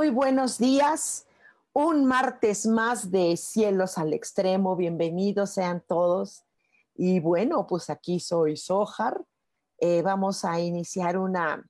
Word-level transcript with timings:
Muy, 0.00 0.08
buenos 0.08 0.56
días. 0.56 1.26
Un 1.74 2.06
martes 2.06 2.64
más 2.66 3.10
de 3.10 3.36
Cielos 3.36 3.98
al 3.98 4.14
Extremo. 4.14 4.74
Bienvenidos 4.74 5.50
sean 5.50 5.84
todos. 5.86 6.46
Y 6.94 7.20
bueno, 7.20 7.66
pues 7.66 7.90
aquí 7.90 8.18
soy 8.18 8.56
Sojar. 8.56 9.22
Eh, 9.76 10.00
vamos 10.00 10.46
a 10.46 10.58
iniciar 10.58 11.18
una, 11.18 11.68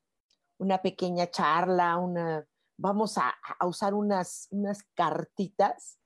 una 0.58 0.81
pequeña 0.81 1.28
charla, 1.28 1.97
una, 1.97 2.47
vamos 2.77 3.19
a, 3.19 3.34
usar 3.67 3.95
unas, 3.95 4.47
unas 4.53 4.84
cartitas 4.95 5.98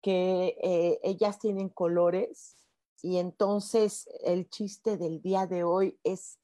que 0.00 0.56
eh, 0.62 0.98
ellas 1.02 1.38
tienen 1.38 1.68
colores 1.68 2.56
y 3.02 3.18
entonces 3.18 4.08
el 4.24 4.48
chiste 4.48 4.96
del 4.96 5.20
día 5.20 5.46
de 5.46 5.62
hoy 5.62 6.00
es 6.04 6.38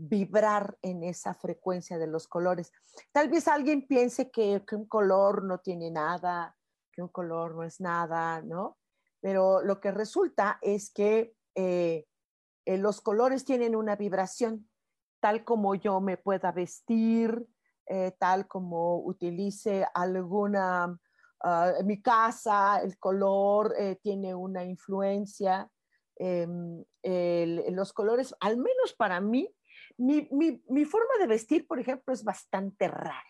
vibrar 0.00 0.78
en 0.80 1.04
esa 1.04 1.34
frecuencia 1.34 1.98
de 1.98 2.06
los 2.06 2.26
colores. 2.26 2.72
Tal 3.12 3.28
vez 3.28 3.46
alguien 3.48 3.86
piense 3.86 4.30
que, 4.30 4.62
un 4.72 4.86
color 4.86 5.44
no 5.44 5.58
tiene 5.58 5.90
nada, 5.90 6.56
que 6.90 7.02
un 7.02 7.08
color 7.08 7.54
no 7.54 7.64
es 7.64 7.80
nada, 7.80 8.40
¿no? 8.40 8.78
Pero 9.20 9.62
lo 9.62 9.80
que 9.80 9.90
resulta 9.90 10.58
es 10.62 10.90
que 10.90 11.34
eh, 11.54 12.06
eh, 12.64 12.78
los 12.78 13.02
colores 13.02 13.44
tienen 13.44 13.76
una 13.76 13.96
vibración, 13.96 14.70
tal 15.20 15.44
como 15.44 15.74
yo 15.74 16.00
me 16.00 16.16
pueda 16.16 16.50
vestir, 16.50 17.46
eh, 17.86 18.16
tal 18.18 18.48
como 18.48 19.04
utilice 19.04 19.86
alguna, 19.92 20.98
ah, 21.40 21.72
mi 21.84 22.00
casa, 22.00 22.80
el 22.80 22.98
color 22.98 23.74
tiene 24.00 24.34
una 24.34 24.64
influencia. 24.64 25.70
Em, 26.16 26.82
los 27.02 27.92
colores, 27.92 28.34
al 28.40 28.56
menos 28.56 28.94
para 28.96 29.20
mí, 29.20 29.54
mi, 30.00 30.84
forma 30.84 31.18
de 31.18 31.26
vestir, 31.26 31.66
por 31.66 31.78
ejemplo, 31.78 32.14
es 32.14 32.24
bastante 32.24 32.88
rara. 32.88 33.24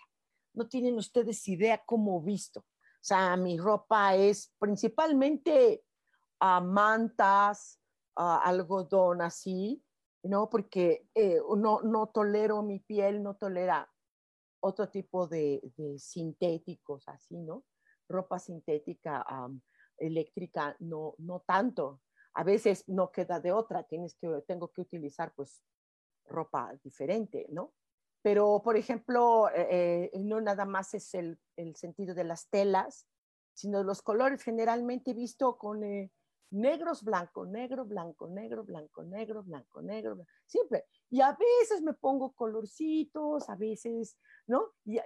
No 0.54 0.68
tienen 0.68 0.96
ustedes 0.96 1.46
idea 1.48 1.82
cómo 1.84 2.22
visto. 2.22 2.60
O 2.60 3.02
sea, 3.02 3.36
mi 3.36 3.58
ropa 3.58 4.14
es 4.14 4.54
principalmente 4.58 5.82
uh, 6.40 6.62
mantas, 6.62 7.80
uh, 8.16 8.38
algodón 8.42 9.22
así, 9.22 9.82
¿no? 10.22 10.48
Porque 10.50 11.08
eh, 11.14 11.40
no, 11.56 11.80
no 11.80 12.08
tolero 12.08 12.62
mi 12.62 12.78
piel, 12.78 13.22
no 13.22 13.36
tolera 13.36 13.90
otro 14.60 14.88
tipo 14.90 15.26
de, 15.26 15.62
sintéticos 15.96 17.08
así, 17.08 17.38
¿no? 17.38 17.64
Ropa 18.08 18.38
sintética, 18.38 19.24
eléctrica, 19.96 20.76
no, 20.78 21.14
no 21.18 21.40
tanto. 21.40 22.02
A 22.34 22.44
veces 22.44 22.86
no 22.86 23.10
queda 23.10 23.40
de 23.40 23.52
otra, 23.52 23.84
tienes 23.84 24.14
que, 24.14 24.28
tengo 24.46 24.68
que 24.68 24.82
utilizar 24.82 25.32
pues 25.34 25.64
ropa 26.30 26.72
diferente, 26.82 27.46
¿no? 27.50 27.74
Pero, 28.22 28.60
por 28.62 28.76
ejemplo, 28.76 29.48
eh, 29.50 30.10
eh, 30.12 30.18
no 30.18 30.40
nada 30.40 30.66
más 30.66 30.92
es 30.94 31.14
el, 31.14 31.38
sentido 31.74 32.14
de 32.14 32.24
las 32.24 32.48
telas, 32.48 33.06
sino 33.54 33.82
los 33.82 34.02
colores 34.02 34.42
generalmente 34.42 35.14
visto 35.14 35.56
con 35.56 35.84
eh, 35.84 36.10
negros, 36.50 37.02
blanco, 37.02 37.46
negro, 37.46 37.84
blanco, 37.84 38.28
negro, 38.28 38.64
blanco, 38.64 39.02
negro, 39.02 39.42
blanco, 39.42 39.82
negro, 39.82 40.14
blanco, 40.16 40.30
siempre. 40.46 40.84
Y 41.08 41.20
a 41.20 41.32
veces 41.32 41.82
me 41.82 41.94
pongo 41.94 42.32
colorcitos, 42.32 43.48
a 43.48 43.56
veces, 43.56 44.18
¿no? 44.46 44.72
Y, 44.84 45.00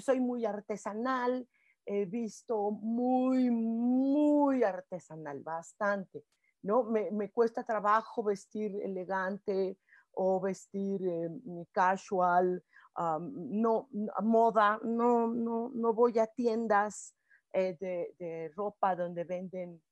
soy 0.00 0.20
muy 0.20 0.44
artesanal, 0.44 1.48
he 1.84 2.04
visto 2.04 2.70
muy, 2.70 3.50
muy 3.50 4.62
artesanal, 4.62 5.40
bastante, 5.40 6.24
¿no? 6.62 6.84
Me, 6.84 7.10
me 7.10 7.32
cuesta 7.32 7.64
trabajo 7.64 8.22
vestir 8.22 8.80
elegante, 8.82 9.78
o 10.14 10.40
vestir 10.40 11.00
eh, 11.06 11.30
casual, 11.72 12.62
no, 12.96 13.88
moda, 14.22 14.78
no, 14.82 15.28
no, 15.28 15.70
no 15.74 15.94
voy 15.94 16.18
a 16.18 16.26
tiendas 16.26 17.14
eh, 17.52 17.76
de, 17.80 18.52
ropa 18.54 18.94
donde 18.94 19.24
venden 19.24 19.82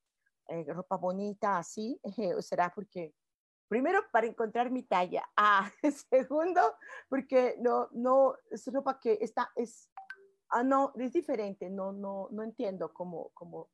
eh, 0.48 0.64
ropa 0.72 0.96
bonita 0.96 1.58
así, 1.58 2.00
será 2.40 2.72
porque, 2.74 3.14
primero, 3.68 4.00
para 4.12 4.26
encontrar 4.26 4.70
mi 4.70 4.82
talla, 4.84 5.24
ah, 5.36 5.70
segundo, 6.10 6.60
porque 7.08 7.56
no, 7.60 7.88
no, 7.92 8.34
es 8.50 8.66
ropa 8.72 8.98
que 9.00 9.18
está, 9.20 9.50
es, 9.56 9.90
ah, 10.50 10.62
no, 10.62 10.92
es 10.96 11.12
diferente, 11.12 11.70
no, 11.70 11.92
no, 11.92 12.28
no 12.30 12.42
entiendo 12.42 12.92
cómo, 12.92 13.30
cómo, 13.34 13.70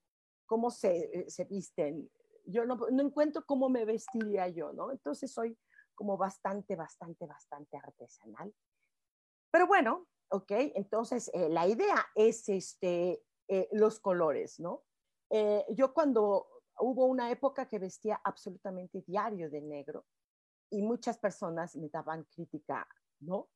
cómo 0.47 0.71
se, 0.71 1.29
se 1.29 1.45
visten. 1.45 2.11
Yo 2.47 2.65
no, 2.67 2.77
no 2.91 3.03
encuentro 3.03 3.45
cómo 3.47 3.69
me 3.69 3.85
vestiría 3.85 4.49
yo, 4.49 4.73
¿no? 4.73 4.93
Entonces 4.93 5.33
soy 5.33 5.57
como 5.95 6.17
bastante, 6.17 6.77
bastante, 6.77 7.27
bastante 7.27 7.77
artesanal. 7.77 8.53
Pero 9.51 9.67
bueno, 9.67 10.09
ok, 10.31 10.51
entonces 10.75 11.31
eh, 11.33 11.49
la 11.49 11.67
idea 11.67 12.07
es 12.15 12.49
este, 12.49 13.23
eh, 13.49 13.69
los 13.73 14.01
colores, 14.01 14.59
¿no? 14.59 14.83
Eh, 15.31 15.65
yo 15.71 15.95
cuando 15.95 16.49
hubo 16.81 17.07
una 17.07 17.31
época 17.31 17.69
que 17.69 17.79
vestía 17.79 18.21
absolutamente 18.25 19.03
diario 19.07 19.49
de 19.49 19.61
negro 19.61 20.07
y 20.71 20.83
muchas 20.83 21.19
personas 21.19 21.77
me 21.77 21.89
daban 21.89 22.25
crítica, 22.25 22.87
¿no? 23.21 23.49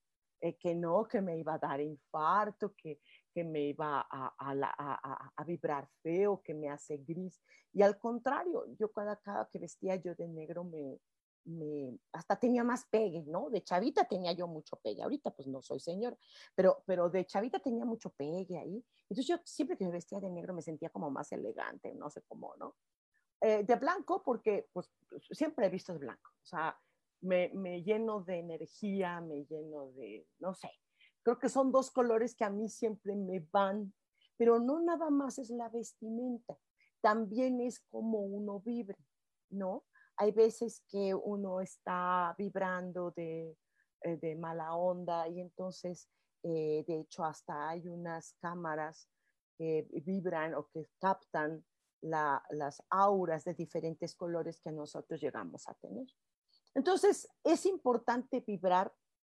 que 0.61 0.73
no, 0.73 1.05
que 1.05 1.21
me 1.21 1.37
iba 1.37 1.55
a 1.55 1.59
dar 1.59 1.81
infarto, 1.81 2.73
que, 2.77 3.01
que 3.35 3.43
me 3.43 3.61
iba 3.71 4.07
a, 4.09 4.35
a, 4.39 5.33
a, 5.35 5.45
vibrar 5.45 5.89
feo, 6.01 6.41
que 6.45 6.55
me 6.55 6.71
hace 6.71 6.99
gris. 6.99 7.43
Y 7.73 7.83
al 7.83 7.99
contrario, 7.99 8.65
yo 8.79 8.93
cada, 8.93 9.17
cada 9.17 9.49
que 9.51 9.59
vestía 9.59 9.97
yo 9.97 10.15
de 10.15 10.29
negro 10.29 10.63
me, 10.63 11.01
hasta 12.13 12.39
tenía 12.39 12.65
más 12.65 12.85
pegue, 12.87 13.25
¿no? 13.27 13.51
De 13.51 13.63
chavita 13.63 14.05
tenía 14.05 14.33
yo 14.33 14.47
mucho 14.47 14.77
pegue, 14.77 15.03
ahorita 15.03 15.31
pues 15.31 15.49
no 15.49 15.63
soy 15.63 15.81
señor, 15.81 16.19
pero, 16.55 16.83
pero 16.87 17.09
de 17.09 17.25
chavita 17.25 17.59
tenía 17.59 17.85
mucho 17.85 18.11
pegue 18.11 18.59
ahí. 18.59 18.85
Entonces 19.09 19.27
yo 19.27 19.39
siempre 19.45 19.77
que 19.77 19.85
me 19.85 19.93
vestía 19.93 20.21
de 20.21 20.31
negro 20.31 20.55
me 20.55 20.63
sentía 20.63 20.91
como 20.91 21.11
más 21.11 21.33
elegante, 21.33 21.95
no 21.95 22.11
sé 22.11 22.23
cómo, 22.23 22.55
¿no? 22.57 22.77
Eh, 23.41 23.63
de 23.63 23.77
blanco 23.77 24.23
porque 24.25 24.69
pues 24.73 24.91
siempre 25.31 25.67
he 25.67 25.71
visto 25.71 25.93
de 25.93 26.01
blanco, 26.01 26.31
o 26.43 26.47
sea, 26.47 26.77
me, 27.21 27.51
me 27.55 27.83
lleno 27.83 28.21
de 28.23 28.39
energía, 28.39 29.21
me 29.21 29.45
lleno 29.45 29.93
de, 29.93 30.27
no 30.41 30.55
sé, 30.55 30.71
creo 31.23 31.39
que 31.39 31.49
son 31.49 31.71
dos 31.71 31.91
colores 31.91 32.35
que 32.35 32.45
a 32.45 32.51
mí 32.51 32.69
siempre 32.69 33.15
me 33.15 33.41
van, 33.53 33.95
pero 34.37 34.59
no 34.59 34.81
nada 34.81 35.11
más 35.11 35.39
es 35.39 35.51
la 35.51 35.69
vestimenta, 35.69 36.59
también 37.01 37.61
es 37.61 37.81
como 37.81 38.21
uno 38.21 38.61
vibre, 38.61 38.99
¿no? 39.51 39.85
Hay 40.19 40.33
veces 40.33 40.83
que 40.89 41.15
uno 41.15 41.61
está 41.61 42.35
vibrando 42.37 43.13
de, 43.13 43.57
eh, 44.03 44.37
mala 44.37 44.75
onda 44.75 45.29
y 45.29 45.41
entonces, 45.41 46.09
eh, 46.43 46.85
de 46.87 47.01
hecho, 47.01 47.25
hasta 47.25 47.69
hay 47.69 47.89
unas 47.89 48.35
cámaras 48.41 49.09
que 49.57 49.87
vibran 50.05 50.55
o 50.55 50.69
que 50.69 50.89
captan 50.99 51.65
las 52.01 52.83
auras 52.91 53.45
de 53.45 53.55
diferentes 53.55 54.15
colores 54.15 54.61
que 54.61 54.71
nosotros 54.71 55.21
llegamos 55.21 55.69
a 55.69 55.75
tener. 55.75 56.07
Entonces, 56.75 57.29
es 57.43 57.67
importante 57.67 58.41
vibrar 58.41 58.93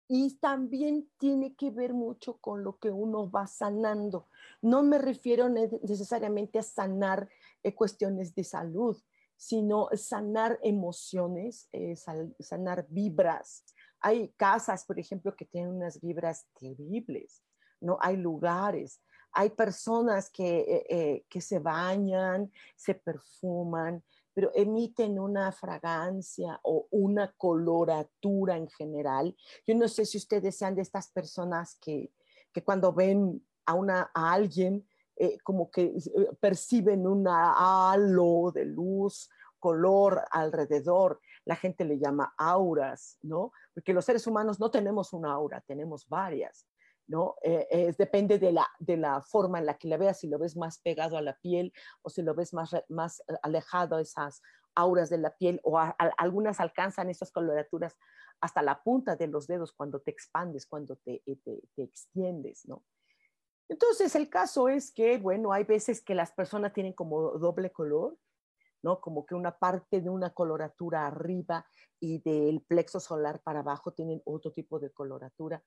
y 0.08 0.38
también 0.38 1.08
tiene 1.18 1.54
que 1.54 1.70
ver 1.70 1.94
mucho 1.94 2.38
con 2.38 2.64
lo 2.64 2.78
que 2.78 2.90
uno 2.90 3.30
va 3.30 3.46
sanando. 3.46 4.28
No 4.60 4.82
me 4.82 4.98
refiero 4.98 5.48
necesariamente 5.48 6.58
a 6.58 6.62
sanar 6.62 7.28
eh, 7.62 7.74
cuestiones 7.74 8.34
de 8.34 8.44
salud, 8.44 9.00
sino 9.40 9.88
sanar 9.94 10.58
emociones, 10.62 11.66
eh, 11.72 11.96
sanar 11.96 12.87
vibras, 12.90 13.64
hay 13.98 14.28
casas, 14.37 14.84
por 14.84 14.98
ejemplo, 14.98 15.34
que 15.34 15.46
tienen 15.46 15.72
unas 15.72 15.98
vibras 15.98 16.46
terribles, 16.58 17.42
¿no? 17.81 17.96
Hay 18.02 18.19
lugares, 18.19 19.00
hay 19.32 19.48
personas 19.48 20.28
que, 20.28 20.60
eh, 20.60 20.87
eh, 20.90 21.25
que 21.31 21.40
se 21.40 21.58
bañan, 21.58 22.52
se 22.76 22.94
perfuman, 22.94 24.04
pero 24.34 24.50
emiten 24.54 25.19
una 25.19 25.52
fragancia 25.52 26.60
o 26.62 26.87
una 26.90 27.32
coloratura 27.38 28.58
en 28.58 28.69
general. 28.69 29.34
Yo 29.66 29.75
no 29.75 29.88
sé 29.88 30.04
si 30.04 30.19
ustedes 30.19 30.58
sean 30.58 30.75
de 30.75 30.82
estas 30.82 31.10
personas 31.10 31.78
que, 31.81 32.12
que 32.52 32.62
cuando 32.62 32.92
ven 32.92 33.42
a, 33.64 33.72
una, 33.72 34.10
a 34.14 34.32
alguien, 34.34 34.87
eh, 35.20 35.38
como 35.44 35.70
que 35.70 35.94
perciben 36.40 37.06
un 37.06 37.26
halo 37.28 38.50
de 38.55 38.64
luz, 38.64 39.28
color 39.58 40.25
alrededor. 40.31 41.20
La 41.44 41.56
gente 41.56 41.84
le 41.84 41.99
llama 41.99 42.34
auras, 42.38 43.19
¿no? 43.22 43.52
Porque 43.75 43.93
los 43.93 44.05
seres 44.05 44.26
humanos 44.26 44.58
no 44.58 44.70
tenemos 44.70 45.12
una 45.12 45.32
aura, 45.32 45.61
tenemos 45.61 46.08
varias. 46.08 46.67
¿no? 47.06 47.34
Eh, 47.43 47.93
depende 47.99 48.38
de 48.38 48.52
la, 48.52 48.67
de 48.78 48.96
la 48.96 49.20
forma 49.20 49.58
en 49.58 49.67
la 49.67 49.76
que 49.76 49.88
la 49.88 49.96
veas, 49.96 50.20
si 50.20 50.28
lo 50.28 50.38
ves 50.38 50.56
más 50.56 50.78
pegado 50.78 51.17
a 51.17 51.23
la 51.23 51.37
piel 51.40 51.73
o 52.02 52.08
si 52.08 52.23
lo 52.23 52.37
ves 52.37 52.55
más, 52.55 52.70
más 52.88 53.20
eh, 53.20 53.34
alejado 53.43 53.96
a 53.96 54.00
esas 54.00 54.40
auras 54.76 55.11
de 55.11 55.19
la 55.19 55.37
piel 55.37 55.61
o 55.64 55.76
algunas 56.16 56.61
alcanzan 56.61 57.11
esas 57.11 57.32
coloraturas 57.32 57.96
hasta 58.40 58.62
la 58.62 58.81
punta 58.82 59.16
de 59.16 59.26
los 59.26 59.49
dedos 59.49 59.73
cuando 59.73 60.00
te 60.00 60.12
expandes, 60.12 60.66
cuando 60.66 60.94
te, 60.96 61.20
eh, 61.26 61.37
te, 61.44 61.61
te 61.75 61.82
extiendes, 61.82 62.64
¿no? 62.66 62.84
Entonces, 63.70 64.14
el 64.17 64.28
caso 64.28 64.69
es 64.69 64.90
que, 64.90 65.17
bueno, 65.17 65.52
hay 65.52 65.64
veces 65.64 66.02
que 66.02 66.14
las 66.14 66.32
personas 66.32 66.72
tienen 66.72 66.93
como 66.93 67.38
doble 67.38 67.70
color, 67.70 68.19
¿no? 68.82 69.00
Como 69.00 69.25
que 69.25 69.34
una 69.34 69.56
parte 69.58 70.00
de 70.00 70.11
una 70.11 70.34
coloratura 70.34 71.06
arriba 71.06 71.64
y 72.00 72.19
del 72.19 72.62
plexo 72.62 73.00
solar 73.00 73.40
para 73.43 73.61
abajo 73.61 73.93
tienen 73.93 74.20
otro 74.25 74.52
tipo 74.52 74.78
de 74.78 74.90
coloratura 74.90 75.62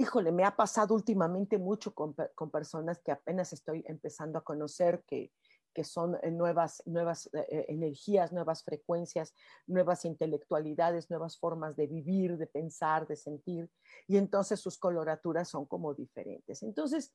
híjole, 0.00 0.32
me 0.32 0.44
ha 0.44 0.56
pasado 0.56 0.94
últimamente 0.94 1.58
mucho 1.58 1.94
con, 1.94 2.14
personas 2.50 3.00
que 3.00 3.12
apenas 3.12 3.52
estoy 3.52 3.84
empezando 3.86 4.38
a 4.38 4.44
conocer, 4.44 5.04
que, 5.06 5.30
que 5.72 5.84
son 5.84 6.16
eh, 6.22 6.30
nuevas, 6.30 6.82
nuevas 6.86 7.26
eh, 7.32 7.46
eh, 7.48 7.66
energías, 7.68 8.32
nuevas 8.32 8.64
frecuencias, 8.64 9.34
nuevas 9.66 10.04
intelectualidades, 10.04 11.10
nuevas 11.10 11.38
formas 11.38 11.76
de 11.76 11.86
vivir, 11.86 12.36
de 12.36 12.46
pensar, 12.46 13.06
de 13.06 13.16
sentir, 13.16 13.70
y 14.06 14.16
entonces 14.16 14.60
sus 14.60 14.78
coloraturas 14.78 15.48
son 15.48 15.66
como 15.66 15.94
diferentes. 15.94 16.62
Entonces, 16.62 17.14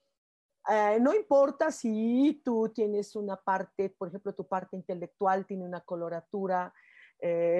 no 0.99 1.13
importa 1.13 1.71
si 1.71 2.41
tú 2.43 2.71
tienes 2.73 3.15
una 3.15 3.37
parte, 3.37 3.91
por 3.91 4.07
ejemplo, 4.07 4.33
tu 4.33 4.47
parte 4.47 4.75
intelectual 4.75 5.45
tiene 5.45 5.63
una 5.63 5.81
coloratura, 5.81 6.73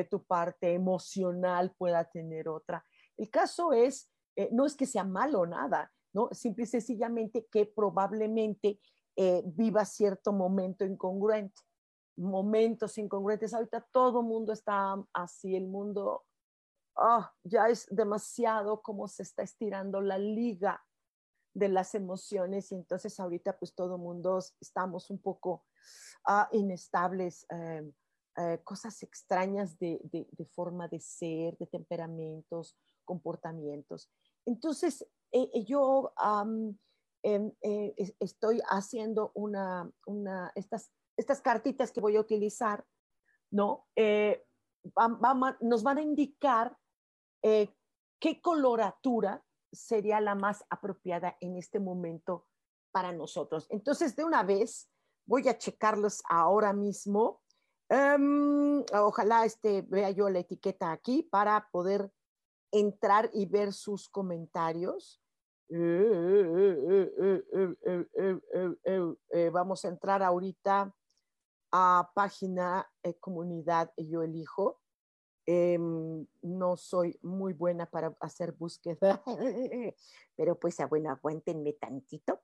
tu 0.10 0.26
parte 0.26 0.74
emocional 0.74 1.76
pueda 1.78 2.04
tener 2.06 2.50
otra. 2.50 2.84
El 3.16 3.30
caso 3.30 3.74
es 3.74 4.12
no 4.52 4.66
es 4.66 4.76
que 4.76 4.88
sea 4.88 5.04
malo 5.04 5.46
nada, 5.46 5.94
¿no? 6.14 6.30
Simple 6.32 6.64
y 6.64 6.68
sencillamente 6.68 7.46
que 7.52 7.68
probablemente 7.68 8.80
eh, 9.16 9.44
viva 9.46 9.86
cierto 9.86 10.34
momento 10.34 10.86
incongruente, 10.86 11.62
momentos 12.18 12.98
incongruentes. 12.98 13.54
Ahorita 13.54 13.82
todo 13.92 14.22
el 14.22 14.26
mundo 14.26 14.54
está 14.54 14.96
así, 15.14 15.56
el 15.56 15.68
mundo 15.68 16.26
ah, 16.98 17.34
ya 17.44 17.68
es 17.70 17.88
demasiado 17.90 18.82
como 18.82 19.08
se 19.08 19.24
está 19.24 19.44
estirando 19.44 20.02
la 20.02 20.18
liga 20.18 20.84
de 21.54 21.70
las 21.70 21.96
emociones 21.96 22.72
y 22.72 22.76
entonces 22.76 23.20
ahorita 23.20 23.58
pues 23.58 23.74
todo 23.74 23.96
el 23.96 24.02
mundo 24.02 24.40
estamos 24.60 25.10
un 25.10 25.20
poco 25.20 25.66
ah, 26.26 26.50
inestables, 26.52 27.46
em, 27.50 27.94
eh, 28.38 28.60
cosas 28.66 29.02
extrañas 29.02 29.80
de, 29.80 29.98
forma 30.52 30.90
de 30.90 31.00
ser, 31.00 31.58
de 31.58 31.68
temperamentos, 31.68 32.76
comportamientos. 33.06 34.12
Entonces, 34.46 35.04
eh, 35.32 35.50
eh, 35.54 35.64
yo 35.64 36.14
eh, 37.26 37.96
estoy 38.20 38.62
haciendo 38.70 39.32
una, 39.34 39.92
estas, 40.56 40.92
estas 41.18 41.42
cartitas 41.42 41.92
que 41.92 42.02
voy 42.02 42.16
a 42.16 42.22
utilizar, 42.22 42.86
¿no? 43.52 43.88
nos 45.62 45.84
van 45.84 45.98
a 45.98 46.02
indicar 46.02 46.78
qué 47.42 48.42
coloratura 48.42 49.44
sería 49.72 50.22
la 50.22 50.36
más 50.36 50.64
apropiada 50.70 51.38
en 51.40 51.58
este 51.58 51.80
momento 51.80 52.48
para 52.92 53.12
nosotros. 53.12 53.68
Entonces, 53.70 54.16
de 54.16 54.24
una 54.24 54.44
vez, 54.44 54.90
voy 55.26 55.48
a 55.50 55.58
checarlos 55.58 56.24
ahora 56.30 56.74
mismo. 56.74 57.42
Em, 57.90 58.84
ojalá 58.94 59.46
este, 59.46 59.82
vea 59.84 60.12
yo 60.12 60.30
la 60.30 60.40
etiqueta 60.40 60.92
aquí 60.92 61.24
para 61.24 61.68
poder 61.72 62.12
entrar 62.72 63.30
y 63.34 63.46
ver 63.46 63.74
sus 63.74 64.10
comentarios. 64.10 65.22
Vamos 69.52 69.86
a 69.86 69.88
entrar 69.88 70.22
ahorita 70.22 70.94
a 71.72 72.12
página 72.14 72.90
eh, 73.04 73.16
comunidad 73.20 73.92
yo 73.98 74.24
elijo. 74.24 74.80
Em, 75.48 76.26
no 76.42 76.76
soy 76.76 77.20
muy 77.22 77.54
buena 77.54 77.86
para 77.86 78.16
hacer 78.20 78.54
búsqueda, 78.54 79.22
pero 80.36 80.60
pues 80.60 80.80
a 80.80 80.88
bueno, 80.88 81.12
aguántenme 81.12 81.74
tantito. 81.74 82.42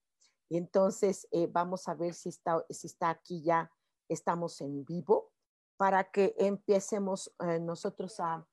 Y 0.50 0.58
entonces 0.58 1.28
eh, 1.32 1.48
vamos 1.48 1.88
a 1.88 1.96
ver 1.96 2.14
si 2.14 2.30
está, 2.30 2.64
si 2.70 2.88
está 2.88 3.10
aquí 3.10 3.42
ya, 3.42 3.72
estamos 4.10 4.60
en 4.62 4.84
vivo, 4.84 5.32
para 5.78 6.12
que 6.12 6.36
empecemos 6.38 7.34
eh, 7.40 7.60
nosotros 7.60 8.20
a, 8.20 8.46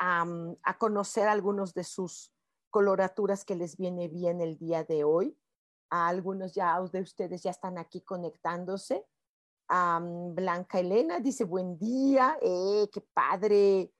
a, 0.00 0.78
conocer 0.78 1.28
algunos 1.28 1.72
de 1.72 1.84
sus 1.84 2.34
coloraturas 2.70 3.44
que 3.44 3.54
les 3.54 3.76
viene 3.76 4.08
bien 4.08 4.40
el 4.40 4.56
día 4.56 4.84
de 4.84 5.04
hoy. 5.04 5.36
A 5.90 6.08
algunos 6.08 6.54
ya 6.54 6.80
de 6.80 7.00
ustedes 7.00 7.42
ya 7.42 7.50
están 7.50 7.78
aquí 7.78 8.00
conectándose. 8.00 9.04
Blanca 9.68 10.80
Elena 10.80 11.20
dice, 11.20 11.44
buen 11.44 11.78
día, 11.78 12.36
eh, 12.42 12.88
qué 12.92 13.00
padre. 13.12 13.92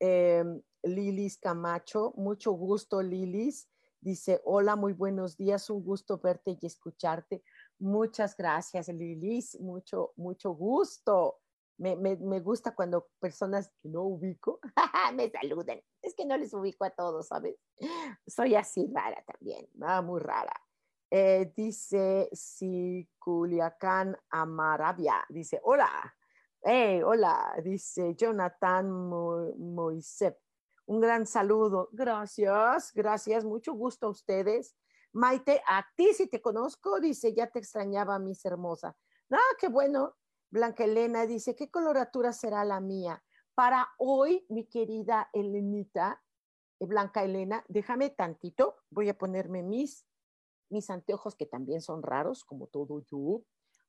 Em, 0.00 0.60
Lilis 0.82 1.38
Camacho, 1.38 2.12
mucho 2.16 2.52
gusto, 2.52 3.00
Lilis. 3.00 3.68
Dice, 4.00 4.40
hola, 4.44 4.76
muy 4.76 4.92
buenos 4.92 5.36
días, 5.36 5.70
un 5.70 5.82
gusto 5.82 6.18
verte 6.18 6.58
y 6.60 6.66
escucharte. 6.66 7.42
Muchas 7.78 8.36
gracias, 8.36 8.88
Lilis, 8.88 9.58
mucho, 9.60 10.12
mucho 10.16 10.50
gusto. 10.50 11.40
Me, 11.76 11.96
me, 11.96 12.40
gusta 12.40 12.74
cuando 12.74 13.08
personas 13.18 13.68
que 13.82 13.88
no 13.88 14.02
ubico 14.02 14.60
me 15.14 15.30
saluden. 15.30 15.82
Es 16.00 16.14
que 16.14 16.24
no 16.24 16.36
les 16.36 16.54
ubico 16.54 16.84
a 16.84 16.90
todos, 16.90 17.26
¿sabes? 17.28 17.56
Soy 18.26 18.54
así 18.54 18.88
rara 18.94 19.22
también, 19.24 19.68
muy 20.04 20.20
rara. 20.20 20.54
Eh, 21.10 21.52
dice 21.56 22.28
si 22.32 23.08
Amaravia. 24.30 25.24
Dice, 25.28 25.60
hola. 25.62 26.14
Hey, 26.60 27.02
hola. 27.02 27.54
Dice 27.62 28.14
Jonathan 28.14 28.90
Moisep. 28.90 30.38
Un 30.86 31.00
gran 31.00 31.26
saludo. 31.26 31.88
Gracias, 31.92 32.92
gracias. 32.92 33.44
Mucho 33.44 33.74
gusto 33.74 34.06
a 34.06 34.10
ustedes. 34.10 34.76
Maite, 35.12 35.62
a 35.68 35.86
ti 35.96 36.12
si 36.12 36.26
te 36.26 36.42
conozco, 36.42 36.98
dice, 36.98 37.32
ya 37.32 37.46
te 37.46 37.60
extrañaba, 37.60 38.18
mis 38.18 38.44
hermosa. 38.44 38.96
Ah, 39.30 39.54
qué 39.60 39.68
bueno. 39.68 40.16
Blanca 40.54 40.84
Elena 40.84 41.26
dice, 41.26 41.56
¿qué 41.56 41.68
coloratura 41.68 42.32
será 42.32 42.64
la 42.64 42.78
mía? 42.78 43.24
Para 43.56 43.88
hoy, 43.98 44.46
mi 44.48 44.68
querida 44.68 45.28
Elenita, 45.32 46.22
eh, 46.78 46.86
Blanca 46.86 47.24
Elena, 47.24 47.64
déjame 47.66 48.10
tantito, 48.10 48.76
voy 48.88 49.08
a 49.08 49.18
ponerme 49.18 49.64
mis, 49.64 50.06
mis 50.70 50.90
anteojos 50.90 51.34
que 51.34 51.46
también 51.46 51.80
son 51.80 52.04
raros, 52.04 52.44
como 52.44 52.68
todo 52.68 53.00
yo. 53.00 53.42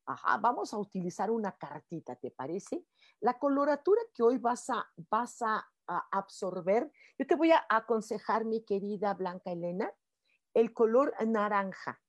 Ajá, 0.07 0.39
vamos 0.39 0.73
a 0.73 0.79
utilizar 0.79 1.29
una 1.29 1.55
cartita, 1.55 2.15
¿te 2.15 2.31
parece? 2.31 2.83
La 3.19 3.37
coloratura 3.37 4.01
que 4.11 4.23
hoy 4.23 4.39
vas 4.39 4.67
a, 4.71 4.91
vas 5.11 5.43
a, 5.43 5.69
a 5.85 6.07
absorber, 6.11 6.91
yo 7.19 7.27
te 7.27 7.35
voy 7.35 7.51
a 7.51 7.63
aconsejar, 7.69 8.43
mi 8.43 8.65
querida 8.65 9.13
Blanca 9.13 9.51
Elena, 9.51 9.93
el 10.55 10.73
color 10.73 11.13
naranja. 11.27 12.01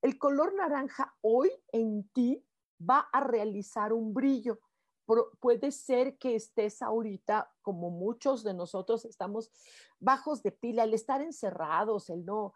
El 0.00 0.18
color 0.18 0.54
naranja 0.54 1.14
hoy 1.20 1.50
en 1.72 2.08
ti 2.08 2.42
va 2.88 3.08
a 3.12 3.20
realizar 3.20 3.92
un 3.92 4.12
brillo. 4.12 4.58
puede 5.40 5.70
ser 5.72 6.16
que 6.16 6.36
estés 6.36 6.80
ahorita, 6.80 7.52
como 7.60 7.90
muchos 7.90 8.42
de 8.44 8.54
nosotros 8.54 9.04
estamos 9.04 9.50
bajos 9.98 10.42
de 10.42 10.52
pila, 10.52 10.84
el 10.84 10.94
estar 10.94 11.20
encerrados, 11.20 12.08
el 12.08 12.24
no, 12.24 12.54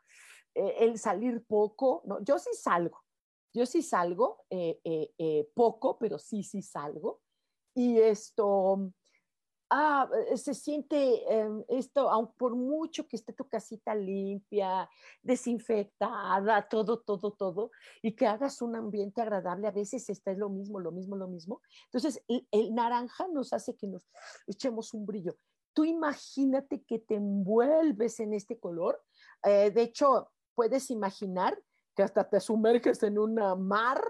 eh, 0.54 0.76
el 0.80 0.99
salir 0.99 1.45
poco, 1.45 2.02
no, 2.06 2.23
yo 2.25 2.38
sí 2.38 2.50
salgo, 2.54 3.04
yo 3.52 3.66
sí 3.66 3.83
salgo, 3.83 4.45
eh, 4.49 4.80
eh, 4.85 5.50
poco, 5.54 5.99
pero 5.99 6.18
sí, 6.18 6.42
sí 6.42 6.62
salgo. 6.62 7.21
Y 7.75 7.99
esto, 7.99 8.90
ah, 9.70 10.08
eh, 10.30 10.37
se 10.37 10.54
siente 10.54 10.96
em, 11.32 11.64
esto, 11.68 12.11
aun 12.11 12.32
por 12.37 12.54
mucho 12.54 13.06
que 13.06 13.16
esté 13.16 13.32
tu 13.32 13.49
casita 13.49 13.94
limpia, 13.94 14.88
desinfectada, 15.23 16.68
todo, 16.68 17.00
todo, 17.00 17.32
todo, 17.32 17.70
y 18.02 18.14
que 18.14 18.26
hagas 18.26 18.62
un 18.62 18.76
ambiente 18.76 19.20
agradable, 19.23 19.66
a 19.66 19.73
veces 19.73 20.08
está 20.08 20.30
es 20.30 20.38
lo 20.38 20.49
mismo, 20.49 20.80
lo 20.80 20.92
mismo, 20.92 21.16
lo 21.16 21.28
mismo. 21.28 21.61
Entonces, 21.87 22.23
el, 22.28 22.75
naranja 22.75 23.26
nos 23.28 23.52
hace 23.52 23.76
que 23.76 23.87
nos 23.87 24.02
echemos 24.46 24.92
un 24.94 25.06
brillo. 25.06 25.37
tú 25.73 25.85
imagínate 25.85 26.82
que 26.85 26.99
te 26.99 27.16
envuelves 27.16 28.20
en 28.20 28.32
este 28.32 28.58
color. 28.58 29.02
Eh, 29.44 29.70
de 29.70 29.82
hecho, 29.82 30.30
puedes 30.54 30.90
imaginar 30.90 31.62
que 31.94 32.02
hasta 32.02 32.28
te 32.28 32.40
sumerges 32.40 33.02
en 33.02 33.18
un 33.18 33.35
mar. 33.66 34.00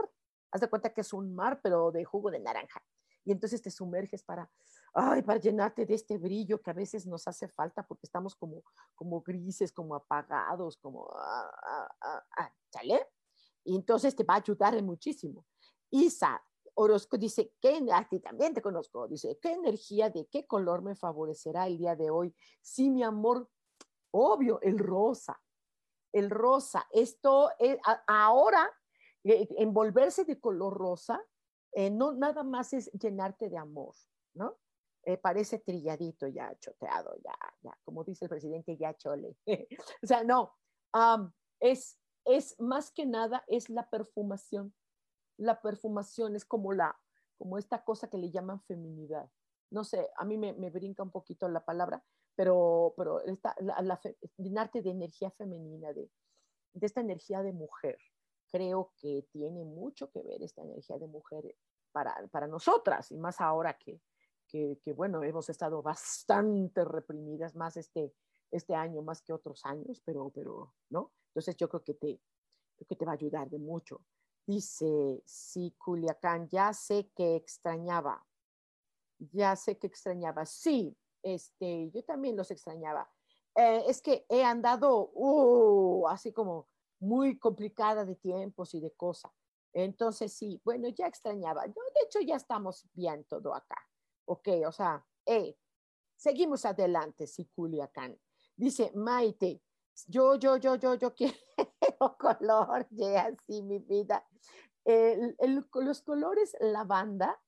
Haz 0.52 0.60
de 0.60 0.68
cuenta 0.68 0.92
que 0.92 1.00
es 1.00 1.12
un 1.12 1.34
mar, 1.34 1.60
pero 1.62 1.90
de 1.90 2.04
jugo 2.04 2.30
de 2.30 2.38
naranja. 2.38 2.82
Y 3.24 3.32
entonces 3.32 3.60
te 3.60 3.70
sumerges 3.70 4.22
para, 4.22 4.48
ay, 4.98 5.20
para 5.22 5.38
llenarte 5.38 5.84
de 5.84 5.94
este 5.94 6.16
brillo 6.16 6.62
que 6.62 6.70
a 6.70 6.74
veces 6.74 7.06
nos 7.06 7.28
hace 7.28 7.48
falta 7.48 7.86
porque 7.86 8.06
estamos 8.06 8.34
como, 8.34 8.62
como 8.94 9.20
grises, 9.20 9.70
como 9.70 9.94
apagados, 9.94 10.78
como, 10.78 11.06
ah, 11.14 11.50
ah, 12.00 12.24
ah, 12.38 12.54
¿sale? 12.72 13.06
Y 13.62 13.76
entonces 13.76 14.16
te 14.16 14.24
va 14.24 14.34
a 14.34 14.38
ayudar 14.38 14.82
muchísimo. 14.82 15.44
Isa, 15.90 16.42
Orozco 16.74 17.18
dice, 17.18 17.52
¿qué, 17.60 17.86
a 17.92 18.08
ti 18.08 18.20
también 18.20 18.54
te 18.54 18.62
conozco, 18.62 19.06
dice, 19.06 19.38
¿qué 19.40 19.52
energía 19.52 20.08
de 20.08 20.26
qué 20.28 20.46
color 20.46 20.80
me 20.82 20.96
favorecerá 20.96 21.66
el 21.66 21.76
día 21.76 21.94
de 21.94 22.08
hoy? 22.08 22.34
Sí, 22.62 22.88
mi 22.90 23.02
amor, 23.02 23.50
obvio, 24.12 24.60
el 24.62 24.78
rosa, 24.78 25.38
el 26.10 26.30
rosa. 26.30 26.86
Esto, 26.90 27.50
es, 27.58 27.78
ahora, 28.06 28.70
eh, 29.24 29.46
envolverse 29.58 30.24
de 30.24 30.40
color 30.40 30.72
rosa, 30.72 31.22
eh, 31.72 31.90
no 31.90 32.12
nada 32.12 32.42
más 32.42 32.72
es 32.72 32.90
llenarte 32.92 33.50
de 33.50 33.58
amor, 33.58 33.94
¿no? 34.32 34.56
Eh, 35.06 35.16
parece 35.16 35.60
trilladito 35.60 36.26
ya, 36.26 36.54
choteado, 36.58 37.14
ya, 37.24 37.34
ya, 37.62 37.78
como 37.84 38.04
dice 38.04 38.24
el 38.24 38.28
presidente, 38.28 38.76
ya 38.76 38.94
chole. 38.96 39.36
o 40.02 40.06
sea, 40.06 40.24
no, 40.24 40.52
es, 41.60 41.98
es 42.24 42.60
más 42.60 42.90
que 42.90 43.06
nada, 43.06 43.44
es 43.46 43.70
la 43.70 43.88
perfumación 43.88 44.74
la 45.38 45.60
perfumación 45.60 46.36
es 46.36 46.44
como 46.44 46.72
la, 46.72 46.98
como 47.36 47.58
esta 47.58 47.84
cosa 47.84 48.08
que 48.08 48.18
le 48.18 48.30
llaman 48.30 48.60
feminidad. 48.62 49.30
No 49.70 49.84
sé, 49.84 50.10
a 50.16 50.24
mí 50.24 50.38
me, 50.38 50.70
brinca 50.70 51.02
un 51.02 51.10
poquito 51.10 51.48
la 51.48 51.64
palabra, 51.64 52.02
pero, 52.34 52.94
pero 52.96 53.20
esta, 53.20 53.54
la, 53.60 54.00
llenarte 54.36 54.82
de 54.82 54.90
energía 54.90 55.30
femenina, 55.32 55.92
de, 55.92 56.10
de 56.72 56.86
esta 56.86 57.00
energía 57.00 57.42
de 57.42 57.52
mujer. 57.52 57.98
Creo 58.50 58.92
que 58.96 59.26
tiene 59.32 59.64
mucho 59.64 60.10
que 60.10 60.22
ver 60.22 60.42
esta 60.42 60.62
energía 60.62 60.98
de 60.98 61.08
mujer 61.08 61.56
para, 61.92 62.14
para 62.28 62.46
nosotras, 62.46 63.10
y 63.10 63.18
más 63.18 63.40
ahora 63.40 63.76
que, 63.76 64.00
que, 64.48 64.78
que, 64.82 64.92
bueno, 64.92 65.22
hemos 65.22 65.48
estado 65.48 65.82
bastante 65.82 66.84
reprimidas, 66.84 67.54
más 67.54 67.76
este, 67.76 68.12
este 68.50 68.74
año, 68.74 69.02
más 69.02 69.22
que 69.22 69.32
otros 69.32 69.64
años, 69.64 70.00
pero, 70.04 70.30
pero, 70.30 70.74
¿no? 70.90 71.12
Entonces 71.28 71.56
yo 71.56 71.68
creo 71.68 71.84
que 71.84 71.94
te, 71.94 72.20
creo 72.76 72.86
que 72.88 72.96
te 72.96 73.04
va 73.04 73.12
a 73.12 73.14
ayudar 73.14 73.50
de 73.50 73.58
mucho. 73.58 74.00
Dice, 74.46 75.22
sí, 75.24 75.74
Culiacán, 75.76 76.48
ya 76.48 76.72
sé 76.72 77.10
que 77.14 77.36
extrañaba, 77.36 78.24
ya 79.18 79.56
sé 79.56 79.78
que 79.78 79.86
extrañaba. 79.86 80.46
Sí, 80.46 80.96
este, 81.22 81.90
yo 81.90 82.04
también 82.04 82.36
los 82.36 82.50
extrañaba. 82.50 83.10
Eh, 83.56 83.84
es 83.88 84.00
que 84.00 84.26
he 84.28 84.44
andado 84.44 85.10
uh, 85.14 86.06
así 86.08 86.32
como 86.32 86.68
muy 87.00 87.38
complicada 87.38 88.04
de 88.04 88.14
tiempos 88.14 88.74
y 88.74 88.80
de 88.80 88.92
cosas. 88.92 89.32
Entonces, 89.72 90.32
sí, 90.32 90.60
bueno, 90.64 90.88
ya 90.88 91.06
extrañaba. 91.06 91.66
Yo, 91.66 91.82
de 91.94 92.00
hecho, 92.04 92.20
ya 92.20 92.36
estamos 92.36 92.86
bien 92.94 93.24
todo 93.24 93.54
acá. 93.54 93.76
Ok, 94.26 94.48
o 94.66 94.72
sea, 94.72 95.04
eh, 95.24 95.56
seguimos 96.16 96.64
adelante, 96.64 97.26
sí, 97.26 97.46
Culiacán. 97.54 98.18
Dice 98.56 98.92
Maite, 98.94 99.62
yo, 100.06 100.36
yo, 100.36 100.56
yo, 100.56 100.76
yo, 100.76 100.94
yo 100.94 101.14
quiero 101.16 102.16
color, 102.18 102.86
ya 102.90 103.26
así 103.26 103.62
mi 103.62 103.78
vida. 103.78 104.26
los 104.84 106.02
colores 106.02 106.56
lavanda 106.60 107.40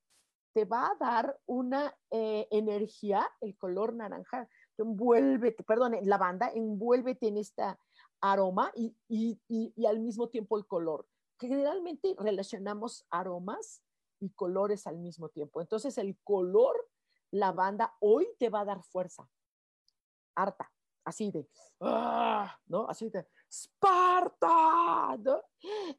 te 0.59 0.65
va 0.65 0.89
a 0.89 0.97
dar 0.99 1.39
una 1.47 1.95
eh, 2.11 2.49
energía, 2.51 3.29
el 3.41 3.57
color 3.57 3.95
naranja, 3.95 4.49
envuélvete, 4.77 5.63
perdón, 5.63 5.97
lavanda, 6.03 6.51
envuélvete 6.53 7.29
en 7.29 7.37
esta 7.37 7.79
aroma 8.21 8.73
y, 8.75 8.97
al 9.87 10.01
mismo 10.01 10.29
tiempo 10.29 10.59
el 10.59 10.67
color. 10.67 11.07
Generalmente 11.39 12.17
relacionamos 12.19 13.07
aromas 13.11 13.83
y 14.21 14.31
colores 14.31 14.87
al 14.87 14.99
mismo 14.99 15.29
tiempo. 15.29 15.61
Entonces 15.61 15.99
el 15.99 16.19
color 16.25 16.75
lavanda 17.31 17.95
hoy 18.01 18.29
te 18.39 18.49
va 18.49 18.61
a 18.61 18.65
dar 18.65 18.83
fuerza, 18.83 19.29
harta, 20.35 20.73
así 21.05 21.31
de, 21.31 21.49
¡ah! 21.81 22.59
¿no? 22.67 22.89
Así 22.89 23.11
de, 23.11 23.27
Sparta. 23.51 25.19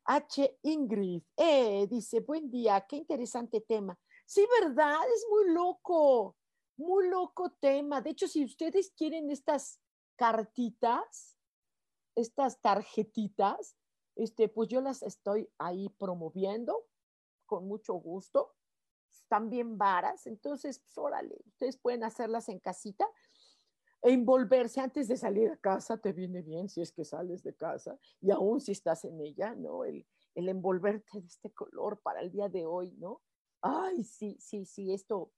H. 0.06 0.60
Ingrid 0.64 1.24
eh, 1.36 1.88
dice, 1.90 2.20
buen 2.22 2.50
día, 2.50 2.86
qué 2.88 2.98
interesante 2.98 3.62
tema. 3.62 3.98
Sí, 4.26 4.46
¿verdad? 4.62 4.98
Es 5.14 5.26
muy 5.30 5.54
loco, 5.54 6.36
muy 6.78 7.10
loco 7.10 7.52
tema. 7.60 8.02
De 8.02 8.12
hecho, 8.12 8.28
si 8.28 8.44
ustedes 8.46 8.92
quieren 8.96 9.30
estas 9.32 9.80
cartitas, 10.16 11.38
estas 12.16 12.62
tarjetitas, 12.62 13.76
este, 14.16 14.50
pues 14.50 14.70
yo 14.70 14.82
las 14.82 15.02
estoy 15.02 15.50
ahí 15.58 15.90
promoviendo 15.98 16.86
con 17.50 17.68
mucho 17.68 17.96
gusto. 17.96 18.56
Están 19.12 19.50
bien 19.50 19.78
varas, 19.78 20.28
entonces, 20.28 20.80
pues, 20.80 20.98
órale, 20.98 21.36
ustedes 21.48 21.78
pueden 21.78 22.04
hacerlas 22.04 22.48
en 22.48 22.60
casita 22.60 23.06
envolverse 24.02 24.80
antes 24.80 25.08
de 25.08 25.18
salir 25.18 25.52
a 25.52 25.58
casa 25.58 25.98
te 25.98 26.14
viene 26.14 26.42
bien 26.42 26.70
si 26.70 26.82
es 26.82 26.92
que 26.92 27.04
sales 27.04 27.44
de 27.44 27.56
casa 27.56 28.00
y 28.22 28.32
aún 28.32 28.62
si 28.62 28.72
estás 28.72 29.04
en 29.04 29.20
ella, 29.20 29.56
¿no? 29.56 29.84
El, 29.84 30.08
el 30.36 30.48
envolverte 30.48 31.20
de 31.20 31.28
este 31.28 31.52
color 31.54 32.02
para 32.02 32.22
el 32.22 32.32
día 32.32 32.48
de 32.48 32.66
hoy, 32.66 32.94
¿no? 32.94 33.22
Ay, 33.62 34.04
sí, 34.04 34.38
sí, 34.40 34.66
sí, 34.66 34.94
esto, 34.94 35.34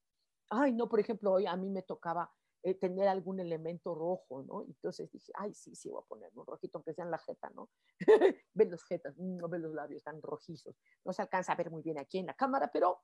ay, 0.50 0.74
no, 0.74 0.88
por 0.90 1.00
ejemplo, 1.00 1.32
hoy 1.32 1.48
a 1.48 1.56
mí 1.56 1.70
me 1.70 1.82
tocaba 1.82 2.32
eh, 2.64 2.76
tener 2.76 3.08
algún 3.08 3.40
elemento 3.40 3.96
rojo, 3.96 4.44
¿no? 4.44 4.64
Entonces 4.64 5.12
dije, 5.12 5.32
ay, 5.36 5.54
sí, 5.54 5.76
sí, 5.76 5.90
voy 5.90 6.02
a 6.04 6.08
poner 6.08 6.32
un 6.36 6.46
rojito, 6.46 6.78
aunque 6.78 6.94
sea 6.94 7.06
en 7.06 7.12
la 7.12 7.18
jeta, 7.18 7.50
¿no? 7.56 7.70
ven 8.54 8.72
los 8.72 8.84
jetas, 8.84 9.18
no 9.18 9.50
ven 9.50 9.64
los 9.64 9.74
labios, 9.74 9.98
están 9.98 10.22
rojizos. 10.22 10.76
No 11.04 11.14
se 11.14 11.22
alcanza 11.22 11.54
a 11.54 11.56
ver 11.56 11.72
muy 11.72 11.82
bien 11.82 11.98
aquí 11.98 12.20
en 12.20 12.28
la 12.28 12.34
cámara, 12.34 12.70
pero 12.72 13.02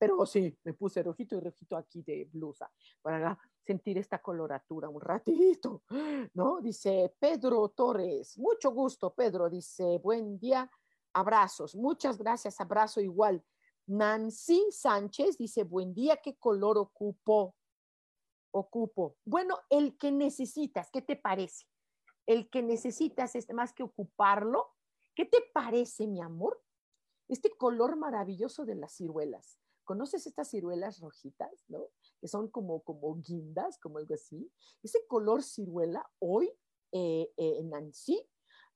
pero 0.00 0.24
sí, 0.24 0.58
me 0.64 0.72
puse 0.72 1.02
rojito 1.02 1.36
y 1.36 1.40
rojito 1.40 1.76
aquí 1.76 2.02
de 2.02 2.24
blusa 2.32 2.72
para 3.02 3.38
sentir 3.60 3.98
esta 3.98 4.22
coloratura 4.22 4.88
un 4.88 4.98
ratito, 4.98 5.82
¿no? 6.32 6.58
Dice 6.62 7.14
Pedro 7.18 7.68
Torres, 7.68 8.38
mucho 8.38 8.70
gusto, 8.70 9.12
Pedro, 9.14 9.50
dice, 9.50 9.98
buen 9.98 10.38
día, 10.38 10.70
abrazos, 11.12 11.76
muchas 11.76 12.16
gracias, 12.16 12.58
abrazo 12.62 13.02
igual. 13.02 13.44
Nancy 13.88 14.68
Sánchez 14.70 15.36
dice, 15.36 15.64
buen 15.64 15.92
día, 15.92 16.16
¿qué 16.16 16.38
color 16.38 16.78
ocupo? 16.78 17.56
Ocupo. 18.52 19.16
Bueno, 19.24 19.58
el 19.68 19.96
que 19.96 20.10
necesitas, 20.10 20.90
¿qué 20.90 21.02
te 21.02 21.16
parece? 21.16 21.66
El 22.26 22.50
que 22.50 22.62
necesitas 22.62 23.34
es 23.36 23.52
más 23.52 23.72
que 23.72 23.82
ocuparlo. 23.82 24.74
¿Qué 25.14 25.24
te 25.24 25.38
parece, 25.52 26.06
mi 26.06 26.20
amor? 26.20 26.62
Este 27.28 27.50
color 27.50 27.96
maravilloso 27.96 28.64
de 28.64 28.74
las 28.74 28.92
ciruelas. 28.92 29.58
¿Conoces 29.84 30.26
estas 30.26 30.50
ciruelas 30.50 31.00
rojitas, 31.00 31.64
no? 31.68 31.88
Que 32.20 32.28
son 32.28 32.48
como, 32.48 32.82
como 32.82 33.16
guindas, 33.16 33.78
como 33.78 33.98
algo 33.98 34.14
así. 34.14 34.50
Ese 34.82 35.06
color 35.08 35.42
ciruela 35.42 36.08
hoy, 36.18 36.48
eh, 36.92 37.32
eh, 37.36 37.62
Nancy, 37.64 38.24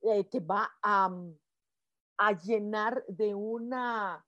eh, 0.03 0.25
te 0.25 0.41
va 0.41 0.71
a, 0.83 1.09
mm, 1.09 1.39
a, 2.19 2.33
llenar 2.39 3.05
de 3.07 3.35
una, 3.35 4.27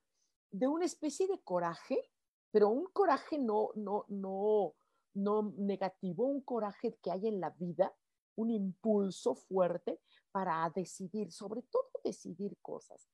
de 0.50 0.68
una 0.68 0.84
especie 0.84 1.26
de 1.26 1.40
coraje, 1.42 2.10
pero 2.50 2.68
un 2.68 2.86
coraje 2.92 3.38
no, 3.38 3.70
no, 3.74 4.04
no, 4.08 4.74
no 5.16 5.54
negativo, 5.56 6.26
un 6.26 6.42
coraje 6.42 6.98
que 7.02 7.10
hay 7.10 7.26
en 7.26 7.40
la 7.40 7.50
vida, 7.50 7.94
un 8.36 8.50
impulso 8.50 9.34
fuerte 9.34 10.00
para 10.30 10.70
decidir, 10.74 11.32
sobre 11.32 11.62
todo 11.62 11.90
decidir 12.04 12.56
cosas. 12.60 13.08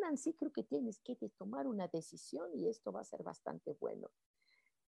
Nancy, 0.00 0.34
creo 0.34 0.52
que 0.52 0.64
tienes 0.64 1.00
que 1.00 1.16
tomar 1.36 1.66
una 1.66 1.88
decisión 1.88 2.50
y 2.54 2.68
esto 2.68 2.92
va 2.92 3.00
a 3.00 3.04
ser 3.04 3.22
bastante 3.22 3.76
bueno. 3.80 4.10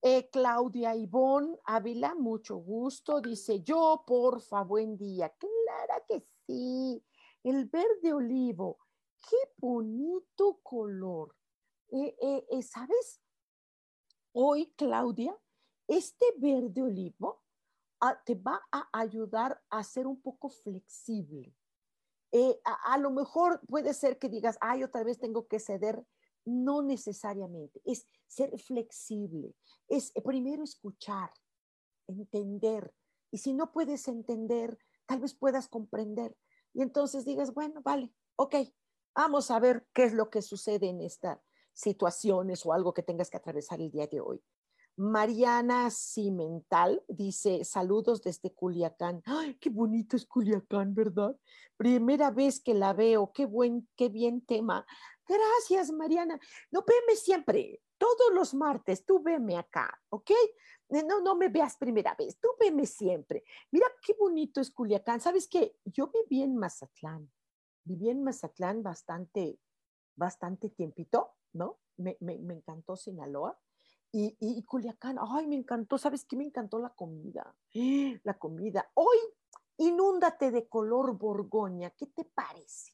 Eh, 0.03 0.29
Claudia 0.31 0.95
Ivonne 0.95 1.59
Ávila, 1.65 2.15
mucho 2.15 2.57
gusto. 2.57 3.21
Dice, 3.21 3.63
yo, 3.63 4.05
porfa, 4.07 4.63
buen 4.63 4.97
día. 4.97 5.31
Clara 5.31 6.05
que 6.07 6.21
sí. 6.47 7.03
El 7.43 7.67
verde 7.67 8.13
olivo, 8.13 8.79
qué 9.29 9.37
bonito 9.57 10.61
color. 10.63 11.35
Eh, 11.91 12.17
eh, 12.51 12.63
¿Sabes? 12.63 13.21
Hoy, 14.33 14.73
Claudia, 14.77 15.37
este 15.89 16.27
verde 16.37 16.83
olivo 16.83 17.43
ah, 18.01 18.23
te 18.25 18.35
va 18.35 18.61
a 18.71 18.89
ayudar 18.93 19.61
a 19.71 19.83
ser 19.83 20.07
un 20.07 20.21
poco 20.21 20.51
flexible. 20.51 21.55
Eh, 22.31 22.61
a, 22.65 22.99
lo 22.99 23.11
mejor 23.11 23.61
puede 23.67 23.95
ser 23.95 24.19
que 24.19 24.29
digas, 24.29 24.59
ay, 24.61 24.85
otra 24.85 25.03
vez 25.03 25.19
tengo 25.19 25.49
que 25.49 25.59
ceder. 25.59 26.07
No 26.45 26.83
necesariamente, 26.83 27.83
es 27.85 28.07
ser 28.27 28.59
flexible, 28.59 29.55
es 29.87 30.13
eh, 30.15 30.23
primero 30.23 30.63
escuchar, 30.63 31.31
entender. 32.07 32.95
Y 33.31 33.39
si 33.39 33.53
no 33.53 33.71
puedes 33.71 34.09
entender, 34.09 34.79
tal 35.05 35.21
vez 35.21 35.35
puedas 35.35 35.69
comprender. 35.69 36.37
Y 36.73 36.81
entonces 36.83 37.27
digas, 37.27 37.53
bueno, 37.53 37.83
vale, 37.83 38.15
ok, 38.37 38.55
vamos 39.15 39.51
a 39.51 39.59
ver 39.59 39.87
qué 39.93 40.05
es 40.05 40.15
lo 40.15 40.31
que 40.31 40.41
sucede 40.41 40.89
en 40.89 41.03
estas 41.03 41.39
situaciones 41.75 42.65
o 42.65 42.73
algo 42.73 42.95
que 42.95 43.03
tengas 43.03 43.29
que 43.29 43.37
atravesar 43.37 43.81
el 43.81 43.91
día 43.91 44.07
de 44.07 44.21
hoy. 44.21 44.43
Mariana 44.99 45.91
Cimental 45.91 47.05
dice, 47.07 47.65
saludos 47.65 48.21
desde 48.21 48.53
Culiacán. 48.53 49.23
¡Ay, 49.27 49.55
qué 49.55 49.71
bonito 49.71 50.17
es 50.17 50.27
Culiacán, 50.27 50.93
¿verdad? 50.93 51.37
Primera 51.77 52.33
vez 52.33 52.59
que 52.61 52.75
la 52.75 52.93
veo, 52.95 53.31
qué 53.33 53.47
buen, 53.47 53.89
qué 53.95 54.09
bien 54.09 54.41
tema. 54.45 54.85
Gracias, 55.25 55.93
Mariana. 55.93 56.41
No, 56.73 56.85
veme 56.85 57.15
siempre, 57.15 57.81
todos 57.97 58.35
los 58.35 58.55
martes, 58.55 59.07
tú 59.07 59.23
veme 59.23 59.57
acá, 59.57 59.89
¿ok? 60.09 60.33
Eh, 60.89 61.05
no, 61.05 61.21
no 61.21 61.37
me 61.37 61.49
veas 61.49 61.77
primera 61.77 62.17
vez, 62.19 62.37
tú 62.41 62.49
veme 62.59 62.85
siempre. 62.85 63.45
Mira 63.71 63.87
qué 64.05 64.17
bonito 64.19 64.61
es 64.61 64.73
Culiacán. 64.73 65.21
¿Sabes 65.21 65.47
qué? 65.47 65.77
Yo 65.85 66.11
viví 66.11 66.43
en 66.43 66.57
Mazatlán, 66.57 67.31
viví 67.85 68.11
en 68.11 68.25
Mazatlán 68.25 68.83
bastante, 68.83 69.61
bastante 70.17 70.71
tiempito, 70.71 71.37
¿no? 71.53 71.79
Me, 71.99 72.17
me, 72.19 72.37
me 72.39 72.55
encantó 72.55 72.97
Sinaloa 72.97 73.57
y, 74.11 74.37
y, 74.41 74.63
Culiacán, 74.65 75.19
ay, 75.21 75.47
me 75.47 75.57
encantó, 75.57 75.99
¿sabes 75.99 76.25
qué? 76.25 76.37
Me 76.37 76.45
encantó 76.45 76.79
la 76.79 76.91
comida, 76.91 77.55
la 78.25 78.39
comida. 78.39 78.91
Hoy, 78.95 79.19
inúndate 79.77 80.51
de 80.51 80.67
color 80.69 81.19
borgoña, 81.19 81.91
¿qué 81.91 82.07
te 82.07 82.25
parece? 82.25 82.93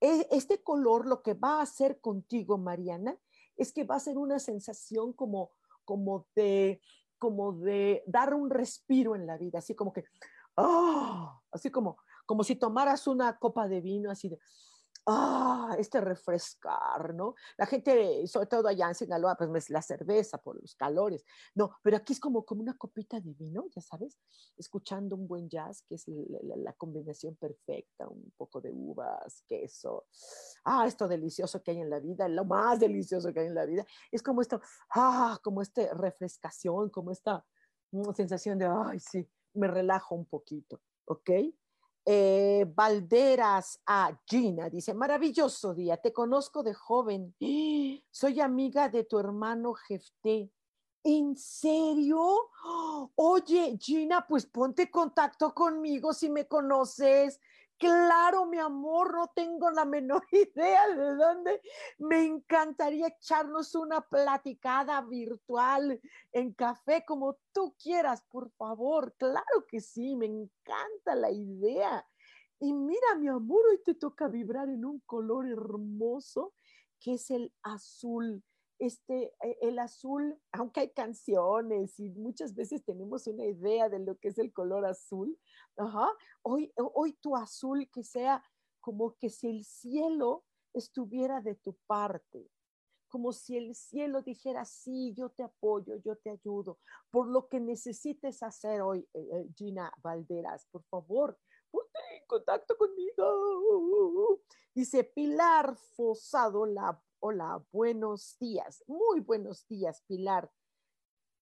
E, 0.00 0.28
este 0.30 0.62
color 0.62 1.06
lo 1.06 1.22
que 1.22 1.34
va 1.34 1.58
a 1.58 1.62
hacer 1.62 2.00
contigo, 2.00 2.58
Mariana, 2.58 3.18
es 3.56 3.72
que 3.72 3.84
va 3.84 3.96
a 3.96 4.00
ser 4.00 4.16
una 4.16 4.38
sensación 4.38 5.12
como, 5.12 5.50
como 5.84 6.26
de, 6.34 6.80
como 7.18 7.52
de 7.52 8.02
dar 8.06 8.34
un 8.34 8.50
respiro 8.50 9.16
en 9.16 9.26
la 9.26 9.36
vida, 9.36 9.58
así 9.58 9.74
como 9.74 9.92
que, 9.92 10.04
ah, 10.56 11.40
así 11.50 11.70
como, 11.70 11.96
como 12.26 12.44
si 12.44 12.56
tomaras 12.56 13.06
una 13.06 13.38
copa 13.38 13.66
de 13.66 13.80
vino, 13.80 14.10
así 14.10 14.28
de, 14.28 14.38
ah, 15.06 15.74
este 15.78 16.00
refrescar, 16.00 17.14
¿no? 17.14 17.34
La 17.58 17.66
gente, 17.66 18.26
sobre 18.26 18.46
todo 18.46 18.68
allá 18.68 18.88
en 18.88 18.94
Sinaloa, 18.94 19.36
pues 19.36 19.50
es 19.54 19.70
la 19.70 19.82
cerveza 19.82 20.38
por 20.38 20.60
los 20.60 20.74
calores, 20.74 21.24
no, 21.54 21.76
pero 21.82 21.96
aquí 21.96 22.12
es 22.12 22.20
como, 22.20 22.44
como 22.44 22.62
una 22.62 22.76
copita 22.76 23.20
de 23.20 23.32
vino, 23.34 23.66
ya 23.74 23.82
sabes, 23.82 24.18
escuchando 24.56 25.16
un 25.16 25.26
buen 25.26 25.48
jazz, 25.48 25.82
que 25.82 25.96
es 25.96 26.04
la, 26.08 26.56
la 26.56 26.72
combinación 26.74 27.36
perfecta, 27.36 28.08
un 28.08 28.32
poco 28.36 28.60
de 28.60 28.70
uvas, 28.70 29.42
queso, 29.46 30.06
ah, 30.64 30.86
esto 30.86 31.08
delicioso 31.08 31.62
que 31.62 31.72
hay 31.72 31.80
en 31.80 31.90
la 31.90 32.00
vida, 32.00 32.28
lo 32.28 32.44
más 32.44 32.80
delicioso 32.80 33.32
que 33.32 33.40
hay 33.40 33.46
en 33.46 33.54
la 33.54 33.66
vida, 33.66 33.84
es 34.10 34.22
como 34.22 34.40
esto, 34.40 34.60
ah, 34.94 35.38
como 35.42 35.62
esta 35.62 35.92
refrescación, 35.94 36.90
como 36.90 37.10
esta 37.10 37.44
mm, 37.92 38.12
sensación 38.14 38.58
de, 38.58 38.66
ay, 38.66 39.00
sí, 39.00 39.28
me 39.54 39.68
relajo 39.68 40.14
un 40.14 40.26
poquito, 40.26 40.80
¿ok? 41.06 41.30
Eh, 42.06 42.66
Valderas 42.74 43.80
a 43.86 44.20
Gina 44.26 44.68
dice, 44.68 44.92
maravilloso 44.92 45.72
día, 45.74 45.96
te 45.96 46.12
conozco 46.12 46.62
de 46.62 46.74
joven, 46.74 47.34
soy 48.10 48.40
amiga 48.40 48.90
de 48.90 49.04
tu 49.04 49.18
hermano 49.18 49.72
Jefté. 49.72 50.50
¿En 51.02 51.36
serio? 51.36 52.50
Oye, 53.14 53.78
Gina, 53.80 54.26
pues 54.26 54.46
ponte 54.46 54.90
contacto 54.90 55.54
conmigo 55.54 56.12
si 56.12 56.28
me 56.30 56.46
conoces. 56.46 57.40
Claro, 57.78 58.46
mi 58.46 58.58
amor, 58.58 59.14
no 59.14 59.28
tengo 59.34 59.70
la 59.70 59.84
menor 59.84 60.24
idea 60.32 60.88
de 60.88 61.14
dónde. 61.16 61.60
Me 61.98 62.24
encantaría 62.24 63.08
echarnos 63.08 63.74
una 63.74 64.00
platicada 64.00 65.00
virtual 65.02 66.00
en 66.32 66.52
café 66.52 67.04
como 67.04 67.36
tú 67.52 67.74
quieras, 67.82 68.22
por 68.30 68.50
favor. 68.52 69.14
Claro 69.18 69.66
que 69.68 69.80
sí, 69.80 70.14
me 70.16 70.26
encanta 70.26 71.14
la 71.14 71.30
idea. 71.30 72.06
Y 72.60 72.72
mira, 72.72 73.16
mi 73.18 73.28
amor, 73.28 73.64
hoy 73.70 73.82
te 73.84 73.94
toca 73.94 74.28
vibrar 74.28 74.68
en 74.68 74.84
un 74.84 75.00
color 75.00 75.46
hermoso 75.46 76.54
que 77.00 77.14
es 77.14 77.30
el 77.30 77.52
azul 77.62 78.42
este, 78.86 79.34
e, 79.42 79.58
el 79.62 79.78
azul, 79.78 80.38
aunque 80.52 80.80
hay 80.80 80.90
canciones 80.90 81.98
y 81.98 82.10
muchas 82.10 82.54
veces 82.54 82.84
tenemos 82.84 83.26
una 83.26 83.44
idea 83.44 83.88
de 83.88 83.98
lo 83.98 84.18
que 84.18 84.28
es 84.28 84.38
el 84.38 84.52
color 84.52 84.86
azul, 84.86 85.38
hoy, 86.42 86.72
hoy 86.76 87.12
tu 87.14 87.36
azul 87.36 87.88
que 87.90 88.02
sea 88.02 88.42
como 88.80 89.16
que 89.16 89.30
si 89.30 89.48
el 89.48 89.64
cielo 89.64 90.44
estuviera 90.74 91.40
de 91.40 91.54
tu 91.54 91.74
parte, 91.86 92.50
como 93.08 93.32
si 93.32 93.56
el 93.56 93.74
cielo 93.74 94.22
dijera, 94.22 94.64
sí, 94.64 95.14
yo 95.14 95.30
te 95.30 95.44
apoyo, 95.44 95.96
yo 96.04 96.16
te 96.16 96.30
ayudo, 96.30 96.78
por 97.10 97.28
lo 97.28 97.48
que 97.48 97.60
necesites 97.60 98.42
hacer 98.42 98.82
hoy, 98.82 99.08
eh, 99.14 99.28
eh, 99.32 99.48
Gina 99.56 99.92
Valderas, 100.02 100.66
por 100.70 100.82
favor, 100.84 101.38
ponte 101.70 101.98
en 102.18 102.26
contacto 102.26 102.76
conmigo. 102.76 104.40
Dice 104.74 105.04
Pilar 105.04 105.76
Fosado, 105.76 106.66
la 106.66 107.00
Hola, 107.26 107.64
buenos 107.72 108.36
días. 108.38 108.84
Muy 108.86 109.20
buenos 109.20 109.66
días, 109.66 110.02
Pilar. 110.06 110.52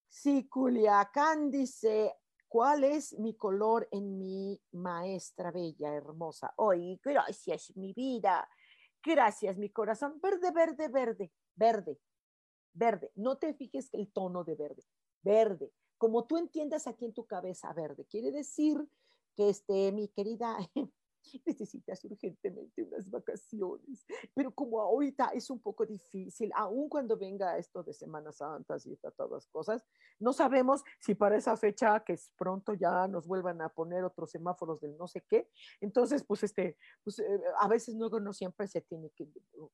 Sí, 0.08 0.48
Culiacán 0.48 1.50
dice, 1.50 2.14
¿cuál 2.46 2.84
es 2.84 3.18
mi 3.18 3.34
color 3.34 3.88
en 3.90 4.16
mi 4.16 4.62
maestra 4.70 5.50
bella, 5.50 5.92
hermosa? 5.92 6.54
Hoy, 6.58 7.00
gracias, 7.02 7.72
mi 7.74 7.92
vida. 7.94 8.48
Gracias, 9.02 9.58
mi 9.58 9.70
corazón. 9.70 10.20
Verde, 10.22 10.52
verde, 10.52 10.86
verde, 10.86 11.32
verde, 11.56 11.98
verde. 12.72 13.10
No 13.16 13.38
te 13.38 13.52
fijes 13.52 13.92
el 13.92 14.12
tono 14.12 14.44
de 14.44 14.54
verde. 14.54 14.84
Verde. 15.20 15.72
Como 15.98 16.26
tú 16.26 16.36
entiendas 16.36 16.86
aquí 16.86 17.06
en 17.06 17.12
tu 17.12 17.26
cabeza, 17.26 17.72
verde. 17.72 18.04
Quiere 18.04 18.30
decir 18.30 18.88
que 19.34 19.48
este, 19.48 19.90
mi 19.90 20.06
querida 20.06 20.58
necesitas 21.46 22.04
urgentemente 22.04 22.82
unas 22.82 23.10
vacaciones, 23.10 24.04
pero 24.34 24.52
como 24.54 24.80
ahorita 24.80 25.30
es 25.34 25.50
un 25.50 25.60
poco 25.60 25.86
difícil, 25.86 26.50
aun 26.54 26.88
cuando 26.88 27.16
venga 27.16 27.58
esto 27.58 27.82
de 27.82 27.92
Semana 27.92 28.32
Santa 28.32 28.76
y 28.84 28.96
todas 29.16 29.46
cosas, 29.48 29.84
no 30.18 30.32
sabemos 30.32 30.82
si 31.00 31.14
para 31.14 31.36
esa 31.36 31.56
fecha, 31.56 32.00
que 32.04 32.14
es 32.14 32.30
pronto 32.36 32.74
ya 32.74 33.06
nos 33.08 33.26
vuelvan 33.26 33.60
a 33.62 33.68
poner 33.68 34.04
otros 34.04 34.30
semáforos 34.30 34.80
del 34.80 34.96
no 34.96 35.08
sé 35.08 35.22
qué, 35.28 35.48
entonces 35.80 36.24
pues 36.24 36.42
este, 36.42 36.76
pues 37.04 37.18
eh, 37.18 37.40
a 37.58 37.68
veces 37.68 37.94
luego 37.94 38.20
no 38.20 38.32
siempre 38.32 38.66
se 38.66 38.80
tiene 38.82 39.10
que, 39.10 39.28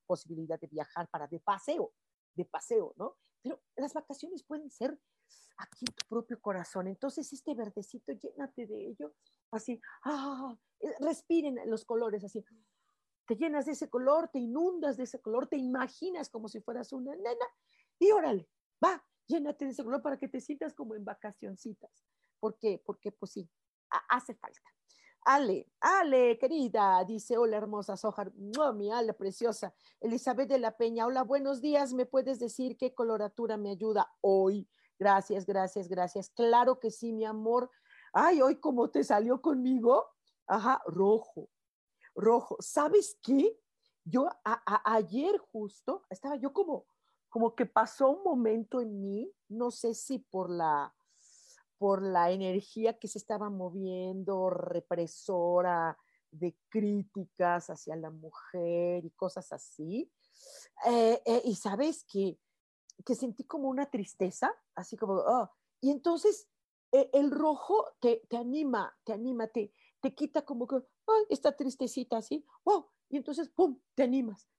posibilidad 0.05 0.59
de 0.59 0.67
viajar 0.67 1.07
para 1.09 1.27
de 1.27 1.39
paseo, 1.39 1.93
de 2.35 2.45
paseo, 2.45 2.93
¿no? 2.97 3.17
Pero 3.41 3.61
las 3.75 3.93
vacaciones 3.93 4.43
pueden 4.43 4.69
ser 4.69 4.99
aquí 5.57 5.85
en 5.87 5.93
tu 5.93 6.07
propio 6.07 6.41
corazón. 6.41 6.87
Entonces, 6.87 7.31
este 7.31 7.53
verdecito, 7.53 8.11
llénate 8.13 8.65
de 8.65 8.87
ello, 8.87 9.13
así, 9.51 9.79
ah, 10.05 10.55
eh, 10.79 10.93
respiren 10.99 11.59
los 11.65 11.85
colores, 11.85 12.23
así. 12.23 12.43
Te 13.25 13.35
llenas 13.35 13.65
de 13.65 13.73
ese 13.73 13.89
color, 13.89 14.29
te 14.29 14.39
inundas 14.39 14.97
de 14.97 15.03
ese 15.03 15.21
color, 15.21 15.47
te 15.47 15.57
imaginas 15.57 16.29
como 16.29 16.47
si 16.47 16.61
fueras 16.61 16.91
una 16.93 17.15
nena 17.15 17.45
y 17.99 18.11
órale, 18.11 18.49
va, 18.83 19.05
llénate 19.27 19.65
de 19.65 19.71
ese 19.71 19.83
color 19.83 20.01
para 20.01 20.17
que 20.17 20.27
te 20.27 20.41
sientas 20.41 20.73
como 20.73 20.95
en 20.95 21.05
vacacioncitas. 21.05 21.91
¿Por 22.39 22.57
qué? 22.57 22.81
Porque 22.83 23.11
pues 23.11 23.33
sí, 23.33 23.49
hace 24.09 24.33
falta. 24.35 24.61
Ale, 25.21 25.69
Ale, 25.81 26.39
querida, 26.39 27.03
dice, 27.05 27.37
hola 27.37 27.57
hermosa 27.57 27.97
Sojar, 27.97 28.31
mi 28.33 28.89
Ale 28.89 29.13
preciosa. 29.13 29.73
Elizabeth 29.99 30.47
de 30.47 30.59
la 30.59 30.77
Peña, 30.77 31.05
hola, 31.05 31.23
buenos 31.23 31.61
días, 31.61 31.93
¿me 31.93 32.05
puedes 32.05 32.39
decir 32.39 32.77
qué 32.77 32.93
coloratura 32.93 33.57
me 33.57 33.71
ayuda 33.71 34.11
hoy? 34.21 34.67
Gracias, 34.97 35.45
gracias, 35.45 35.87
gracias. 35.87 36.29
Claro 36.29 36.79
que 36.79 36.89
sí, 36.89 37.13
mi 37.13 37.25
amor. 37.25 37.69
Ay, 38.13 38.41
hoy 38.41 38.55
como 38.57 38.89
te 38.89 39.03
salió 39.03 39.41
conmigo. 39.41 40.07
Ajá, 40.47 40.81
rojo, 40.85 41.49
rojo. 42.15 42.57
¿Sabes 42.59 43.17
qué? 43.21 43.57
Yo 44.03 44.29
ayer 44.85 45.37
justo 45.51 46.03
estaba 46.09 46.35
yo 46.35 46.51
como, 46.53 46.85
como 47.29 47.55
que 47.55 47.65
pasó 47.65 48.09
un 48.09 48.23
momento 48.23 48.81
en 48.81 49.01
mí, 49.01 49.31
no 49.49 49.69
sé 49.69 49.93
si 49.93 50.19
por 50.19 50.49
la, 50.49 50.95
por 51.77 52.01
la 52.01 52.31
energía 52.31 52.97
que 52.97 53.07
se 53.07 53.19
estaba 53.19 53.49
moviendo, 53.49 54.49
represora 54.49 55.97
de 56.31 56.57
críticas 56.69 57.69
hacia 57.69 57.95
la 57.95 58.09
mujer 58.09 59.05
y 59.05 59.11
cosas 59.11 59.51
así. 59.51 60.11
Eh, 60.87 61.21
eh, 61.25 61.41
y 61.45 61.55
sabes 61.55 62.03
que 62.05 62.39
que 63.05 63.15
sentí 63.15 63.43
como 63.43 63.69
una 63.69 63.89
tristeza, 63.89 64.51
así 64.75 64.97
como, 64.97 65.13
oh. 65.13 65.49
y 65.81 65.91
entonces 65.91 66.47
el 66.91 67.31
rojo 67.31 67.85
te, 67.99 68.23
te, 68.29 68.37
anima, 68.37 68.97
te 69.03 69.13
anima, 69.13 69.47
te, 69.47 69.73
te 70.01 70.13
quita 70.15 70.43
como 70.43 70.67
que, 70.67 70.75
ay, 70.77 71.23
esta 71.29 71.55
tristecita 71.55 72.17
así, 72.17 72.45
wow, 72.63 72.87
y 73.09 73.17
entonces, 73.17 73.49
¡pum!, 73.49 73.79
te 73.95 74.03
animas, 74.03 74.49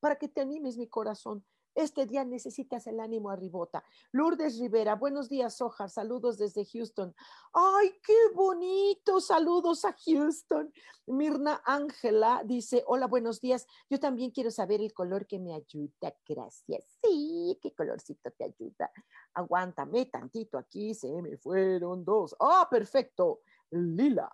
para 0.00 0.16
que 0.16 0.28
te 0.28 0.40
animes 0.40 0.76
mi 0.76 0.88
corazón. 0.88 1.44
Este 1.74 2.06
día 2.06 2.24
necesitas 2.24 2.86
el 2.86 3.00
ánimo 3.00 3.30
arribota. 3.30 3.82
Lourdes 4.12 4.58
Rivera, 4.60 4.94
buenos 4.94 5.28
días, 5.28 5.56
Sojar. 5.56 5.90
Saludos 5.90 6.38
desde 6.38 6.64
Houston. 6.64 7.14
¡Ay, 7.52 7.90
qué 8.04 8.16
bonito! 8.32 9.20
Saludos 9.20 9.84
a 9.84 9.94
Houston. 10.06 10.72
Mirna 11.06 11.62
Ángela 11.64 12.42
dice: 12.44 12.84
Hola, 12.86 13.08
buenos 13.08 13.40
días. 13.40 13.66
Yo 13.90 13.98
también 13.98 14.30
quiero 14.30 14.52
saber 14.52 14.80
el 14.80 14.94
color 14.94 15.26
que 15.26 15.40
me 15.40 15.52
ayuda. 15.52 16.14
Gracias. 16.28 16.98
Sí, 17.02 17.58
qué 17.60 17.74
colorcito 17.74 18.30
te 18.30 18.44
ayuda. 18.44 18.92
Aguántame 19.34 20.06
tantito 20.06 20.58
aquí. 20.58 20.94
Se 20.94 21.10
me 21.22 21.36
fueron 21.38 22.04
dos. 22.04 22.36
¡Ah, 22.38 22.68
perfecto! 22.70 23.40
Lila. 23.70 24.32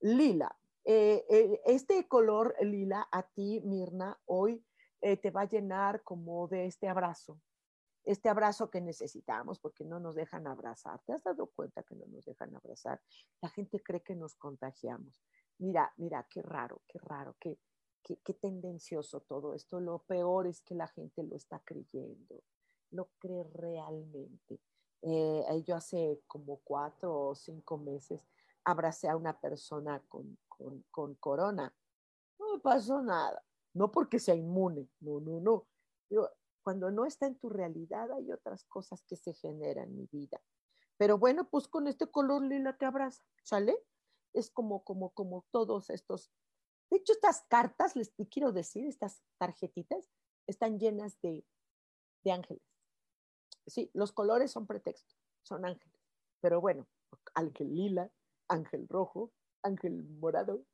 Lila. 0.00 0.56
Eh, 0.84 1.24
eh, 1.30 1.60
este 1.64 2.08
color 2.08 2.56
lila 2.60 3.06
a 3.12 3.22
ti, 3.22 3.60
Mirna, 3.64 4.18
hoy 4.26 4.64
eh, 5.02 5.16
te 5.16 5.30
va 5.30 5.42
a 5.42 5.48
llenar 5.48 6.02
como 6.02 6.48
de 6.48 6.66
este 6.66 6.88
abrazo, 6.88 7.40
este 8.04 8.28
abrazo 8.28 8.70
que 8.70 8.80
necesitamos 8.80 9.60
porque 9.60 9.84
no 9.84 10.00
nos 10.00 10.14
dejan 10.14 10.46
abrazar. 10.46 11.00
¿Te 11.04 11.12
has 11.12 11.22
dado 11.22 11.46
cuenta 11.46 11.82
que 11.82 11.94
no 11.94 12.06
nos 12.06 12.24
dejan 12.24 12.54
abrazar? 12.56 13.00
La 13.40 13.48
gente 13.48 13.80
cree 13.82 14.02
que 14.02 14.16
nos 14.16 14.34
contagiamos. 14.34 15.22
Mira, 15.58 15.92
mira, 15.96 16.26
qué 16.28 16.42
raro, 16.42 16.82
qué 16.88 16.98
raro, 16.98 17.36
qué, 17.38 17.58
qué, 18.02 18.34
tendencioso 18.34 19.20
todo 19.20 19.54
esto. 19.54 19.78
Lo 19.78 20.00
peor 20.00 20.48
es 20.48 20.62
que 20.62 20.74
la 20.74 20.88
gente 20.88 21.22
lo 21.22 21.36
está 21.36 21.60
creyendo, 21.60 22.42
lo 22.90 23.10
cree 23.18 23.44
realmente. 23.44 24.60
Eh, 25.02 25.62
yo 25.64 25.76
hace 25.76 26.22
como 26.26 26.60
cuatro 26.64 27.28
o 27.28 27.34
cinco 27.34 27.76
meses 27.78 28.20
abracé 28.64 29.08
a 29.08 29.16
una 29.16 29.38
persona 29.38 30.00
con, 30.08 30.38
con, 30.48 30.84
con 30.90 31.14
corona. 31.16 31.72
No 32.38 32.54
me 32.54 32.60
pasó 32.60 33.00
nada. 33.00 33.44
No 33.74 33.90
porque 33.90 34.18
sea 34.18 34.34
inmune, 34.34 34.88
no, 35.00 35.20
no, 35.20 35.40
no. 35.40 35.66
Yo, 36.10 36.28
cuando 36.62 36.90
no 36.90 37.06
está 37.06 37.26
en 37.26 37.38
tu 37.38 37.48
realidad, 37.48 38.12
hay 38.12 38.30
otras 38.32 38.64
cosas 38.64 39.02
que 39.04 39.16
se 39.16 39.34
generan 39.34 39.88
en 39.88 39.96
mi 39.96 40.06
vida. 40.06 40.40
Pero 40.96 41.18
bueno, 41.18 41.48
pues 41.48 41.68
con 41.68 41.88
este 41.88 42.06
color 42.06 42.42
lila 42.42 42.76
te 42.76 42.86
abraza, 42.86 43.24
¿sale? 43.42 43.76
Es 44.32 44.50
como, 44.50 44.84
como, 44.84 45.10
como 45.10 45.44
todos 45.50 45.90
estos. 45.90 46.30
De 46.90 46.98
hecho, 46.98 47.12
estas 47.12 47.42
cartas, 47.48 47.96
les 47.96 48.12
quiero 48.30 48.52
decir, 48.52 48.86
estas 48.86 49.22
tarjetitas, 49.38 50.10
están 50.46 50.78
llenas 50.78 51.20
de, 51.22 51.44
de 52.24 52.32
ángeles. 52.32 52.62
Sí, 53.66 53.90
los 53.94 54.12
colores 54.12 54.50
son 54.50 54.66
pretexto, 54.66 55.14
son 55.42 55.64
ángeles. 55.64 55.98
Pero 56.40 56.60
bueno, 56.60 56.86
ángel 57.34 57.74
lila, 57.74 58.10
ángel 58.48 58.86
rojo, 58.88 59.32
ángel 59.62 60.04
morado, 60.20 60.64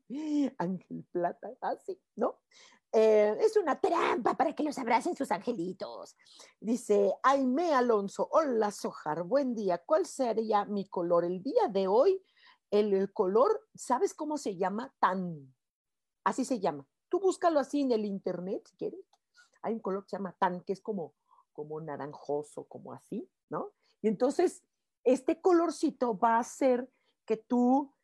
ángel 0.58 1.04
plata, 1.12 1.50
así, 1.60 2.00
¿no? 2.16 2.38
Eh, 2.90 3.36
es 3.40 3.56
una 3.56 3.78
trampa 3.78 4.34
para 4.34 4.54
que 4.54 4.62
los 4.62 4.78
abracen 4.78 5.14
sus 5.14 5.30
angelitos. 5.30 6.16
Dice 6.58 7.12
Aime 7.22 7.74
Alonso, 7.74 8.28
hola 8.32 8.70
Sojar, 8.70 9.24
buen 9.24 9.54
día. 9.54 9.78
¿Cuál 9.84 10.06
sería 10.06 10.64
mi 10.64 10.86
color? 10.88 11.24
El 11.24 11.42
día 11.42 11.68
de 11.68 11.86
hoy, 11.86 12.22
el, 12.70 13.12
color, 13.12 13.68
¿sabes 13.74 14.14
cómo 14.14 14.38
se 14.38 14.56
llama? 14.56 14.94
Tan. 15.00 15.54
Así 16.24 16.44
se 16.44 16.60
llama. 16.60 16.86
Tú 17.10 17.20
búscalo 17.20 17.60
así 17.60 17.82
en 17.82 17.92
el 17.92 18.04
internet, 18.04 18.66
si 18.66 18.76
quieres. 18.76 19.00
Hay 19.62 19.74
un 19.74 19.80
color 19.80 20.04
que 20.04 20.10
se 20.10 20.16
llama 20.16 20.34
tan, 20.38 20.62
que 20.62 20.72
es 20.72 20.80
como, 20.80 21.14
como 21.52 21.80
naranjoso, 21.80 22.64
como 22.64 22.92
así, 22.92 23.28
¿no? 23.50 23.72
Y 24.00 24.08
entonces, 24.08 24.62
este 25.04 25.40
colorcito 25.40 26.16
va 26.16 26.36
a 26.36 26.40
hacer 26.40 26.90
que 27.26 27.36
tú 27.36 27.94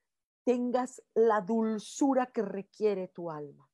tengas 0.45 1.03
la 1.15 1.41
dulzura 1.41 2.27
que 2.27 2.43
requiere 2.43 3.09
tu 3.09 3.31
alma, 3.31 3.69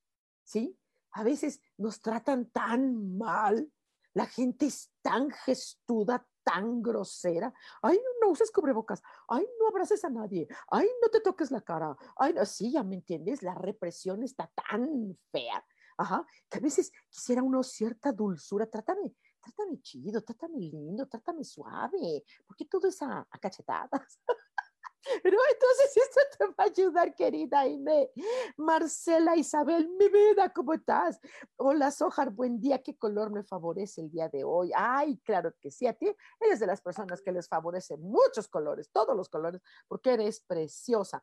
¿sí? 0.44 0.78
A 1.12 1.24
veces 1.24 1.60
nos 1.76 2.00
tratan 2.00 2.50
tan 2.50 3.18
mal, 3.18 3.70
la 4.14 4.26
gente 4.26 4.66
es 4.66 4.92
tan 5.02 5.30
gestuda, 5.30 6.26
tan 6.42 6.82
grosera. 6.82 7.52
Ay, 7.82 7.96
no, 7.96 8.26
no 8.26 8.32
uses 8.32 8.50
cubrebocas. 8.50 9.02
Ay, 9.28 9.46
no 9.58 9.68
abraces 9.68 10.04
a 10.04 10.10
nadie. 10.10 10.48
Ay, 10.70 10.88
no 11.02 11.08
te 11.08 11.20
toques 11.20 11.50
la 11.50 11.60
cara. 11.60 11.96
Ay, 12.16 12.32
no, 12.32 12.44
sí, 12.44 12.72
ya 12.72 12.82
me 12.82 12.96
entiendes, 12.96 13.42
la 13.42 13.54
represión 13.54 14.22
está 14.22 14.50
tan 14.68 15.16
fea. 15.30 15.64
Ajá, 15.96 16.26
que 16.48 16.58
a 16.58 16.60
veces 16.62 16.92
quisiera 17.10 17.42
uno 17.42 17.62
cierta 17.62 18.10
dulzura. 18.12 18.66
Trátame, 18.66 19.14
trátame 19.40 19.80
chido, 19.82 20.22
trátame 20.22 20.58
lindo, 20.58 21.06
trátame 21.06 21.44
suave. 21.44 22.24
porque 22.46 22.64
todo 22.64 22.88
es 22.88 23.02
a, 23.02 23.26
a 23.30 23.38
cachetadas? 23.38 24.20
Pero 25.22 25.36
entonces 25.52 25.96
esto 25.96 26.20
te 26.38 26.44
va 26.46 26.54
a 26.58 26.62
ayudar, 26.64 27.14
querida 27.14 27.60
Aime. 27.60 28.10
Marcela 28.56 29.36
Isabel, 29.36 29.88
mi 29.98 30.08
vida, 30.08 30.52
¿cómo 30.52 30.74
estás? 30.74 31.20
Hola, 31.56 31.90
Sojar, 31.90 32.30
buen 32.30 32.60
día. 32.60 32.82
¿Qué 32.82 32.96
color 32.96 33.30
me 33.30 33.42
favorece 33.42 34.02
el 34.02 34.10
día 34.10 34.28
de 34.28 34.44
hoy? 34.44 34.70
Ay, 34.74 35.18
claro 35.18 35.54
que 35.60 35.70
sí, 35.70 35.86
a 35.86 35.94
ti 35.94 36.14
eres 36.40 36.60
de 36.60 36.66
las 36.66 36.80
personas 36.80 37.22
que 37.22 37.32
les 37.32 37.48
favorece 37.48 37.96
muchos 37.96 38.48
colores, 38.48 38.90
todos 38.90 39.16
los 39.16 39.28
colores, 39.28 39.62
porque 39.88 40.12
eres 40.12 40.40
preciosa. 40.40 41.22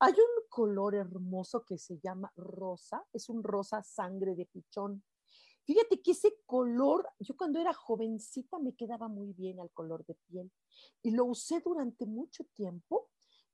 Hay 0.00 0.12
un 0.12 0.48
color 0.48 0.94
hermoso 0.94 1.64
que 1.64 1.78
se 1.78 1.98
llama 1.98 2.32
rosa, 2.36 3.04
es 3.12 3.28
un 3.28 3.42
rosa 3.42 3.82
sangre 3.82 4.34
de 4.34 4.46
pichón. 4.46 5.02
Fíjate 5.64 6.02
que 6.02 6.10
ese 6.10 6.36
color, 6.46 7.08
yo 7.18 7.36
cuando 7.36 7.58
era 7.60 7.72
jovencita 7.72 8.58
me 8.58 8.74
quedaba 8.74 9.08
muy 9.08 9.32
bien 9.32 9.60
al 9.60 9.70
color 9.70 10.04
de 10.04 10.14
piel 10.14 10.52
y 11.02 11.12
lo 11.12 11.24
usé 11.24 11.60
durante 11.60 12.06
mucho 12.06 12.44
tiempo 12.54 13.08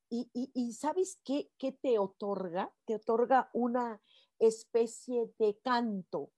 y, 0.09 0.29
y, 0.33 0.73
¿sabes 0.73 1.21
qué, 1.25 1.53
qué 1.57 1.71
te 1.71 1.97
otorga? 2.01 2.75
Te 2.85 2.97
otorga 2.97 3.49
una 3.53 4.03
especie 4.41 5.33
de 5.39 5.57
canto. 5.63 6.33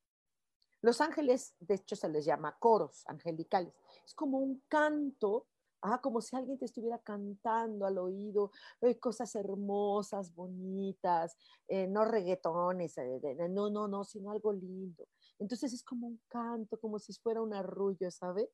Los 0.83 1.01
ángeles, 1.01 1.55
de 1.59 1.77
hecho, 1.77 1.97
se 1.97 2.11
les 2.11 2.27
llama 2.27 2.59
coros 2.59 3.03
angelicales. 3.07 3.73
Es 4.05 4.13
como 4.15 4.41
un 4.41 4.63
canto 4.69 5.47
Ah, 5.85 6.01
como 6.01 6.21
si 6.21 6.37
alguien 6.37 6.59
te 6.59 6.65
estuviera 6.67 6.99
cantando 7.01 7.87
al 7.87 7.99
oído 7.99 8.53
eh, 8.81 9.01
cosas 9.01 9.35
hermosas, 9.35 10.33
bonitas, 10.33 11.37
eh, 11.67 11.89
no 11.89 12.05
reggaetones, 12.05 12.97
eh, 12.99 13.21
no, 13.51 13.69
no, 13.69 13.89
no, 13.89 14.05
sino 14.05 14.31
algo 14.31 14.53
lindo. 14.53 15.09
Entonces 15.43 15.73
es 15.73 15.83
como 15.83 16.07
un 16.07 16.23
canto, 16.29 16.79
como 16.79 16.99
si 16.99 17.13
fuera 17.15 17.43
un 17.43 17.53
arrullo, 17.53 18.11
¿sabes? 18.11 18.49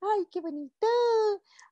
¡Ay, 0.00 0.26
qué 0.30 0.40
bonito! 0.40 0.86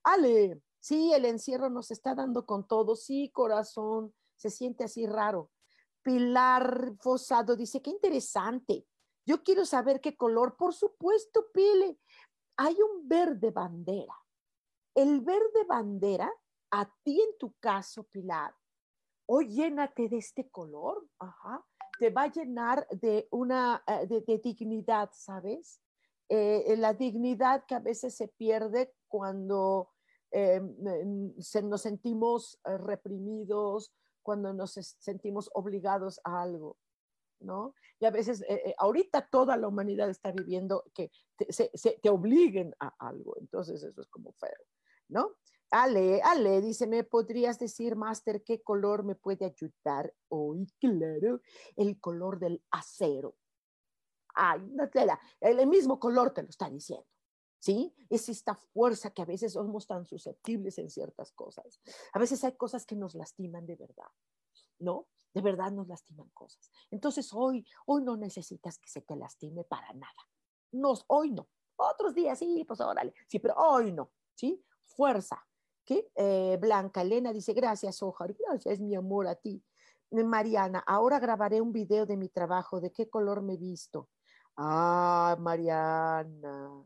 Ale, 0.03 0.63
sí, 0.81 1.13
el 1.13 1.27
encierro 1.27 1.69
nos 1.69 1.91
está 1.91 2.15
dando 2.15 2.47
con 2.47 2.67
todo, 2.67 2.97
sí, 2.97 3.31
corazón, 3.31 4.15
se 4.37 4.51
siente 4.51 4.85
así 4.85 5.07
raro. 5.07 5.51
Pilar 6.03 6.95
Fosado 7.01 7.57
dice, 7.57 7.83
qué 7.83 7.91
interesante. 7.91 8.87
Yo 9.27 9.43
quiero 9.43 9.65
saber 9.65 10.01
qué 10.01 10.17
color. 10.17 10.57
Por 10.57 10.75
supuesto, 10.75 11.47
Pile. 11.53 11.99
Hay 12.57 12.77
un 12.81 13.07
verde 13.09 13.51
bandera. 13.51 14.15
El 14.95 15.21
verde 15.21 15.65
bandera, 15.69 16.31
a 16.71 16.91
ti 17.03 17.21
en 17.21 17.37
tu 17.39 17.55
caso, 17.61 18.05
Pilar, 18.05 18.55
hoy 19.27 19.49
llénate 19.49 20.09
de 20.09 20.19
este 20.19 20.49
color. 20.51 21.07
Ajá 21.19 21.65
te 21.99 22.11
va 22.11 22.23
a 22.23 22.33
llenar 22.33 22.87
de 22.91 23.29
una 23.31 23.83
eh, 23.87 24.07
de, 24.07 24.39
dignidad, 24.39 25.11
¿sabes? 25.13 25.81
Eh, 26.29 26.65
eh, 26.67 26.77
la 26.77 26.95
dignidad 26.95 27.65
que 27.67 27.75
a 27.75 27.81
veces 27.81 28.17
se 28.17 28.29
pierde 28.29 28.93
cuando 29.09 29.91
se, 30.33 31.63
nos 31.63 31.83
sentimos 31.83 32.59
reprimidos, 32.65 33.95
cuando 34.21 34.53
nos 34.53 34.73
sentimos 34.73 35.49
obligados 35.55 36.21
a 36.25 36.43
algo, 36.43 36.77
¿no? 37.39 37.77
Y 38.01 38.07
a 38.07 38.11
veces, 38.11 38.45
ahorita 38.79 39.29
toda 39.31 39.57
la 39.57 39.69
humanidad 39.69 40.11
está 40.11 40.33
viviendo 40.33 40.83
que 40.93 41.13
te, 41.37 41.53
se, 41.53 41.71
te 42.03 42.11
obliguen 42.11 42.75
a 42.81 42.93
algo, 42.99 43.37
entonces 43.39 43.81
eso 43.85 44.01
es 44.01 44.09
como 44.09 44.33
feo, 44.33 44.59
¿no? 45.07 45.37
Ale, 45.77 46.23
Ale, 46.23 46.61
dice, 46.61 46.87
¿me 46.87 47.03
podrías 47.03 47.59
decir, 47.59 47.97
Master, 47.97 48.45
qué 48.45 48.63
color 48.63 49.03
me 49.03 49.17
puede 49.17 49.45
ayudar 49.45 50.15
hoy? 50.29 50.69
Claro, 50.79 51.41
el 51.75 51.99
color 51.99 52.39
del 52.39 52.63
acero. 52.71 53.35
Ay, 54.37 54.61
no 54.71 54.89
te 54.89 55.05
el 55.41 55.67
mismo 55.67 55.99
color 55.99 56.33
te 56.33 56.45
lo 56.45 56.49
está 56.49 56.71
diciendo. 56.71 57.09
¿Sí? 57.59 57.93
Es 58.09 58.29
esta 58.29 58.55
fuerza 58.55 59.11
que 59.11 59.23
a 59.23 59.25
veces 59.25 59.55
somos 59.55 59.89
tan 59.89 60.07
susceptibles 60.07 60.79
en 60.79 60.91
ciertas 60.91 61.33
cosas. 61.33 61.81
A 62.13 62.21
veces 62.21 62.45
hay 62.45 62.57
cosas 62.57 62.87
que 62.87 62.95
nos 62.95 63.17
lastiman 63.17 63.67
de 63.67 63.75
verdad, 63.75 64.13
¿no? 64.79 65.09
De 65.33 65.41
verdad 65.41 65.73
nos 65.73 65.89
lastiman 65.89 66.31
cosas. 66.31 66.71
Entonces 66.93 67.33
hoy, 67.33 67.67
hoy 67.87 68.05
no 68.05 68.17
necesitas 68.17 68.79
que 68.79 68.89
se 68.89 69.01
te 69.01 69.17
lastime 69.17 69.65
para 69.65 69.93
nada. 69.93 70.29
Nos, 70.71 71.05
hoy 71.09 71.33
no. 71.33 71.49
Otros 71.75 72.15
días 72.15 72.39
sí, 72.39 72.65
pues 72.65 72.81
órale. 72.81 73.13
Sí, 73.27 73.41
pero 73.41 73.55
hoy 73.57 73.91
no, 73.91 74.13
¿sí? 74.37 74.65
Fuerza, 74.85 75.45
¿Qué? 75.85 76.11
Eh, 76.15 76.57
Blanca 76.61 77.03
Elena 77.03 77.33
dice, 77.33 77.53
gracias, 77.53 78.03
Ojar, 78.03 78.35
gracias, 78.35 78.81
mi 78.81 78.95
amor, 78.95 79.27
a 79.29 79.35
ti. 79.35 79.63
Eh, 80.11 80.25
Mariana, 80.25 80.83
ahora 80.87 81.19
grabaré 81.19 81.61
un 81.61 81.73
video 81.73 82.07
de 82.07 82.17
mi 82.17 82.29
trabajo, 82.29 82.81
¿de 82.81 82.91
qué 82.91 83.11
color 83.11 83.43
me 83.43 83.57
visto? 83.57 84.09
Ah, 84.57 85.37
Mariana, 85.39 86.85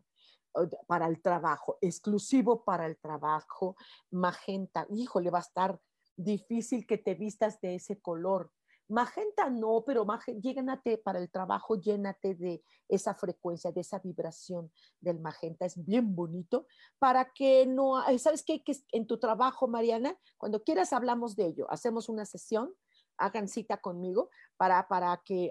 para 0.87 1.07
el 1.07 1.21
trabajo, 1.23 1.79
exclusivo 1.81 2.65
para 2.65 2.87
el 2.87 2.99
trabajo, 2.99 3.77
magenta. 4.11 4.87
Híjole, 4.91 5.31
va 5.31 5.39
a 5.39 5.43
estar 5.43 5.81
difícil 6.17 6.87
que 6.87 6.99
te 6.99 7.15
vistas 7.15 7.61
de 7.61 7.77
ese 7.77 8.01
color. 8.01 8.51
Magenta 8.89 9.51
no, 9.51 9.85
pero 9.87 10.07
llénate 10.41 10.97
para 10.97 11.19
el 11.19 11.31
trabajo, 11.31 11.77
llénate 11.77 12.35
de 12.35 12.63
esa 12.89 13.15
frecuencia, 13.15 13.71
de 13.71 13.83
esa 13.83 13.99
vibración 13.99 14.73
del 15.01 15.21
magenta. 15.21 15.67
Es 15.67 15.85
bien 15.85 16.15
bonito 16.15 16.67
para 16.99 17.31
que 17.33 17.67
no, 17.67 18.03
¿sabes 18.19 18.43
qué? 18.43 18.63
En 18.93 19.07
tu 19.07 19.19
trabajo, 19.19 19.69
Mariana, 19.69 20.19
cuando 20.39 20.63
quieras 20.65 20.93
hablamos 20.95 21.37
de 21.37 21.47
ello. 21.47 21.71
Hacemos 21.71 22.09
una 22.09 22.25
sesión, 22.25 22.75
hagan 23.19 23.49
cita 23.49 23.77
conmigo 23.77 24.31
para, 24.57 24.89
para 24.89 25.21
que 25.23 25.51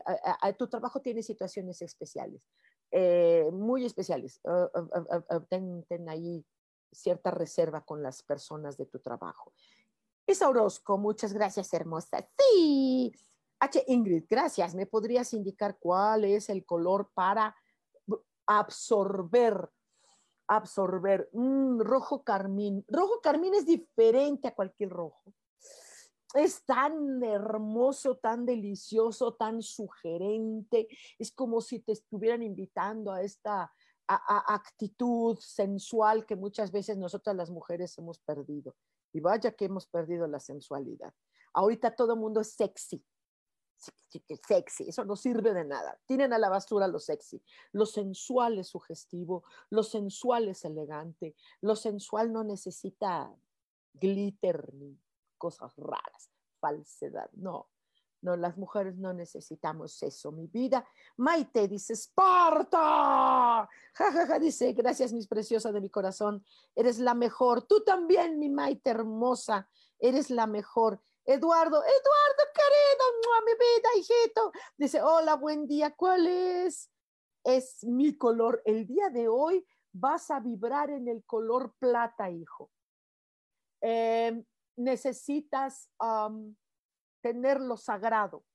tu 0.58 0.67
trabajo 0.67 1.02
tiene 1.02 1.21
situaciones 1.21 1.82
especiales, 1.84 2.41
eh, 2.91 3.47
muy 3.52 3.86
especiales. 3.86 4.41
Ah, 4.45 4.69
ten, 5.47 5.84
ten 5.88 6.10
ahí 6.10 6.43
cierta 6.91 7.30
reserva 7.30 7.86
con 7.86 8.02
las 8.02 8.23
personas 8.23 8.78
de 8.78 8.88
tu 8.88 9.00
trabajo. 9.00 9.54
Es 10.26 10.41
Orozco, 10.41 10.97
muchas 10.97 11.32
gracias, 11.32 11.73
hermosa. 11.73 12.28
Sí, 12.38 13.13
H. 13.60 13.84
Ingrid, 13.88 14.26
gracias. 14.30 14.76
¿Me 14.76 14.86
podrías 14.86 15.34
indicar 15.34 15.78
cuál 15.80 16.26
es 16.26 16.50
el 16.50 16.65
color 16.65 17.10
para 17.13 17.56
absorber 18.46 19.70
absorber. 20.48 21.30
Mm, 21.34 21.82
rojo 21.82 22.24
carmín. 22.24 22.86
Rojo 22.88 23.20
carmín 23.22 23.54
es 23.54 23.65
diferente 23.65 24.48
a 24.48 24.56
cualquier 24.56 24.89
rojo. 24.89 25.34
Es 26.34 26.65
tan 26.65 27.24
hermoso, 27.24 28.17
tan 28.17 28.46
delicioso, 28.46 29.36
tan 29.36 29.62
sugerente. 29.62 30.88
Es 31.17 31.32
como 31.32 31.62
si 31.62 31.80
te 31.80 31.93
estuvieran 31.93 32.43
invitando 32.43 33.12
a 33.12 33.22
esta 33.22 33.72
actitud 34.08 35.38
sensual 35.39 36.26
que 36.26 36.38
muchas 36.38 36.72
veces 36.72 36.98
nosotras 36.98 37.36
las 37.36 37.50
mujeres 37.50 37.98
hemos 37.98 38.20
perdido. 38.20 38.76
Y 39.13 39.20
vaya 39.20 39.52
que 39.52 39.65
hemos 39.65 39.88
perdido 39.88 40.28
la 40.28 40.39
sensualidad. 40.39 41.13
Ahorita 41.54 41.96
todo 41.96 42.13
el 42.13 42.20
mundo 42.20 42.41
es 42.41 42.54
sexy, 42.54 43.04
sexy, 44.48 44.90
eso 44.90 45.06
no 45.06 45.16
sirve 45.16 45.54
de 45.54 45.66
nada. 45.66 46.00
Tienen 46.06 46.34
a 46.34 46.38
la 46.38 46.50
basura 46.50 46.88
lo 46.88 47.00
sexy. 47.00 47.42
Lo 47.72 47.86
sensual 47.86 48.60
es 48.60 48.68
sugestivo, 48.68 49.44
lo 49.70 49.84
sensual 49.84 50.48
es 50.48 50.66
elegante, 50.66 51.36
lo 51.62 51.76
sensual 51.76 52.32
no 52.32 52.44
necesita 52.44 53.34
glitter 53.94 54.74
ni 54.74 55.00
cosas 55.38 55.74
raras, 55.78 56.30
falsedad, 56.60 57.30
no. 57.34 57.70
No, 58.20 58.36
las 58.36 58.58
mujeres 58.58 58.98
no 58.98 59.13
necesitamos 59.13 60.02
eso, 60.02 60.32
mi 60.32 60.48
vida. 60.48 60.84
Maite 61.18 61.68
dice, 61.68 61.94
Esparta. 61.94 63.70
Ja, 63.94 64.40
dice, 64.40 64.74
gracias, 64.74 65.13
mis 65.13 65.28
preciosas 65.28 65.72
de 65.72 65.82
mi 65.82 65.90
corazón. 65.90 66.44
Eres 66.76 66.98
la 66.98 67.13
mejor. 67.13 67.68
Tú 67.68 67.84
también, 67.84 68.40
mi 68.40 68.50
Maite 68.50 68.90
hermosa. 68.90 69.70
Eres 70.00 70.32
la 70.32 70.48
mejor. 70.48 71.00
Eduardo, 71.30 71.84
Eduardo 71.84 72.44
querido, 72.54 73.44
mi 73.46 73.52
vida, 73.52 73.90
hijito. 73.98 74.52
Dice, 74.78 75.02
hola, 75.02 75.36
buen 75.36 75.68
día, 75.68 75.94
¿cuál 75.94 76.26
es? 76.26 76.90
Es 77.44 77.84
mi 77.84 78.18
color. 78.18 78.62
El 78.63 78.88
día 78.88 79.10
de 79.10 79.28
hoy 79.28 79.68
vas 79.92 80.32
a 80.32 80.40
vibrar 80.40 80.90
en 80.90 81.10
el 81.10 81.26
color 81.26 81.76
plata, 81.80 82.30
hijo. 82.30 82.72
Em, 83.82 84.46
necesitas 84.78 85.92
tener 87.22 87.60
lo 87.60 87.76
sagrado. 87.76 88.46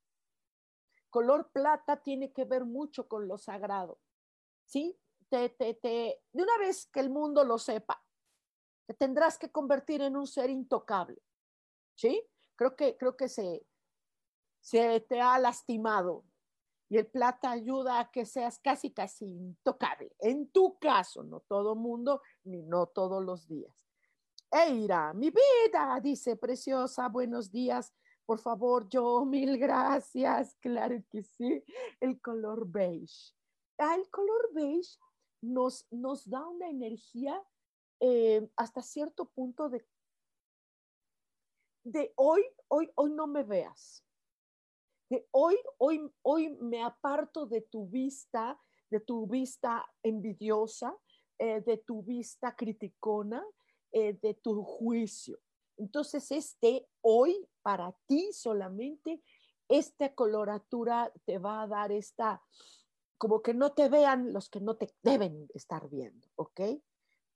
Color 1.10 1.52
plata 1.52 2.02
tiene 2.02 2.32
que 2.32 2.46
ver 2.46 2.64
mucho 2.64 3.06
con 3.06 3.28
lo 3.28 3.36
sagrado. 3.36 4.00
¿Sí? 4.64 4.98
Te, 5.28 5.50
te, 5.50 5.74
te, 5.74 6.22
de 6.32 6.42
una 6.42 6.56
vez 6.56 6.86
que 6.86 7.00
el 7.00 7.10
mundo 7.10 7.44
lo 7.44 7.58
sepa, 7.58 8.02
te 8.86 8.94
tendrás 8.94 9.38
que 9.38 9.52
convertir 9.52 10.00
en 10.00 10.16
un 10.16 10.26
ser 10.26 10.48
intocable. 10.48 11.22
¿Sí? 11.94 12.26
Creo 12.56 12.76
que, 12.76 12.96
creo 12.96 13.16
que 13.16 13.28
se, 13.28 13.66
se 14.60 15.00
te 15.00 15.20
ha 15.20 15.38
lastimado 15.38 16.24
y 16.92 16.98
el 16.98 17.06
plata 17.06 17.50
ayuda 17.50 18.00
a 18.00 18.10
que 18.10 18.26
seas 18.26 18.58
casi, 18.58 18.90
casi 18.90 19.24
intocable. 19.24 20.14
En 20.18 20.48
tu 20.50 20.78
caso, 20.78 21.22
no 21.22 21.40
todo 21.40 21.74
mundo, 21.74 22.20
ni 22.44 22.62
no 22.62 22.86
todos 22.86 23.24
los 23.24 23.48
días. 23.48 23.74
Eira, 24.50 25.14
mi 25.14 25.30
vida, 25.30 25.98
dice 26.02 26.36
preciosa, 26.36 27.08
buenos 27.08 27.50
días. 27.50 27.94
Por 28.26 28.38
favor, 28.40 28.86
yo, 28.90 29.24
mil 29.26 29.56
gracias. 29.56 30.54
Claro 30.60 31.02
que 31.08 31.22
sí. 31.22 31.64
El 31.98 32.20
color 32.20 32.66
beige. 32.68 33.32
Ah, 33.78 33.94
el 33.94 34.10
color 34.10 34.50
beige 34.52 34.98
nos, 35.40 35.86
nos 35.90 36.28
da 36.28 36.46
una 36.46 36.68
energía 36.68 37.42
eh, 38.00 38.46
hasta 38.56 38.82
cierto 38.82 39.30
punto 39.30 39.70
de 39.70 39.86
de 41.84 42.12
hoy, 42.16 42.42
hoy, 42.68 42.90
hoy 42.94 43.10
no 43.10 43.26
me 43.26 43.42
veas. 43.42 44.04
De 45.08 45.26
hoy, 45.30 45.56
hoy, 45.78 46.10
hoy 46.22 46.56
me 46.60 46.82
aparto 46.82 47.46
de 47.46 47.62
tu 47.62 47.86
vista, 47.86 48.60
de 48.90 49.00
tu 49.00 49.26
vista 49.26 49.84
envidiosa, 50.02 50.96
eh, 51.38 51.60
de 51.60 51.78
tu 51.78 52.02
vista 52.02 52.54
criticona, 52.56 53.44
eh, 53.90 54.18
de 54.22 54.34
tu 54.34 54.62
juicio. 54.62 55.38
Entonces, 55.76 56.30
este 56.30 56.88
hoy 57.00 57.46
para 57.62 57.94
ti 58.06 58.32
solamente, 58.32 59.22
esta 59.68 60.14
coloratura 60.14 61.12
te 61.24 61.38
va 61.38 61.62
a 61.62 61.66
dar 61.66 61.92
esta, 61.92 62.42
como 63.18 63.42
que 63.42 63.54
no 63.54 63.72
te 63.72 63.88
vean 63.88 64.32
los 64.32 64.48
que 64.48 64.60
no 64.60 64.76
te 64.76 64.94
deben 65.02 65.48
estar 65.54 65.88
viendo, 65.88 66.28
¿ok? 66.36 66.60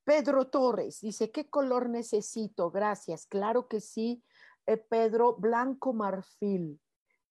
Pedro 0.06 0.46
Torres 0.46 1.00
dice, 1.00 1.32
¿qué 1.32 1.50
color 1.50 1.88
necesito? 1.88 2.70
Gracias. 2.70 3.26
Claro 3.26 3.66
que 3.66 3.80
sí, 3.80 4.22
eh, 4.66 4.76
Pedro, 4.76 5.36
blanco 5.36 5.92
marfil. 5.92 6.80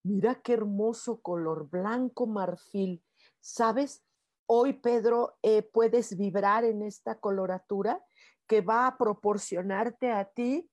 Mira 0.03 0.41
qué 0.41 0.53
hermoso 0.53 1.21
color, 1.21 1.69
blanco 1.69 2.27
marfil. 2.27 3.03
¿Sabes? 3.39 4.03
Hoy, 4.47 4.73
Pedro, 4.73 5.37
eh, 5.41 5.63
puedes 5.63 6.17
vibrar 6.17 6.63
en 6.63 6.83
esta 6.83 7.19
coloratura 7.19 8.03
que 8.47 8.61
va 8.61 8.87
a 8.87 8.97
proporcionarte 8.97 10.11
a 10.11 10.25
ti 10.25 10.69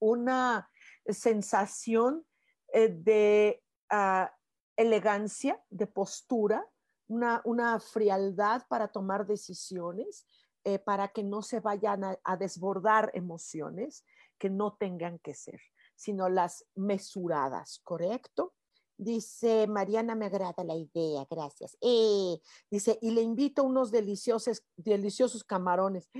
una 0.00 0.68
sensación 1.06 2.26
eh, 2.72 2.88
de 2.88 3.62
ah, 3.88 4.34
elegancia, 4.76 5.62
de 5.70 5.86
postura, 5.86 6.66
una, 7.06 7.40
una 7.44 7.78
frialdad 7.78 8.66
para 8.68 8.88
tomar 8.88 9.26
decisiones, 9.26 10.26
eh, 10.64 10.78
para 10.78 11.08
que 11.08 11.22
no 11.22 11.42
se 11.42 11.60
vayan 11.60 12.02
a, 12.04 12.36
desbordar 12.36 13.10
emociones 13.14 14.04
que 14.42 14.50
no 14.50 14.72
tengan 14.72 15.20
que 15.20 15.34
ser, 15.34 15.60
sino 15.94 16.28
las 16.28 16.66
mesuradas, 16.74 17.78
¿correcto? 17.84 18.54
Dice, 18.98 19.68
Mariana, 19.68 20.16
me 20.16 20.26
agrada 20.26 20.64
la 20.64 20.74
idea, 20.74 21.24
gracias. 21.30 21.76
Eh, 21.80 22.40
dice, 22.68 22.98
y 23.00 23.12
le 23.12 23.20
invito 23.20 23.62
unos 23.62 23.92
deliciosos, 23.92 24.64
deliciosos 24.74 25.44
camarones. 25.44 26.10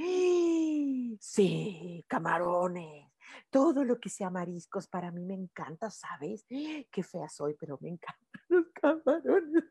Sí, 1.19 2.05
camarones 2.07 3.13
todo 3.51 3.85
lo 3.85 3.99
que 4.01 4.09
sea 4.09 4.31
mariscos 4.31 4.87
para 4.89 5.11
mí 5.11 5.25
me 5.25 5.35
encanta, 5.35 5.91
¿sabes? 5.91 6.47
Qué 6.49 7.03
fea 7.03 7.29
soy, 7.29 7.55
pero 7.55 7.79
me 7.81 7.91
encantan 7.91 8.43
los 8.49 8.67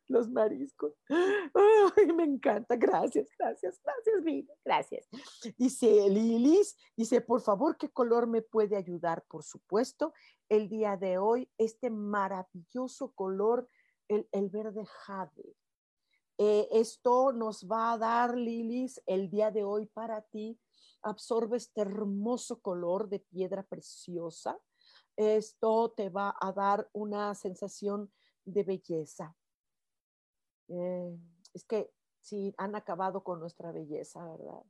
los 0.08 0.30
mariscos. 0.30 0.93
Ay, 1.10 2.13
me 2.13 2.24
encanta, 2.24 2.76
gracias, 2.76 3.30
gracias, 3.38 3.80
gracias, 3.84 4.24
vida, 4.24 4.54
gracias. 4.63 5.08
Dice 5.58 6.10
Lilis, 6.10 6.78
dice, 6.95 7.21
por 7.21 7.41
favor, 7.41 7.78
¿qué 7.78 7.89
color 7.89 8.28
me 8.28 8.41
puede 8.41 8.76
ayudar? 8.76 9.24
Por 9.28 9.43
supuesto, 9.43 10.13
el 10.50 10.69
día 10.69 10.97
de 10.97 11.17
hoy, 11.17 11.50
este 11.58 11.89
maravilloso 11.89 13.12
color, 13.13 13.67
el, 14.08 14.28
el 14.32 14.50
verde 14.50 14.86
jade. 14.86 15.56
Eh, 16.38 16.67
esto 16.71 17.34
nos 17.34 17.67
va 17.67 17.93
a 17.93 17.97
dar, 17.97 18.36
Lilis, 18.36 19.02
el 19.06 19.30
día 19.30 19.52
de 19.52 19.63
hoy 19.63 19.86
para 19.86 20.21
ti 20.21 20.60
absorbe 21.04 21.58
este 21.58 21.82
hermoso 21.82 22.62
color 22.62 23.10
de 23.10 23.19
piedra 23.19 23.63
preciosa. 23.63 24.60
Esto 25.15 25.91
te 25.91 26.10
va 26.10 26.36
a 26.39 26.52
dar 26.52 26.89
una 26.93 27.36
sensación 27.36 28.12
de 28.45 28.63
belleza. 28.63 29.36
Eh, 30.67 31.17
es 31.54 31.63
que 31.65 31.91
sí, 32.19 32.54
han 32.58 32.75
acabado 32.75 33.23
con 33.23 33.39
nuestra 33.39 33.71
belleza, 33.71 34.23
¿verdad? 34.25 34.63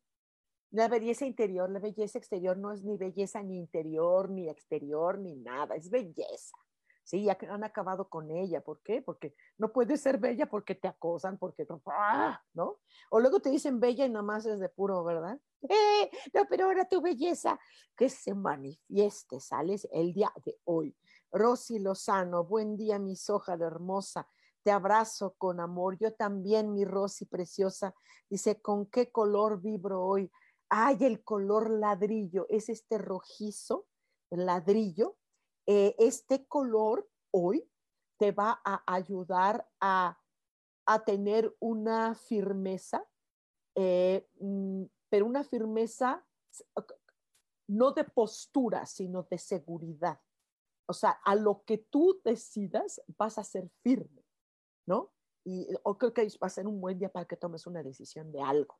La 0.71 0.87
belleza 0.87 1.25
interior, 1.25 1.69
la 1.69 1.79
belleza 1.79 2.17
exterior 2.17 2.57
no 2.57 2.71
es 2.71 2.83
ni 2.83 2.97
belleza 2.97 3.43
ni 3.43 3.57
interior, 3.57 4.29
ni 4.29 4.49
exterior, 4.49 5.19
ni 5.19 5.35
nada, 5.35 5.75
es 5.75 5.89
belleza. 5.89 6.57
Sí, 7.03 7.23
ya 7.23 7.37
han 7.49 7.63
acabado 7.63 8.07
con 8.07 8.31
ella. 8.31 8.61
¿Por 8.61 8.81
qué? 8.81 9.01
Porque 9.01 9.35
no 9.57 9.73
puedes 9.73 10.01
ser 10.01 10.17
bella 10.17 10.45
porque 10.45 10.75
te 10.75 10.87
acosan, 10.87 11.37
porque 11.37 11.67
¡ah! 11.87 12.41
¿no? 12.53 12.77
O 13.09 13.19
luego 13.19 13.41
te 13.41 13.49
dicen 13.49 13.79
bella 13.79 14.05
y 14.05 14.09
nomás 14.09 14.45
es 14.45 14.59
de 14.59 14.69
puro, 14.69 15.03
¿verdad? 15.03 15.37
¡Eh! 15.63 16.09
No, 16.33 16.45
pero 16.49 16.65
ahora 16.65 16.87
tu 16.87 17.01
belleza 17.01 17.59
que 17.97 18.07
se 18.07 18.33
manifieste, 18.33 19.39
sales 19.39 19.87
el 19.91 20.13
día 20.13 20.31
de 20.45 20.57
hoy. 20.63 20.95
Rosy 21.31 21.79
Lozano, 21.79 22.43
buen 22.43 22.75
día, 22.75 22.99
mi 22.99 23.15
soja 23.15 23.53
hermosa. 23.53 24.27
Te 24.63 24.71
abrazo 24.71 25.35
con 25.37 25.59
amor. 25.59 25.97
Yo 25.97 26.13
también, 26.13 26.73
mi 26.73 26.85
Rosy 26.85 27.25
preciosa. 27.25 27.95
Dice, 28.29 28.61
¿con 28.61 28.85
qué 28.85 29.11
color 29.11 29.61
vibro 29.61 30.03
hoy? 30.03 30.31
Ay, 30.69 30.97
el 31.01 31.23
color 31.23 31.69
ladrillo. 31.69 32.45
Es 32.49 32.69
este 32.69 32.97
rojizo, 32.97 33.87
ladrillo, 34.29 35.17
eh, 35.65 35.95
este 35.99 36.47
color 36.47 37.09
hoy 37.31 37.69
te 38.17 38.31
va 38.31 38.61
a 38.63 38.83
ayudar 38.85 39.67
a, 39.79 40.17
tener 41.05 41.55
una 41.61 42.15
firmeza, 42.15 43.07
eh, 43.75 44.27
mm, 44.41 44.83
pero 45.09 45.25
una 45.25 45.45
firmeza 45.45 46.25
no 47.67 47.91
de 47.93 48.03
postura, 48.03 48.85
sino 48.85 49.23
de 49.23 49.37
seguridad. 49.37 50.19
O 50.91 50.93
sea, 50.93 51.11
a 51.23 51.35
lo 51.35 51.63
que 51.63 51.77
tú 51.77 52.19
decidas 52.25 53.01
vas 53.17 53.37
a 53.37 53.45
ser 53.45 53.69
firme, 53.81 54.25
¿no? 54.85 55.13
Y 55.45 55.69
o 55.83 55.97
creo 55.97 56.13
que 56.13 56.27
va 56.43 56.47
a 56.47 56.49
ser 56.49 56.67
un 56.67 56.81
buen 56.81 56.99
día 56.99 57.07
para 57.07 57.25
que 57.25 57.37
tomes 57.37 57.65
una 57.65 57.81
decisión 57.81 58.29
de 58.33 58.41
algo. 58.41 58.77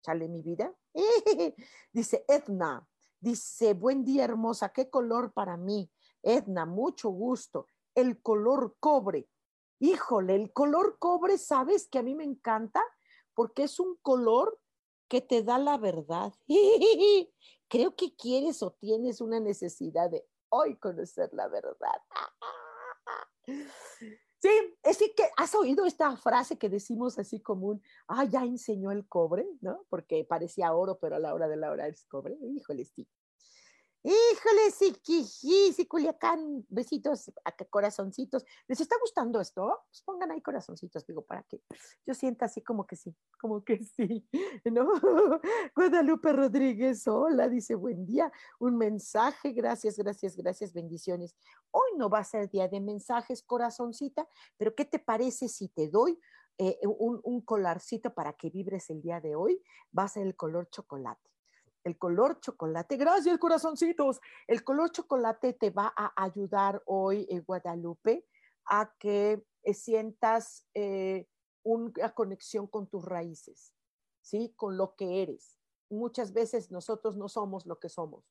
¿Sale 0.00 0.28
mi 0.28 0.42
vida? 0.42 0.74
dice 1.92 2.24
Edna, 2.26 2.84
dice, 3.20 3.74
buen 3.74 4.04
día 4.04 4.24
hermosa, 4.24 4.70
¿qué 4.70 4.90
color 4.90 5.32
para 5.32 5.56
mí? 5.56 5.88
Edna, 6.20 6.66
mucho 6.66 7.10
gusto. 7.10 7.68
El 7.94 8.20
color 8.20 8.74
cobre. 8.80 9.28
Híjole, 9.78 10.34
el 10.34 10.52
color 10.52 10.98
cobre, 10.98 11.38
¿sabes 11.38 11.86
que 11.86 12.00
a 12.00 12.02
mí 12.02 12.16
me 12.16 12.24
encanta? 12.24 12.82
Porque 13.34 13.62
es 13.62 13.78
un 13.78 13.96
color 14.02 14.58
que 15.06 15.20
te 15.20 15.44
da 15.44 15.58
la 15.58 15.78
verdad. 15.78 16.32
Creo 17.68 17.94
que 17.94 18.16
quieres 18.16 18.64
o 18.64 18.72
tienes 18.72 19.20
una 19.20 19.38
necesidad 19.38 20.10
de 20.10 20.26
hoy 20.52 20.76
conocer 20.76 21.30
la 21.32 21.48
verdad. 21.48 22.00
Sí, 24.42 24.50
es 24.82 24.98
que 24.98 25.22
has 25.36 25.54
oído 25.54 25.86
esta 25.86 26.16
frase 26.16 26.58
que 26.58 26.68
decimos 26.68 27.16
así 27.16 27.40
común, 27.40 27.80
ah, 28.08 28.24
ya 28.24 28.42
enseñó 28.42 28.90
el 28.90 29.06
cobre, 29.06 29.46
¿no? 29.60 29.86
Porque 29.88 30.24
parecía 30.24 30.74
oro, 30.74 30.98
pero 30.98 31.14
a 31.14 31.20
la 31.20 31.32
hora 31.32 31.46
de 31.46 31.56
la 31.56 31.70
hora 31.70 31.86
es 31.86 32.04
cobre. 32.06 32.36
Híjole, 32.42 32.84
sí. 32.84 33.08
Híjole, 34.04 34.72
sí, 34.72 35.72
sí, 35.72 35.86
Culiacán, 35.86 36.66
besitos, 36.68 37.30
corazoncitos. 37.70 38.44
¿Les 38.66 38.80
está 38.80 38.96
gustando 39.00 39.40
esto? 39.40 39.80
Pues 39.88 40.02
pongan 40.02 40.32
ahí 40.32 40.42
corazoncitos, 40.42 41.06
digo, 41.06 41.22
para 41.22 41.44
que 41.44 41.62
yo 42.04 42.12
sienta 42.12 42.46
así 42.46 42.62
como 42.62 42.84
que 42.84 42.96
sí, 42.96 43.14
como 43.40 43.62
que 43.62 43.78
sí, 43.84 44.28
¿no? 44.64 44.88
Guadalupe 45.76 46.32
Rodríguez, 46.32 47.06
hola, 47.06 47.48
dice, 47.48 47.76
buen 47.76 48.04
día, 48.04 48.32
un 48.58 48.76
mensaje, 48.76 49.52
gracias, 49.52 49.96
gracias, 49.96 50.36
gracias, 50.36 50.72
bendiciones. 50.72 51.36
Hoy 51.70 51.92
no 51.96 52.10
va 52.10 52.18
a 52.18 52.24
ser 52.24 52.50
día 52.50 52.66
de 52.66 52.80
mensajes, 52.80 53.44
corazoncita, 53.44 54.26
pero 54.56 54.74
¿qué 54.74 54.84
te 54.84 54.98
parece 54.98 55.48
si 55.48 55.68
te 55.68 55.88
doy 55.88 56.18
eh, 56.58 56.76
un, 56.82 57.20
un 57.22 57.40
colarcito 57.42 58.12
para 58.12 58.32
que 58.32 58.50
vibres 58.50 58.90
el 58.90 59.00
día 59.00 59.20
de 59.20 59.36
hoy? 59.36 59.62
Va 59.96 60.04
a 60.04 60.08
ser 60.08 60.26
el 60.26 60.34
color 60.34 60.68
chocolate 60.70 61.32
el 61.84 61.98
color 61.98 62.40
chocolate. 62.40 62.96
Gracias, 62.96 63.38
corazoncitos. 63.38 64.20
El 64.46 64.62
color 64.64 64.90
chocolate 64.90 65.52
te 65.52 65.70
va 65.70 65.92
a 65.96 66.12
ayudar 66.22 66.82
hoy, 66.86 67.26
en 67.30 67.42
Guadalupe, 67.44 68.26
a 68.66 68.92
que 68.98 69.44
eh, 69.62 69.74
sientas 69.74 70.66
eh, 70.74 71.28
una 71.64 72.14
conexión 72.14 72.66
con 72.66 72.86
tus 72.88 73.04
raíces, 73.04 73.74
¿sí? 74.20 74.52
Con 74.56 74.76
lo 74.76 74.94
que 74.94 75.22
eres. 75.22 75.58
Muchas 75.90 76.32
veces 76.32 76.70
nosotros 76.70 77.16
no 77.16 77.28
somos 77.28 77.66
lo 77.66 77.78
que 77.78 77.88
somos. 77.88 78.24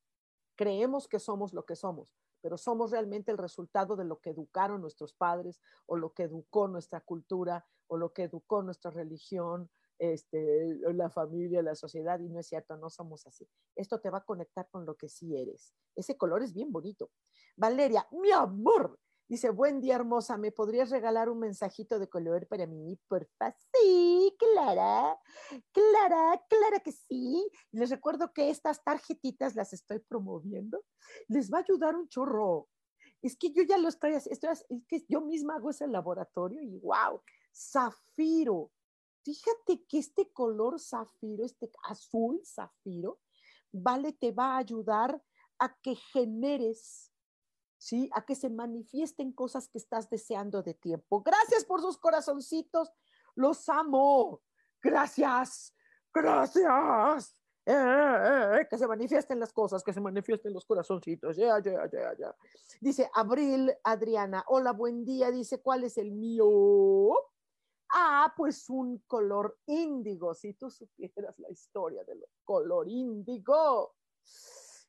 Creemos 0.56 1.08
que 1.08 1.20
somos 1.20 1.54
lo 1.54 1.66
que 1.66 1.76
somos, 1.76 2.10
pero 2.42 2.58
somos 2.58 2.92
realmente 2.92 3.32
el 3.32 3.38
resultado 3.38 3.96
de 3.96 4.06
lo 4.06 4.20
que 4.20 4.32
educaron 4.32 4.82
nuestros 4.82 5.14
padres 5.14 5.62
o 5.86 5.96
lo 5.96 6.14
que 6.14 6.24
educó 6.24 6.68
nuestra 6.68 7.02
cultura 7.02 7.66
o 7.88 7.98
lo 7.98 8.14
que 8.14 8.24
educó 8.24 8.64
nuestra 8.64 8.92
religión 8.92 9.70
este, 10.02 10.80
la 10.94 11.12
familia, 11.12 11.62
la 11.62 11.76
sociedad, 11.76 12.20
y 12.20 12.28
no 12.28 12.40
es 12.40 12.48
cierto, 12.48 12.76
no 12.76 12.90
somos 12.90 13.28
así. 13.28 13.48
Esto 13.76 14.00
te 14.00 14.10
va 14.10 14.18
a 14.18 14.26
conectar 14.26 14.68
con 14.72 14.84
lo 14.84 14.96
que 14.96 15.08
sí 15.08 15.38
eres. 15.38 15.76
Ese 15.96 16.18
color 16.18 16.42
es 16.42 16.54
bien 16.54 16.72
bonito. 16.72 17.12
Valeria, 17.56 18.08
mi 18.12 18.32
amor, 18.32 18.98
dice, 19.30 19.52
buen 19.52 19.80
día 19.80 19.94
hermosa, 19.94 20.40
¿me 20.40 20.52
podrías 20.52 20.90
regalar 20.90 21.30
un 21.30 21.38
mensajito 21.38 22.00
de 22.00 22.10
color 22.10 22.48
para 22.48 22.66
mí? 22.66 23.00
Porfa, 23.08 23.56
sí, 23.72 24.36
Clara, 24.40 25.20
Clara, 25.72 26.44
Clara 26.50 26.80
que 26.84 26.94
sí. 26.94 27.48
Les 27.72 27.92
recuerdo 27.92 28.34
que 28.34 28.50
estas 28.50 28.84
tarjetitas 28.84 29.56
las 29.56 29.72
estoy 29.72 30.00
promoviendo. 30.00 30.84
Les 31.28 31.52
va 31.54 31.60
a 31.60 31.62
ayudar 31.62 31.96
un 31.96 32.10
chorro. 32.10 32.68
Es 33.22 33.38
que 33.38 33.52
yo 33.52 33.62
ya 33.62 33.78
lo 33.78 33.88
estoy 33.88 34.14
haciendo, 34.14 34.50
es 34.50 34.66
que 34.88 35.06
yo 35.08 35.22
misma 35.22 35.58
hago 35.58 35.70
ese 35.70 35.86
laboratorio 35.86 36.60
y 36.60 36.80
wow, 36.80 37.22
zafiro 37.54 38.72
Fíjate 39.24 39.86
que 39.86 40.00
este 40.00 40.32
color 40.32 40.80
zafiro, 40.80 41.46
este 41.46 41.72
azul 41.84 42.42
zafiro, 42.46 43.20
vale, 43.72 44.14
te 44.14 44.32
va 44.32 44.56
a 44.56 44.58
ayudar 44.58 45.22
a 45.60 45.78
que 45.82 45.96
generes, 45.96 47.12
¿sí? 47.78 48.10
A 48.14 48.26
que 48.26 48.36
se 48.36 48.50
manifiesten 48.50 49.32
cosas 49.32 49.68
que 49.68 49.78
estás 49.78 50.10
deseando 50.10 50.64
de 50.64 50.74
tiempo. 50.74 51.22
Gracias 51.22 51.66
por 51.66 51.82
sus 51.82 51.98
corazoncitos, 51.98 52.92
los 53.36 53.70
amo. 53.70 54.42
Gracias, 54.82 55.76
gracias. 56.14 57.36
Eh, 57.64 57.74
eh, 57.74 58.60
eh, 58.62 58.68
que 58.68 58.78
se 58.78 58.88
manifiesten 58.88 59.40
las 59.40 59.54
cosas, 59.54 59.84
que 59.84 59.94
se 59.94 60.02
manifiesten 60.02 60.52
los 60.52 60.66
corazoncitos. 60.66 61.38
Ya, 61.38 61.60
ya, 61.60 61.88
ya, 61.92 62.18
ya. 62.18 62.36
Dice 62.80 63.10
Abril 63.14 63.72
Adriana, 63.84 64.44
hola, 64.48 64.72
buen 64.72 65.06
día. 65.06 65.30
Dice, 65.30 65.62
¿cuál 65.62 65.84
es 65.84 65.98
el 65.98 66.12
mío? 66.12 66.48
Ah, 67.94 68.34
pues 68.38 68.70
un 68.70 69.00
color 69.06 69.58
índigo, 69.66 70.34
si 70.34 70.54
tú 70.54 70.70
supieras 70.70 71.38
la 71.40 71.50
historia 71.50 72.04
del 72.06 72.24
color 72.46 72.88
índigo. 72.88 73.96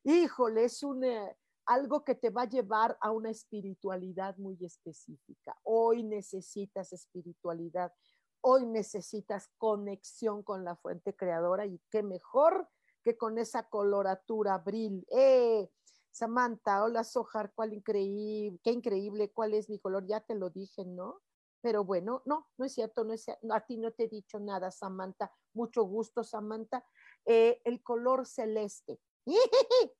Híjole, 0.04 0.64
es 0.64 0.82
un, 0.84 1.02
eh, 1.02 1.36
algo 1.66 2.04
que 2.04 2.14
te 2.14 2.30
va 2.30 2.42
a 2.42 2.48
llevar 2.48 2.96
a 3.00 3.10
una 3.10 3.30
espiritualidad 3.30 4.36
muy 4.36 4.56
específica. 4.64 5.58
Hoy 5.64 6.04
necesitas 6.04 6.92
espiritualidad, 6.92 7.92
hoy 8.40 8.66
necesitas 8.66 9.48
conexión 9.58 10.44
con 10.44 10.64
la 10.64 10.76
fuente 10.76 11.14
creadora 11.16 11.66
y 11.66 11.80
qué 11.90 12.04
mejor 12.04 12.68
que 13.02 13.16
con 13.16 13.36
esa 13.38 13.68
coloratura 13.68 14.54
abril. 14.54 15.04
¡Eh! 15.10 15.68
Samantha, 16.12 16.84
hola 16.84 17.04
Sojar, 17.04 17.52
cuál 17.54 17.72
increíble, 17.72 18.60
qué 18.62 18.70
increíble, 18.70 19.32
cuál 19.32 19.54
es 19.54 19.68
mi 19.70 19.78
color, 19.78 20.06
ya 20.06 20.20
te 20.20 20.34
lo 20.34 20.50
dije, 20.50 20.84
¿no? 20.84 21.20
Pero 21.62 21.84
bueno, 21.84 22.22
no, 22.26 22.50
no 22.58 22.64
es 22.64 22.74
cierto, 22.74 23.04
no 23.04 23.12
es, 23.12 23.26
a 23.28 23.60
ti 23.66 23.78
no 23.78 23.92
te 23.92 24.04
he 24.04 24.08
dicho 24.08 24.38
nada, 24.40 24.70
Samantha. 24.70 25.32
Mucho 25.54 25.84
gusto, 25.84 26.24
Samantha. 26.24 26.84
Eh, 27.24 27.62
el 27.64 27.82
color 27.82 28.26
celeste. 28.26 29.00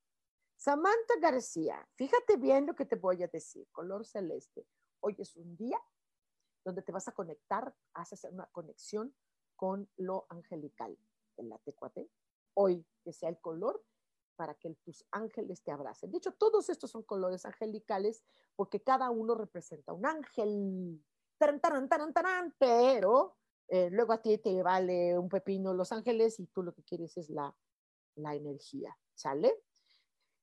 Samantha 0.56 1.14
García, 1.20 1.88
fíjate 1.96 2.36
bien 2.36 2.66
lo 2.66 2.74
que 2.74 2.84
te 2.84 2.96
voy 2.96 3.22
a 3.22 3.28
decir, 3.28 3.66
color 3.72 4.06
celeste. 4.06 4.66
Hoy 5.00 5.16
es 5.18 5.34
un 5.36 5.56
día 5.56 5.80
donde 6.64 6.82
te 6.82 6.92
vas 6.92 7.08
a 7.08 7.12
conectar, 7.12 7.74
haces 7.94 8.24
una 8.24 8.46
conexión 8.46 9.14
con 9.56 9.90
lo 9.96 10.26
angelical, 10.28 10.96
el 11.36 11.48
la 11.48 11.60
Hoy 12.54 12.86
que 13.02 13.12
sea 13.12 13.28
el 13.28 13.40
color 13.40 13.84
para 14.36 14.54
que 14.54 14.74
tus 14.84 15.04
ángeles 15.10 15.62
te 15.62 15.72
abracen. 15.72 16.10
De 16.10 16.18
hecho, 16.18 16.32
todos 16.32 16.68
estos 16.68 16.90
son 16.90 17.02
colores 17.02 17.44
angelicales 17.44 18.24
porque 18.54 18.82
cada 18.82 19.10
uno 19.10 19.34
representa 19.34 19.92
un 19.92 20.06
ángel 20.06 21.04
pero 22.58 23.36
eh, 23.68 23.88
luego 23.90 24.12
a 24.12 24.22
ti 24.22 24.38
te 24.38 24.62
vale 24.62 25.18
un 25.18 25.28
pepino 25.28 25.74
Los 25.74 25.92
Ángeles 25.92 26.38
y 26.38 26.46
tú 26.46 26.62
lo 26.62 26.72
que 26.72 26.82
quieres 26.82 27.16
es 27.16 27.30
la, 27.30 27.54
la 28.16 28.34
energía, 28.34 28.96
¿sale? 29.14 29.62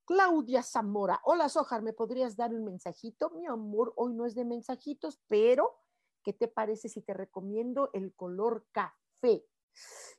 Claudia 0.05 0.63
Zamora, 0.63 1.21
hola 1.23 1.49
Sojar, 1.49 1.83
¿me 1.83 1.93
podrías 1.93 2.35
dar 2.35 2.53
un 2.53 2.65
mensajito? 2.65 3.29
Mi 3.29 3.45
amor, 3.45 3.93
hoy 3.95 4.13
no 4.13 4.25
es 4.25 4.33
de 4.33 4.43
mensajitos, 4.43 5.19
pero 5.27 5.77
¿qué 6.23 6.33
te 6.33 6.47
parece 6.47 6.89
si 6.89 7.01
te 7.01 7.13
recomiendo 7.13 7.91
el 7.93 8.15
color 8.15 8.65
café? 8.71 9.45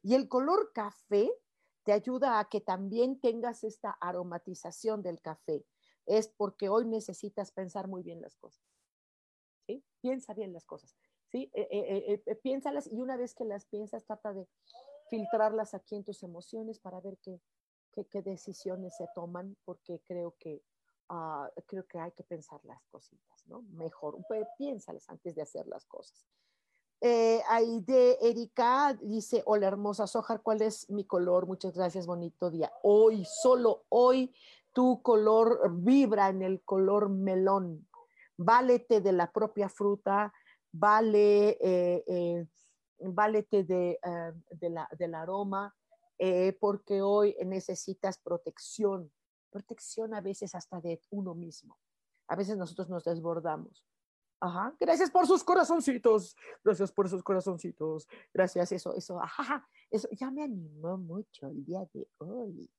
Y 0.03 0.15
el 0.15 0.29
color 0.29 0.73
café 0.73 1.33
te 1.83 1.93
ayuda 1.93 2.39
a 2.39 2.49
que 2.49 2.61
también 2.61 3.21
tengas 3.21 3.65
esta 3.65 3.91
aromatización 4.01 5.03
del 5.03 5.21
café. 5.21 5.67
Es 6.07 6.29
porque 6.29 6.69
hoy 6.69 6.87
necesitas 6.87 7.51
pensar 7.51 7.89
muy 7.89 8.03
bien 8.03 8.21
las 8.21 8.37
cosas. 8.37 8.70
Piensa 10.01 10.35
bien 10.35 10.53
las 10.53 10.65
cosas, 10.65 10.97
¿sí? 11.31 11.51
Eh, 11.55 11.69
eh, 11.71 12.23
eh, 12.27 12.35
piénsalas 12.37 12.87
y 12.91 13.01
una 13.01 13.17
vez 13.17 13.35
que 13.35 13.45
las 13.45 13.67
piensas, 13.67 14.05
trata 14.05 14.33
de 14.33 14.47
filtrarlas 15.09 15.75
aquí 15.75 15.97
en 15.97 16.05
tus 16.05 16.23
emociones 16.23 16.79
para 16.79 17.01
ver 17.01 17.19
qué, 17.19 17.41
qué, 17.93 18.23
decisiones 18.23 18.97
se 18.97 19.07
toman, 19.15 19.57
porque 19.65 20.01
creo 20.07 20.35
que, 20.39 20.63
ah, 21.09 21.51
creo 21.67 21.87
que 21.87 21.99
hay 21.99 22.13
que 22.13 22.25
pensar 22.25 22.61
las 22.65 22.83
cositas, 22.87 23.47
¿no? 23.47 23.63
Mejor, 23.73 24.19
piénsalas 24.57 25.09
antes 25.09 25.35
de 25.35 25.43
hacer 25.43 25.67
las 25.67 25.85
cosas. 25.87 26.27
Eh, 27.03 27.41
ahí 27.49 27.81
de 27.81 28.19
Erika 28.21 28.93
dice, 29.01 29.43
hola 29.47 29.69
hermosa 29.69 30.07
Sojar, 30.07 30.43
¿cuál 30.43 30.61
es 30.61 30.91
mi 30.91 31.05
color? 31.05 31.47
Muchas 31.47 31.75
gracias, 31.75 32.07
bonito 32.07 32.51
día. 32.51 32.71
Hoy, 32.83 33.25
solo 33.25 33.85
hoy, 33.89 34.35
tu 34.75 35.01
color 35.01 35.61
vibra 35.73 36.29
en 36.29 36.43
el 36.43 36.61
color 36.63 37.09
melón 37.09 37.89
válete 38.41 39.03
de 39.03 39.13
la 39.13 39.31
propia 39.31 39.69
fruta, 39.69 40.33
vale, 40.73 41.59
eh, 41.61 42.05
eh, 42.07 42.47
válete 43.01 43.65
de, 43.65 43.99
eh, 44.03 44.33
del 44.99 45.15
aroma, 45.15 45.75
porque 46.61 47.01
hoy 47.01 47.35
necesitas 47.47 48.19
protección, 48.19 49.11
protección 49.51 50.13
a 50.15 50.21
veces 50.21 50.55
hasta 50.55 50.79
de 50.81 51.01
uno 51.11 51.35
mismo. 51.35 51.79
A 52.29 52.37
veces 52.37 52.59
nosotros 52.59 52.91
nos 52.91 53.05
desbordamos. 53.05 53.87
Ajá, 54.39 54.75
gracias 54.79 55.11
por 55.11 55.27
sus 55.27 55.45
corazoncitos, 55.45 56.35
gracias 56.65 56.93
por 56.93 57.09
sus 57.09 57.23
corazoncitos, 57.23 58.07
gracias, 58.33 58.73
eso, 58.73 58.95
eso, 58.95 59.21
ajá, 59.21 59.67
eso 59.91 60.09
ya 60.13 60.31
me 60.31 60.43
animó 60.43 60.97
mucho 60.97 61.49
el 61.49 61.65
día 61.65 61.87
de 61.93 62.09
hoy. 62.19 62.71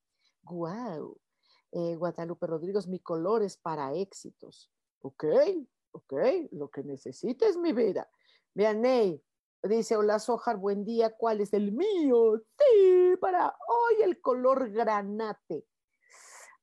Guau. 0.44 1.18
Guadalupe 1.72 2.48
Rodríguez, 2.48 2.88
mi 2.88 3.00
color 3.00 3.44
es 3.44 3.58
para 3.58 3.94
éxitos. 3.94 4.70
Ok, 5.04 5.26
ok, 5.92 6.14
lo 6.52 6.70
que 6.70 6.84
necesites, 6.84 7.58
mi 7.58 7.74
vida. 7.74 8.08
Vianey, 8.54 9.24
dice, 9.64 9.96
hola 9.98 10.20
Sojar, 10.20 10.58
buen 10.58 10.86
día, 10.86 11.16
¿cuál 11.18 11.42
es 11.42 11.54
el 11.54 11.72
mío? 11.72 12.40
Sí, 12.58 13.16
para 13.20 13.48
hoy 13.68 14.04
el 14.04 14.22
color 14.22 14.72
granate. 14.72 15.66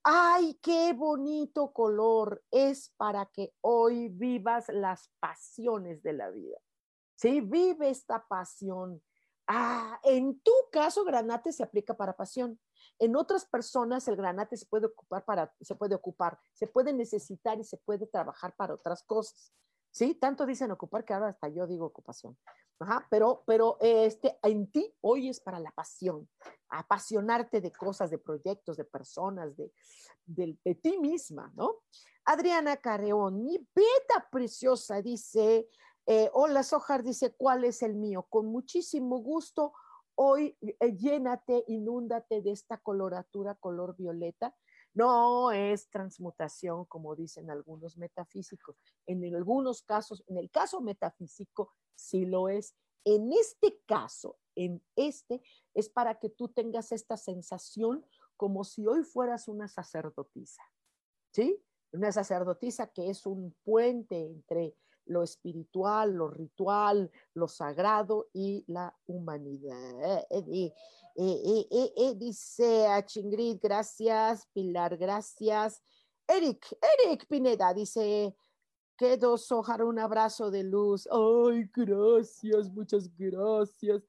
Ay, 0.05 0.59
qué 0.63 0.93
bonito 0.93 1.73
color. 1.73 2.45
Es 2.53 2.95
para 2.97 3.27
que 3.27 3.53
hoy 3.61 4.09
vivas 4.09 4.69
las 4.69 5.11
pasiones 5.19 6.03
de 6.05 6.13
la 6.13 6.31
vida. 6.31 6.59
Sí, 7.17 7.41
vive 7.41 7.91
esta 7.91 8.25
pasión. 8.29 9.03
Ah, 9.49 9.99
en 10.05 10.39
tu 10.41 10.53
caso, 10.71 11.05
granate 11.05 11.53
se 11.53 11.65
aplica 11.65 11.95
para 11.95 12.17
pasión. 12.17 12.59
En 12.99 13.17
otras 13.17 13.45
personas, 13.45 14.09
el 14.09 14.17
granate 14.17 14.57
se 14.57 14.67
puede 14.67 14.87
ocupar 14.87 15.25
para, 15.25 15.55
se 15.61 15.75
puede 15.75 15.95
ocupar, 15.95 16.39
se 16.53 16.67
puede 16.67 16.93
necesitar 16.93 17.59
y 17.61 17.65
se 17.65 17.77
puede 17.77 18.07
trabajar 18.07 18.55
para 18.57 18.75
otras 18.75 19.03
cosas. 19.03 19.53
¿Sí? 19.91 20.15
Tanto 20.15 20.45
dicen 20.47 20.71
ocupar 20.71 21.05
que 21.05 21.15
ahora 21.15 21.29
hasta 21.29 21.49
yo 21.49 21.67
digo 21.67 21.87
ocupación. 21.87 22.37
Ajá, 22.81 23.07
pero, 23.11 23.43
pero 23.47 23.77
este, 23.81 24.39
en 24.43 24.71
ti 24.71 24.95
hoy 25.01 25.29
es 25.29 25.41
para 25.41 25.59
la 25.59 25.73
pasión, 25.73 26.29
apasionarte 26.69 27.61
de 27.61 27.73
cosas, 27.73 28.11
de 28.11 28.19
proyectos, 28.19 28.77
de 28.77 28.85
personas, 28.85 29.57
de, 29.57 29.73
de, 30.27 30.57
de 30.65 30.75
ti 30.77 30.97
misma, 30.99 31.53
¿no? 31.57 31.83
Adriana 32.25 32.77
Carreón, 32.77 33.43
mi 33.43 33.57
beta 33.75 34.29
preciosa, 34.31 35.03
dice, 35.03 35.69
eh, 36.07 36.31
hola 36.33 36.63
Sojar, 36.63 37.03
dice, 37.03 37.35
¿cuál 37.35 37.65
es 37.65 37.83
el 37.83 37.95
mío? 37.95 38.27
Con 38.29 38.47
muchísimo 38.47 39.19
gusto, 39.19 39.73
hoy 40.19 40.57
eh, 40.61 40.97
llénate, 40.97 41.65
inúndate 41.69 42.43
de 42.43 42.51
esta 42.51 42.79
coloratura 42.79 43.55
color 43.55 43.97
violeta. 43.97 44.55
No 44.95 45.53
es 45.53 45.89
transmutación, 45.91 46.85
como 46.87 47.15
dicen 47.15 47.51
algunos 47.51 47.97
metafísicos. 47.97 48.77
En 49.07 49.25
algunos 49.35 49.83
casos, 49.83 50.25
en 50.27 50.39
el 50.39 50.51
caso 50.51 50.81
metafísico, 50.81 51.73
sí 51.95 52.27
lo 52.27 52.49
es. 52.49 52.75
En 53.05 53.33
este 53.33 53.81
caso, 53.87 54.39
en 54.57 54.83
este, 54.97 55.41
es 55.75 55.89
para 55.89 56.19
que 56.19 56.31
tú 56.31 56.49
tengas 56.49 56.91
esta 56.91 57.17
sensación 57.17 58.05
como 58.37 58.65
si 58.65 58.87
hoy 58.87 59.05
fueras 59.05 59.47
una 59.47 59.69
sacerdotisa. 59.69 60.63
¿Sí? 61.33 61.63
una 61.93 62.13
sacerdotisa 62.13 62.89
que 62.89 63.11
es 63.11 63.27
un 63.27 63.55
puente 63.65 64.27
entre 64.27 64.75
lo 65.09 65.23
espiritual, 65.23 66.15
lo 66.15 66.31
ritual, 66.31 67.11
lo 67.35 67.49
sagrado 67.49 68.29
y 68.33 68.65
la 68.67 68.95
humanidad. 69.07 70.27
Eh, 70.31 70.73
eh, 71.17 71.93
eh, 71.97 72.15
dice 72.17 72.87
a 72.87 73.05
Chingrid, 73.05 73.59
gracias, 73.61 74.47
Pilar, 74.53 74.97
gracias. 74.97 75.83
Eric, 76.27 76.65
Eric 77.01 77.27
Pineda 77.27 77.75
dice, 77.75 78.37
quedo 78.97 79.37
sojar 79.39 79.83
un 79.83 79.99
abrazo 79.99 80.51
de 80.51 80.63
luz. 80.63 81.09
Ay, 81.11 81.69
gracias, 81.75 82.71
muchas 82.71 83.09
gracias. 83.17 84.03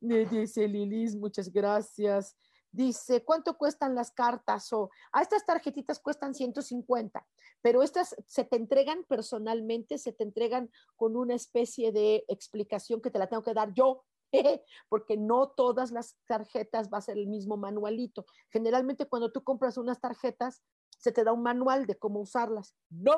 Dice 0.00 0.68
Lilis, 0.68 1.14
muchas 1.14 1.52
gracias. 1.52 2.36
Dice, 2.72 3.24
¿cuánto 3.24 3.56
cuestan 3.56 3.94
las 3.94 4.10
cartas? 4.10 4.72
O 4.72 4.90
a 5.12 5.22
estas 5.22 5.46
tarjetitas 5.46 5.98
cuestan 5.98 6.34
150, 6.34 7.26
pero 7.62 7.82
estas 7.82 8.14
se 8.26 8.44
te 8.44 8.56
entregan 8.56 9.04
personalmente, 9.04 9.98
se 9.98 10.12
te 10.12 10.24
entregan 10.24 10.70
con 10.96 11.16
una 11.16 11.34
especie 11.34 11.92
de 11.92 12.24
explicación 12.28 13.00
que 13.00 13.10
te 13.10 13.18
la 13.18 13.28
tengo 13.28 13.42
que 13.42 13.54
dar 13.54 13.72
yo, 13.74 14.04
porque 14.88 15.16
no 15.16 15.48
todas 15.50 15.90
las 15.90 16.16
tarjetas 16.26 16.90
va 16.92 16.98
a 16.98 17.02
ser 17.02 17.18
el 17.18 17.26
mismo 17.26 17.56
manualito. 17.56 18.26
Generalmente 18.50 19.06
cuando 19.06 19.32
tú 19.32 19.42
compras 19.42 19.78
unas 19.78 20.00
tarjetas, 20.00 20.62
se 20.98 21.12
te 21.12 21.24
da 21.24 21.32
un 21.32 21.42
manual 21.42 21.86
de 21.86 21.98
cómo 21.98 22.20
usarlas. 22.20 22.76
No, 22.88 23.14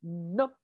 no. 0.00 0.54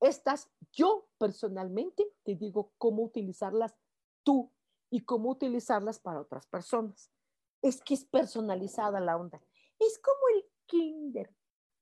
Estas 0.00 0.50
yo 0.72 1.08
personalmente 1.18 2.12
te 2.24 2.34
digo 2.34 2.72
cómo 2.78 3.04
utilizarlas 3.04 3.76
tú 4.24 4.52
y 4.90 5.04
cómo 5.04 5.30
utilizarlas 5.30 6.00
para 6.00 6.20
otras 6.20 6.46
personas. 6.46 7.12
Es 7.62 7.80
que 7.80 7.94
es 7.94 8.04
personalizada 8.04 9.00
la 9.00 9.16
onda. 9.16 9.40
Es 9.78 10.00
como 10.00 10.18
el 10.34 10.51
kinder. 10.72 11.28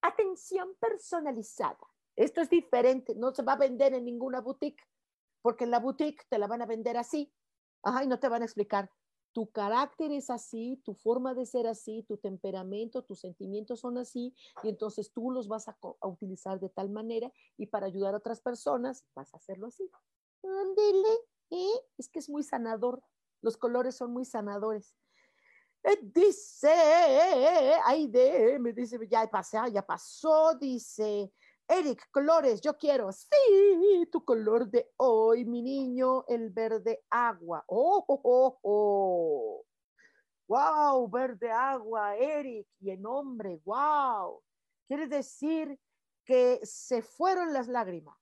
Atención 0.02 0.74
personalizada. 0.80 1.78
Esto 2.16 2.40
es 2.40 2.50
diferente. 2.50 3.14
No 3.14 3.32
se 3.32 3.42
va 3.42 3.52
a 3.52 3.58
vender 3.58 3.94
en 3.94 4.04
ninguna 4.04 4.40
boutique, 4.40 4.82
porque 5.42 5.64
en 5.64 5.70
la 5.70 5.78
boutique 5.78 6.24
te 6.28 6.38
la 6.38 6.48
van 6.48 6.62
a 6.62 6.66
vender 6.66 6.96
así. 6.96 7.32
Ajá, 7.82 8.02
y 8.04 8.08
no 8.08 8.18
te 8.18 8.28
van 8.28 8.42
a 8.42 8.44
explicar. 8.44 8.90
Tu 9.32 9.48
carácter 9.52 10.10
es 10.10 10.28
así, 10.28 10.82
tu 10.84 10.94
forma 10.94 11.34
de 11.34 11.46
ser 11.46 11.68
así, 11.68 12.02
tu 12.02 12.16
temperamento, 12.16 13.04
tus 13.04 13.20
sentimientos 13.20 13.78
son 13.78 13.96
así, 13.96 14.34
y 14.64 14.68
entonces 14.68 15.12
tú 15.12 15.30
los 15.30 15.46
vas 15.46 15.68
a, 15.68 15.78
utilizar 16.02 16.58
de 16.58 16.68
tal 16.68 16.90
manera 16.90 17.32
y 17.56 17.66
para 17.66 17.86
ayudar 17.86 18.14
a 18.14 18.16
otras 18.16 18.40
personas 18.40 19.04
vas 19.14 19.32
a 19.32 19.36
hacerlo 19.36 19.68
así. 19.68 19.88
Ándele, 20.42 21.16
y 21.48 21.72
es 21.96 22.08
que 22.08 22.18
es 22.18 22.28
muy 22.28 22.42
sanador. 22.42 23.04
Los 23.40 23.56
colores 23.56 23.94
son 23.96 24.12
muy 24.12 24.24
sanadores. 24.24 24.96
Eh, 25.82 25.98
dice, 26.02 26.68
ay 27.84 28.06
de, 28.08 28.58
me 28.58 28.72
dice, 28.72 28.98
ya 29.08 29.26
pasé, 29.30 29.58
ya 29.72 29.82
pasó, 29.82 30.54
dice, 30.54 31.32
Eric, 31.66 32.08
colores, 32.10 32.60
yo 32.60 32.76
quiero, 32.76 33.10
sí, 33.12 34.08
tu 34.12 34.24
color 34.24 34.68
de 34.68 34.90
hoy, 34.98 35.44
mi 35.44 35.62
niño, 35.62 36.24
el 36.28 36.50
verde 36.50 37.04
agua. 37.08 37.64
Oh, 37.66 38.04
oh, 38.06 38.20
oh, 38.24 38.58
oh. 38.62 39.64
Wow, 40.48 41.08
verde 41.08 41.50
agua, 41.50 42.16
Eric, 42.16 42.66
y 42.80 42.90
en 42.90 43.06
hombre, 43.06 43.60
wow. 43.64 44.42
Quiere 44.86 45.06
decir 45.06 45.78
que 46.24 46.60
se 46.62 47.02
fueron 47.02 47.52
las 47.52 47.68
lágrimas 47.68 48.20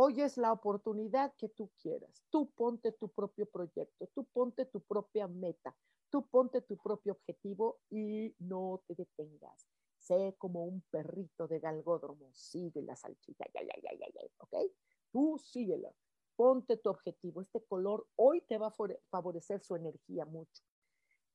Hoy 0.00 0.22
es 0.22 0.36
la 0.36 0.52
oportunidad 0.52 1.34
que 1.36 1.48
tú 1.48 1.72
quieras. 1.82 2.22
Tú 2.30 2.48
ponte 2.52 2.92
tu 2.92 3.08
propio 3.08 3.46
proyecto, 3.46 4.06
tú 4.14 4.24
ponte 4.32 4.64
tu 4.64 4.80
propia 4.80 5.26
meta, 5.26 5.74
tú 6.10 6.26
ponte 6.28 6.60
tu 6.62 6.76
propio 6.76 7.12
objetivo 7.12 7.80
y 7.90 8.34
no 8.38 8.82
te 8.86 8.94
detengas. 8.94 9.66
Sé 9.98 10.34
como 10.38 10.64
un 10.64 10.82
perrito 10.90 11.46
de 11.48 11.60
galgódromo, 11.60 12.30
sigue 12.32 12.82
la 12.82 12.96
salchicha, 12.96 13.44
ya, 13.52 13.62
ya, 13.62 13.74
ya, 13.82 13.90
ya, 13.98 14.06
ya, 14.14 14.20
¿ok? 14.38 14.72
Tú 15.12 15.38
síguelo, 15.38 15.94
ponte 16.36 16.76
tu 16.76 16.88
objetivo. 16.90 17.40
Este 17.40 17.62
color 17.64 18.06
hoy 18.16 18.40
te 18.42 18.58
va 18.58 18.68
a 18.68 18.74
favorecer 19.10 19.60
su 19.60 19.76
energía 19.76 20.24
mucho. 20.24 20.62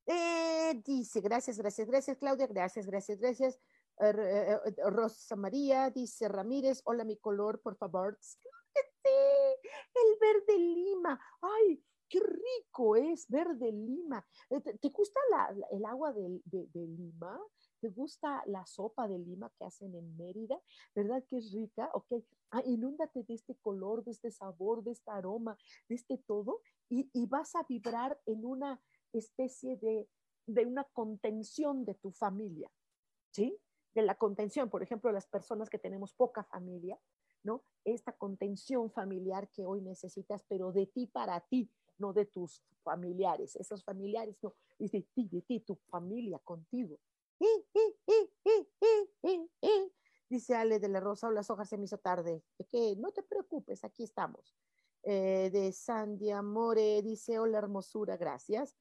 Eh, 0.06 0.82
dice, 0.84 1.20
gracias, 1.20 1.58
gracias, 1.58 1.88
gracias, 1.88 2.18
Claudia, 2.18 2.46
gracias, 2.46 2.86
gracias, 2.86 3.18
gracias. 3.18 3.60
Eh, 4.00 4.10
eh, 4.10 4.74
Rosa 4.90 5.36
María 5.36 5.90
dice 5.90 6.28
Ramírez, 6.28 6.82
hola 6.84 7.04
mi 7.04 7.16
color, 7.16 7.60
por 7.60 7.76
favor. 7.76 8.18
El 9.04 10.18
verde 10.20 10.58
lima. 10.58 11.20
Ay, 11.40 11.84
qué 12.14 12.20
rico 12.20 12.94
es 12.94 13.28
verde 13.28 13.72
lima. 13.72 14.24
Eh, 14.48 14.60
¿Te, 14.60 14.88
gusta 14.90 15.18
el 15.72 15.84
agua 15.84 16.12
de, 16.12 16.40
lima? 16.74 17.40
¿Te 17.80 17.88
gusta 17.88 18.42
la 18.46 18.64
sopa 18.66 19.08
de 19.08 19.18
lima 19.18 19.50
que 19.58 19.64
hacen 19.64 19.94
en 19.96 20.16
Mérida? 20.16 20.60
¿Verdad 20.94 21.24
que 21.28 21.38
es 21.38 21.52
rica? 21.52 21.90
Ok, 21.92 22.12
ah, 22.52 22.62
inúndate 22.66 23.24
de 23.24 23.34
este 23.34 23.56
color, 23.56 24.04
de 24.04 24.12
este 24.12 24.30
sabor, 24.30 24.84
de 24.84 24.92
este 24.92 25.10
aroma, 25.10 25.58
de 25.88 25.96
este 25.96 26.18
todo, 26.18 26.60
y, 26.88 27.10
y 27.12 27.26
vas 27.26 27.56
a 27.56 27.64
vibrar 27.68 28.16
en 28.26 28.44
una 28.44 28.80
especie 29.12 29.76
de, 29.78 30.08
de 30.46 30.66
una 30.66 30.84
contención 30.84 31.84
de 31.84 31.94
tu 31.94 32.12
familia, 32.12 32.70
¿sí? 33.32 33.58
de 33.92 34.02
la 34.02 34.16
contención, 34.16 34.70
por 34.70 34.82
ejemplo, 34.82 35.10
las 35.12 35.26
personas 35.26 35.68
que 35.70 35.78
tenemos 35.78 36.12
poca 36.14 36.44
familia, 36.44 36.98
¿no? 37.44 37.62
Esta 37.84 38.12
contención 38.12 38.90
familiar 38.90 39.48
que 39.50 39.64
hoy 39.64 39.82
necesitas, 39.82 40.42
pero 40.48 40.72
de 40.72 40.86
ti 40.86 41.06
para 41.06 41.40
ti, 41.40 41.70
no 41.98 42.12
de 42.12 42.26
tus 42.26 42.62
familiares. 42.82 43.56
Esos 43.56 43.84
familiares, 43.84 44.36
no, 44.42 44.54
es 44.78 44.92
de 44.92 45.02
ti, 45.14 45.28
de 45.30 45.42
ti, 45.42 45.60
tu 45.60 45.76
familia 45.88 46.38
contigo. 46.40 46.98
Dice 50.28 50.54
Ale 50.54 50.78
de 50.78 50.88
la 50.88 51.00
Rosa, 51.00 51.28
o 51.28 51.30
las 51.30 51.50
hojas 51.50 51.68
se 51.68 51.76
me 51.76 51.84
hizo 51.84 51.98
tarde. 51.98 52.42
Que 52.70 52.96
no 52.96 53.12
te 53.12 53.22
preocupes, 53.22 53.84
aquí 53.84 54.04
estamos. 54.04 54.56
Eh, 55.02 55.50
de 55.52 55.70
Sandy 55.72 56.30
Amore 56.30 57.02
dice, 57.02 57.38
hola 57.38 57.58
hermosura, 57.58 58.16
gracias. 58.16 58.74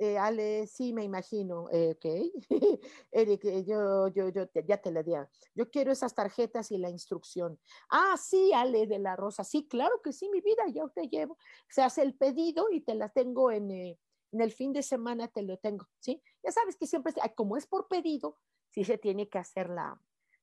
Eh, 0.00 0.16
Ale, 0.16 0.68
sí, 0.68 0.92
me 0.92 1.02
imagino, 1.02 1.68
eh, 1.72 1.96
ok. 1.96 2.04
Eric, 3.10 3.44
eh, 3.46 3.64
yo, 3.64 4.06
yo, 4.08 4.28
yo 4.28 4.44
ya 4.64 4.80
te 4.80 4.92
la 4.92 5.02
di. 5.02 5.12
Yo 5.56 5.68
quiero 5.70 5.90
esas 5.90 6.14
tarjetas 6.14 6.70
y 6.70 6.78
la 6.78 6.88
instrucción. 6.88 7.58
Ah, 7.90 8.16
sí, 8.16 8.52
Ale 8.52 8.86
de 8.86 9.00
la 9.00 9.16
Rosa, 9.16 9.42
sí, 9.42 9.66
claro 9.66 10.00
que 10.00 10.12
sí, 10.12 10.28
mi 10.28 10.40
vida, 10.40 10.62
yo 10.72 10.88
te 10.90 11.08
llevo. 11.08 11.36
Se 11.68 11.82
hace 11.82 12.02
el 12.02 12.14
pedido 12.14 12.70
y 12.70 12.80
te 12.80 12.94
las 12.94 13.12
tengo 13.12 13.50
en, 13.50 13.72
en 13.72 14.40
el 14.40 14.52
fin 14.52 14.72
de 14.72 14.84
semana, 14.84 15.26
te 15.26 15.42
lo 15.42 15.56
tengo, 15.58 15.88
¿sí? 15.98 16.22
Ya 16.44 16.52
sabes 16.52 16.76
que 16.76 16.86
siempre, 16.86 17.12
como 17.34 17.56
es 17.56 17.66
por 17.66 17.88
pedido, 17.88 18.38
sí 18.68 18.84
se 18.84 18.98
tiene 18.98 19.28
que 19.28 19.38
hacer 19.38 19.68
la, 19.68 20.00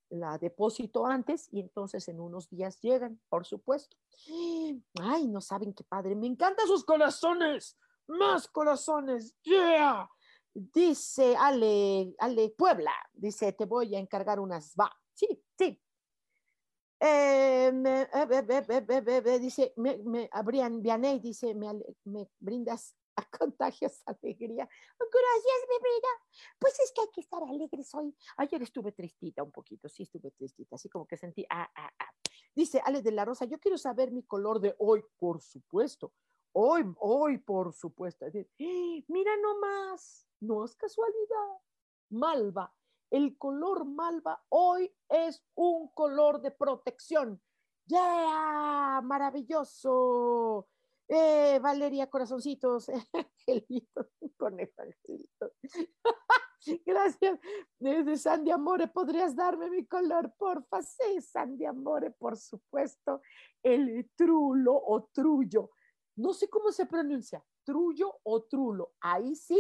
la 0.10 0.38
depósito 0.38 1.06
antes 1.06 1.48
y 1.54 1.62
entonces 1.62 2.10
en 2.10 2.20
unos 2.20 2.50
días 2.50 2.82
llegan, 2.82 3.22
por 3.30 3.46
supuesto. 3.46 3.96
Ay, 5.02 5.30
no 5.30 5.40
saben 5.40 5.74
qué 5.74 5.86
padre, 5.86 6.14
me 6.14 6.28
encantan 6.28 6.68
sus 6.68 6.84
corazones 6.84 7.78
más 8.08 8.48
corazones, 8.48 9.36
yeah. 9.44 10.10
Dice 10.54 11.36
Ale, 11.36 12.16
Ale 12.18 12.50
Puebla, 12.58 12.94
dice, 13.14 13.52
te 13.54 13.66
voy 13.66 13.96
a 13.96 14.00
encargar 14.00 14.40
unas, 14.40 14.74
va, 14.80 14.90
sí, 15.14 15.28
sí. 15.58 15.82
dice, 19.40 19.74
me, 19.76 19.98
me, 19.98 20.30
Brian 20.44 20.82
Vianey 20.82 21.20
dice, 21.20 21.54
me, 21.54 21.68
me 22.06 22.30
brindas 22.40 22.96
a 23.16 23.24
contagios 23.40 24.02
alegría. 24.06 24.68
Gracias, 24.98 25.60
mi 25.70 25.78
vida. 25.78 26.08
Pues 26.60 26.80
es 26.80 26.92
que 26.94 27.02
hay 27.02 27.10
que 27.14 27.22
estar 27.22 27.44
alegres 27.44 27.94
hoy. 27.94 28.16
Ayer 28.38 28.62
estuve 28.62 28.92
tristita 28.92 29.44
un 29.44 29.52
poquito, 29.52 29.90
sí 29.90 30.04
estuve 30.04 30.32
tristita, 30.32 30.76
así 30.76 30.90
como 30.90 31.06
que 31.06 31.18
sentí, 31.18 31.46
ah, 31.50 31.70
ah, 31.76 31.92
ah. 32.00 32.12
Dice 32.56 32.82
Ale 32.86 33.02
de 33.02 33.12
la 33.12 33.26
Rosa, 33.26 33.46
yo 33.46 33.60
quiero 33.60 33.78
saber 33.78 34.12
mi 34.12 34.24
color 34.24 34.60
de 34.60 34.76
hoy, 34.80 35.04
por 35.18 35.42
supuesto. 35.42 36.14
Hoy, 36.58 36.86
hoy, 37.00 37.38
por 37.38 37.74
supuesto. 37.74 38.26
Mira 38.58 39.32
nomás, 39.42 40.26
no 40.40 40.64
es 40.64 40.74
casualidad. 40.78 41.60
Malva, 42.12 42.74
el 43.12 43.38
color 43.38 43.84
malva 43.84 44.42
hoy 44.48 44.90
es 45.10 45.44
un 45.56 45.90
color 45.90 46.42
de 46.42 46.52
protección. 46.52 47.42
¡Yeah! 47.88 49.02
¡Maravilloso! 49.04 50.70
Eh, 51.10 51.60
Valeria, 51.62 52.10
corazoncitos, 52.10 52.90
angelito, 53.14 54.08
conejo 54.38 54.82
angelito. 54.82 55.52
Gracias. 56.86 57.38
Desde 57.78 58.16
Sandy 58.16 58.52
Amore, 58.52 58.88
¿podrías 58.88 59.36
darme 59.36 59.70
mi 59.70 59.86
color, 59.86 60.34
porfa? 60.38 60.82
Sí, 60.82 61.20
Sandy 61.20 61.66
Amore, 61.66 62.12
por 62.12 62.38
supuesto. 62.38 63.22
El 63.62 64.10
trulo 64.16 64.74
o 64.74 65.04
trullo. 65.14 65.72
No 66.16 66.34
sé 66.34 66.50
cómo 66.50 66.72
se 66.72 66.86
pronuncia, 66.86 67.44
trullo 67.64 68.20
o 68.24 68.44
trulo. 68.44 68.94
Ahí 69.02 69.36
sí, 69.36 69.60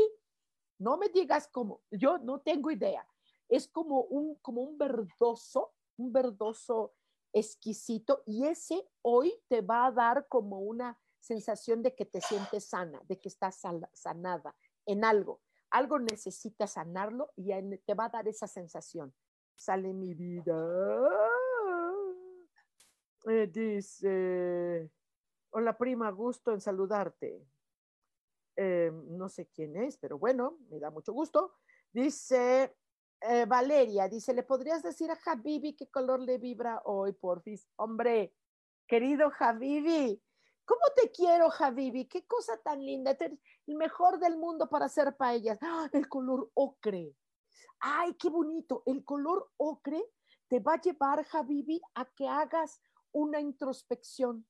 no 0.79 0.97
me 0.97 1.09
digas 1.09 1.47
cómo. 1.47 1.81
Yo 1.91 2.17
no 2.17 2.41
tengo 2.41 2.71
idea. 2.71 3.07
Es 3.49 3.67
como 3.67 4.01
un, 4.03 4.35
como 4.35 4.61
un 4.61 4.77
verdoso, 4.77 5.73
un 5.97 6.11
verdoso 6.11 6.93
exquisito 7.33 8.23
y 8.25 8.45
ese 8.45 8.87
hoy 9.01 9.33
te 9.49 9.61
va 9.61 9.87
a 9.87 9.91
dar 9.91 10.27
como 10.29 10.59
una 10.61 10.97
sensación 11.19 11.83
de 11.83 11.93
que 11.93 12.05
te 12.05 12.21
sientes 12.21 12.65
sana, 12.65 13.01
de 13.07 13.19
que 13.19 13.27
estás 13.27 13.61
sanada 13.93 14.55
en 14.85 15.03
algo. 15.03 15.41
Algo 15.69 15.99
necesitas 15.99 16.73
sanarlo 16.73 17.31
y 17.35 17.49
te 17.85 17.93
va 17.93 18.05
a 18.05 18.09
dar 18.09 18.27
esa 18.27 18.47
sensación. 18.47 19.13
Sale 19.55 19.93
mi 19.93 20.13
vida. 20.13 20.55
Dice, 23.51 24.91
hola 25.55 25.77
prima, 25.77 26.11
gusto 26.11 26.51
en 26.51 26.59
saludarte. 26.59 27.41
Eh, 28.57 28.91
no 28.91 29.29
sé 29.29 29.47
quién 29.47 29.77
es, 29.77 29.97
pero 29.97 30.19
bueno, 30.19 30.57
me 30.69 30.79
da 30.79 30.91
mucho 30.91 31.13
gusto. 31.13 31.53
Dice 31.93 32.75
eh, 33.21 33.45
Valeria, 33.45 34.09
dice, 34.09 34.33
¿le 34.33 34.43
podrías 34.43 34.83
decir 34.83 35.09
a 35.11 35.17
Habibi 35.25 35.73
qué 35.73 35.89
color 35.89 36.19
le 36.19 36.39
vibra 36.39 36.81
hoy, 36.83 37.13
porfis? 37.13 37.69
Hombre, 37.77 38.35
querido 38.85 39.31
Habibi, 39.39 40.21
¿Cómo 40.65 40.81
te 40.95 41.11
quiero, 41.11 41.51
Javibi? 41.51 42.05
Qué 42.07 42.25
cosa 42.25 42.57
tan 42.57 42.83
linda. 42.83 43.15
El 43.19 43.75
mejor 43.75 44.19
del 44.19 44.35
mundo 44.35 44.67
para 44.67 44.85
hacer 44.85 45.15
paellas. 45.15 45.59
¡Ah! 45.61 45.87
El 45.93 46.09
color 46.09 46.49
ocre. 46.55 47.15
Ay, 47.79 48.15
qué 48.15 48.29
bonito. 48.29 48.81
El 48.87 49.05
color 49.05 49.51
ocre 49.57 50.03
te 50.47 50.59
va 50.59 50.73
a 50.73 50.81
llevar, 50.81 51.23
Javibi, 51.23 51.79
a 51.93 52.05
que 52.05 52.27
hagas 52.27 52.81
una 53.11 53.39
introspección, 53.39 54.47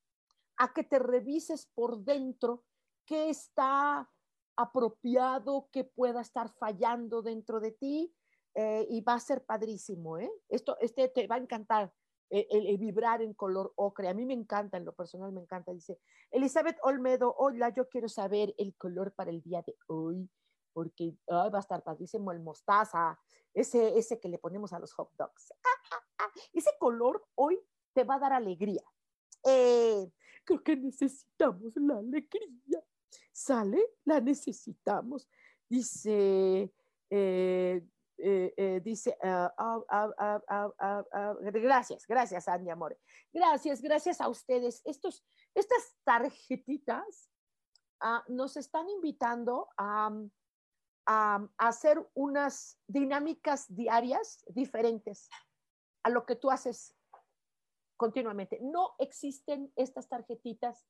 a 0.58 0.74
que 0.74 0.84
te 0.84 1.00
revises 1.00 1.68
por 1.74 2.00
dentro 2.00 2.64
qué 3.06 3.30
está 3.30 4.10
apropiado, 4.56 5.70
qué 5.72 5.84
pueda 5.84 6.22
estar 6.22 6.50
fallando 6.50 7.22
dentro 7.22 7.60
de 7.60 7.72
ti. 7.72 8.16
Eh, 8.58 8.88
y 8.90 9.02
va 9.02 9.16
a 9.16 9.20
ser 9.20 9.44
padrísimo, 9.44 10.18
¿eh? 10.18 10.32
Esto, 10.48 10.78
este 10.80 11.10
te 11.10 11.28
va 11.28 11.36
a 11.36 11.40
encantar. 11.40 11.94
E, 12.30 12.48
el, 12.50 12.78
vibrar 12.78 13.22
en 13.22 13.34
color 13.34 13.74
ocre. 13.76 14.08
A 14.08 14.14
mí 14.14 14.26
me 14.26 14.34
encanta, 14.34 14.78
en 14.78 14.86
lo 14.86 14.94
personal 14.94 15.34
me 15.34 15.42
encanta. 15.42 15.74
Dice 15.74 16.00
Elizabeth 16.32 16.78
Olmedo, 16.84 17.36
hola, 17.38 17.70
yo 17.70 17.90
quiero 17.90 18.08
saber 18.08 18.56
el 18.58 18.74
color 18.78 19.14
para 19.14 19.30
el 19.30 19.42
día 19.42 19.62
de 19.62 19.76
hoy, 19.88 20.30
porque 20.72 21.18
va 21.30 21.50
a 21.54 21.60
estar 21.60 21.84
padrísimo 21.84 22.32
el 22.32 22.40
mostaza, 22.40 23.20
ese, 23.54 23.98
ese 23.98 24.20
que 24.20 24.30
le 24.30 24.40
ponemos 24.40 24.72
a 24.72 24.80
los 24.80 24.94
hot 24.94 25.12
dogs. 25.18 25.54
ese 26.54 26.72
color 26.80 27.26
hoy 27.36 27.60
te 27.94 28.06
va 28.06 28.16
a 28.16 28.20
dar 28.20 28.34
alegría. 28.34 28.84
Eh, 29.44 30.10
creo 30.46 30.64
que 30.64 30.76
necesitamos 30.76 31.76
la 31.76 31.98
alegría. 31.98 32.84
¿Sale? 33.32 33.84
La 34.06 34.22
necesitamos. 34.22 35.28
Dice, 35.68 36.72
dice, 38.84 39.18
ah, 39.24 39.54
ah, 39.58 40.42
ah, 40.48 41.36
gracias, 41.42 42.08
gracias, 42.08 42.48
Andy 42.48 42.70
Amore. 42.70 42.98
Gracias, 43.34 43.82
gracias 43.82 44.22
a 44.22 44.30
ustedes. 44.30 44.82
Estos, 44.86 45.26
estas 45.54 45.96
tarjetitas 46.04 47.30
nos 48.28 48.58
están 48.58 48.90
invitando 48.90 49.68
a, 49.78 50.12
a, 51.06 51.48
hacer 51.58 52.08
unas 52.14 52.80
dinámicas 52.88 53.66
diarias 53.68 54.44
diferentes 54.48 55.30
a 56.04 56.10
lo 56.10 56.26
que 56.26 56.36
tú 56.36 56.52
haces 56.52 56.95
continuamente. 57.98 58.60
No 58.62 58.96
existen 59.00 59.72
estas 59.76 60.08
tarjetitas 60.08 60.86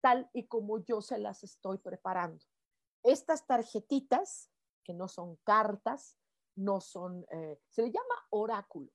tal 0.00 0.30
y 0.32 0.46
como 0.46 0.78
yo 0.84 1.00
se 1.00 1.18
las 1.18 1.42
estoy 1.44 1.78
preparando. 1.78 2.44
Estas 3.02 3.46
tarjetitas, 3.46 4.50
que 4.84 4.94
no 4.94 5.08
son 5.08 5.36
cartas, 5.44 6.18
no 6.56 6.80
son, 6.80 7.26
eh, 7.30 7.60
se 7.68 7.82
le 7.82 7.90
llama 7.90 8.14
oráculo, 8.30 8.90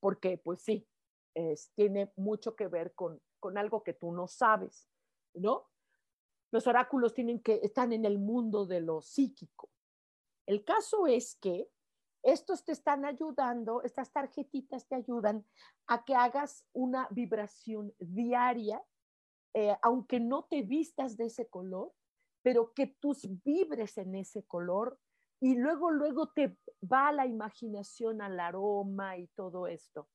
porque 0.00 0.38
pues 0.38 0.62
sí, 0.62 0.88
tiene 1.74 2.12
mucho 2.16 2.54
que 2.54 2.68
ver 2.68 2.94
con, 2.94 3.20
con 3.40 3.58
algo 3.58 3.82
que 3.82 3.94
tú 3.94 4.12
no 4.12 4.28
sabes, 4.28 4.88
¿no? 5.34 5.68
Los 6.52 6.66
oráculos 6.66 7.14
tienen 7.14 7.40
que, 7.40 7.60
están 7.62 7.92
en 7.92 8.04
el 8.04 8.18
mundo 8.18 8.66
de 8.66 8.80
lo 8.80 9.02
psíquico. 9.02 9.70
El 10.46 10.64
caso 10.64 11.06
es 11.06 11.36
que 11.36 11.68
estos 12.24 12.64
te 12.64 12.72
están 12.72 13.04
ayudando, 13.04 13.82
estas 13.82 14.10
tarjetitas 14.10 14.88
te 14.88 14.96
ayudan 14.96 15.46
a 15.86 16.04
que 16.04 16.14
hagas 16.14 16.66
una 16.72 17.06
vibración 17.10 17.94
diaria, 17.98 18.82
eh, 19.54 19.76
aunque 19.82 20.18
no 20.20 20.44
te 20.44 20.62
vistas 20.62 21.16
de 21.16 21.26
ese 21.26 21.48
color, 21.48 21.92
pero 22.42 22.72
que 22.72 22.86
tus 22.86 23.28
vibres 23.44 23.98
en 23.98 24.14
ese 24.14 24.44
color 24.44 24.98
y 25.40 25.56
luego, 25.56 25.90
luego 25.90 26.30
te 26.30 26.56
va 26.82 27.12
la 27.12 27.26
imaginación 27.26 28.22
al 28.22 28.40
aroma 28.40 29.18
y 29.18 29.26
todo 29.28 29.66
esto. 29.66 30.08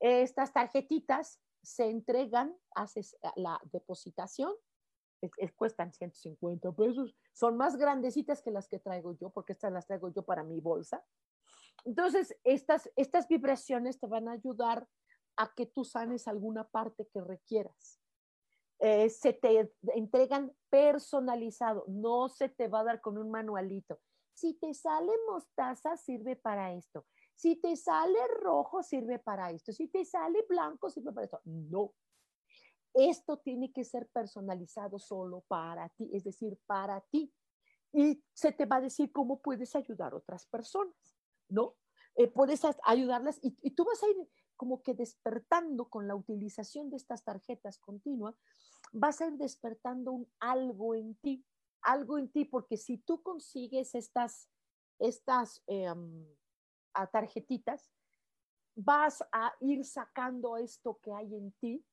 Estas 0.00 0.52
tarjetitas 0.52 1.40
se 1.62 1.88
entregan, 1.88 2.56
haces 2.74 3.16
la 3.36 3.60
depositación, 3.72 4.52
cuestan 5.56 5.92
150 5.92 6.72
pesos, 6.72 7.16
son 7.32 7.56
más 7.56 7.76
grandecitas 7.76 8.42
que 8.42 8.50
las 8.50 8.68
que 8.68 8.78
traigo 8.78 9.12
yo, 9.12 9.30
porque 9.30 9.52
estas 9.52 9.72
las 9.72 9.86
traigo 9.86 10.08
yo 10.10 10.22
para 10.22 10.42
mi 10.42 10.60
bolsa. 10.60 11.04
Entonces, 11.84 12.36
estas, 12.44 12.90
estas 12.96 13.28
vibraciones 13.28 13.98
te 13.98 14.06
van 14.06 14.28
a 14.28 14.32
ayudar 14.32 14.86
a 15.36 15.52
que 15.54 15.66
tú 15.66 15.84
sanes 15.84 16.26
alguna 16.26 16.68
parte 16.68 17.08
que 17.12 17.20
requieras. 17.20 18.00
Eh, 18.80 19.08
se 19.10 19.32
te 19.32 19.72
entregan 19.94 20.52
personalizado, 20.70 21.84
no 21.88 22.28
se 22.28 22.48
te 22.48 22.68
va 22.68 22.80
a 22.80 22.84
dar 22.84 23.00
con 23.00 23.18
un 23.18 23.30
manualito. 23.30 24.00
Si 24.32 24.54
te 24.54 24.72
sale 24.72 25.12
mostaza, 25.28 25.96
sirve 25.96 26.36
para 26.36 26.72
esto. 26.72 27.06
Si 27.34 27.56
te 27.56 27.76
sale 27.76 28.18
rojo, 28.40 28.82
sirve 28.82 29.18
para 29.18 29.50
esto. 29.50 29.72
Si 29.72 29.88
te 29.88 30.04
sale 30.04 30.44
blanco, 30.48 30.90
sirve 30.90 31.12
para 31.12 31.24
esto. 31.24 31.40
No. 31.44 31.92
Esto 32.94 33.38
tiene 33.38 33.72
que 33.72 33.84
ser 33.84 34.08
personalizado 34.08 34.98
solo 34.98 35.44
para 35.48 35.88
ti, 35.90 36.10
es 36.12 36.24
decir, 36.24 36.58
para 36.66 37.00
ti. 37.00 37.32
Y 37.92 38.22
se 38.32 38.52
te 38.52 38.66
va 38.66 38.76
a 38.76 38.80
decir 38.80 39.10
cómo 39.12 39.40
puedes 39.40 39.74
ayudar 39.74 40.12
a 40.12 40.16
otras 40.16 40.46
personas, 40.46 41.17
¿no? 41.48 41.76
Eh, 42.16 42.28
puedes 42.28 42.62
ayudarlas 42.84 43.38
y, 43.42 43.70
tú 43.70 43.84
vas 43.84 44.02
a 44.02 44.08
ir 44.08 44.16
como 44.56 44.82
que 44.82 44.94
despertando 44.94 45.88
con 45.88 46.08
la 46.08 46.16
utilización 46.16 46.90
de 46.90 46.96
estas 46.96 47.22
tarjetas 47.22 47.78
continuas, 47.78 48.34
vas 48.92 49.20
a 49.20 49.28
ir 49.28 49.34
despertando 49.34 50.12
un 50.12 50.28
algo 50.40 50.94
en 50.94 51.14
ti 51.16 51.44
algo 51.82 52.18
en 52.18 52.30
ti, 52.30 52.44
porque 52.44 52.76
si 52.76 52.98
tú 52.98 53.22
consigues 53.22 53.94
estas, 53.94 54.48
estas 54.98 55.62
em, 55.66 56.26
tarjetitas, 57.12 57.90
vas 58.74 59.22
a 59.32 59.54
ir 59.60 59.84
sacando 59.84 60.56
esto 60.56 60.98
que 61.02 61.12
hay 61.12 61.34
en 61.34 61.52
ti 61.52 61.84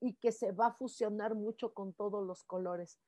y 0.00 0.14
que 0.14 0.32
se 0.32 0.52
va 0.52 0.68
a 0.68 0.74
fusionar 0.74 1.34
mucho 1.34 1.72
con 1.72 1.92
todos 1.92 2.26
los 2.26 2.44
colores. 2.44 3.00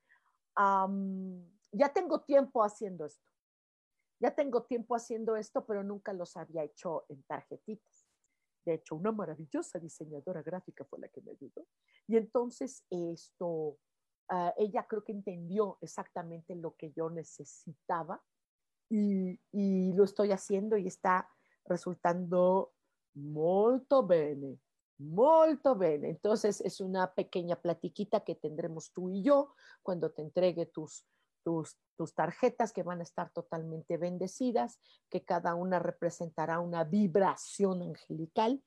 ya 1.72 1.92
tengo 1.92 2.22
tiempo 2.22 2.62
haciendo 2.62 3.04
esto. 3.06 3.27
Ya 4.20 4.34
tengo 4.34 4.64
tiempo 4.64 4.96
haciendo 4.96 5.36
esto, 5.36 5.64
pero 5.66 5.82
nunca 5.82 6.12
los 6.12 6.36
había 6.36 6.64
hecho 6.64 7.04
en 7.08 7.22
tarjetitas. 7.24 8.06
De 8.64 8.74
hecho, 8.74 8.96
una 8.96 9.12
maravillosa 9.12 9.78
diseñadora 9.78 10.42
gráfica 10.42 10.84
fue 10.84 10.98
la 10.98 11.08
que 11.08 11.22
me 11.22 11.30
ayudó. 11.32 11.66
Y 12.06 12.16
entonces 12.16 12.84
esto, 12.90 13.78
Ah, 14.30 14.52
ella 14.58 14.86
creo 14.86 15.02
que 15.02 15.12
entendió 15.12 15.78
exactamente 15.80 16.54
lo 16.54 16.76
que 16.76 16.92
yo 16.92 17.08
necesitaba 17.08 18.22
y, 18.90 19.38
lo 19.94 20.04
estoy 20.04 20.32
haciendo 20.32 20.76
y 20.76 20.86
está 20.86 21.28
resultando 21.64 22.74
molto 23.14 24.06
bene, 24.06 24.60
molto 24.98 25.74
bene. 25.76 26.10
Entonces 26.10 26.60
es 26.60 26.80
una 26.80 27.14
pequeña 27.14 27.56
platiquita 27.56 28.20
que 28.20 28.34
tendremos 28.34 28.92
tú 28.92 29.08
y 29.08 29.22
yo 29.22 29.54
cuando 29.82 30.10
te 30.10 30.22
entregue 30.22 30.66
tus, 30.66 31.06
tus, 31.42 31.78
tus 31.98 32.14
tarjetas 32.14 32.72
que 32.72 32.84
van 32.84 33.00
a 33.00 33.02
estar 33.02 33.30
totalmente 33.30 33.96
bendecidas, 33.96 34.78
que 35.10 35.24
cada 35.24 35.56
una 35.56 35.80
representará 35.80 36.60
una 36.60 36.84
vibración 36.84 37.82
angelical 37.82 38.62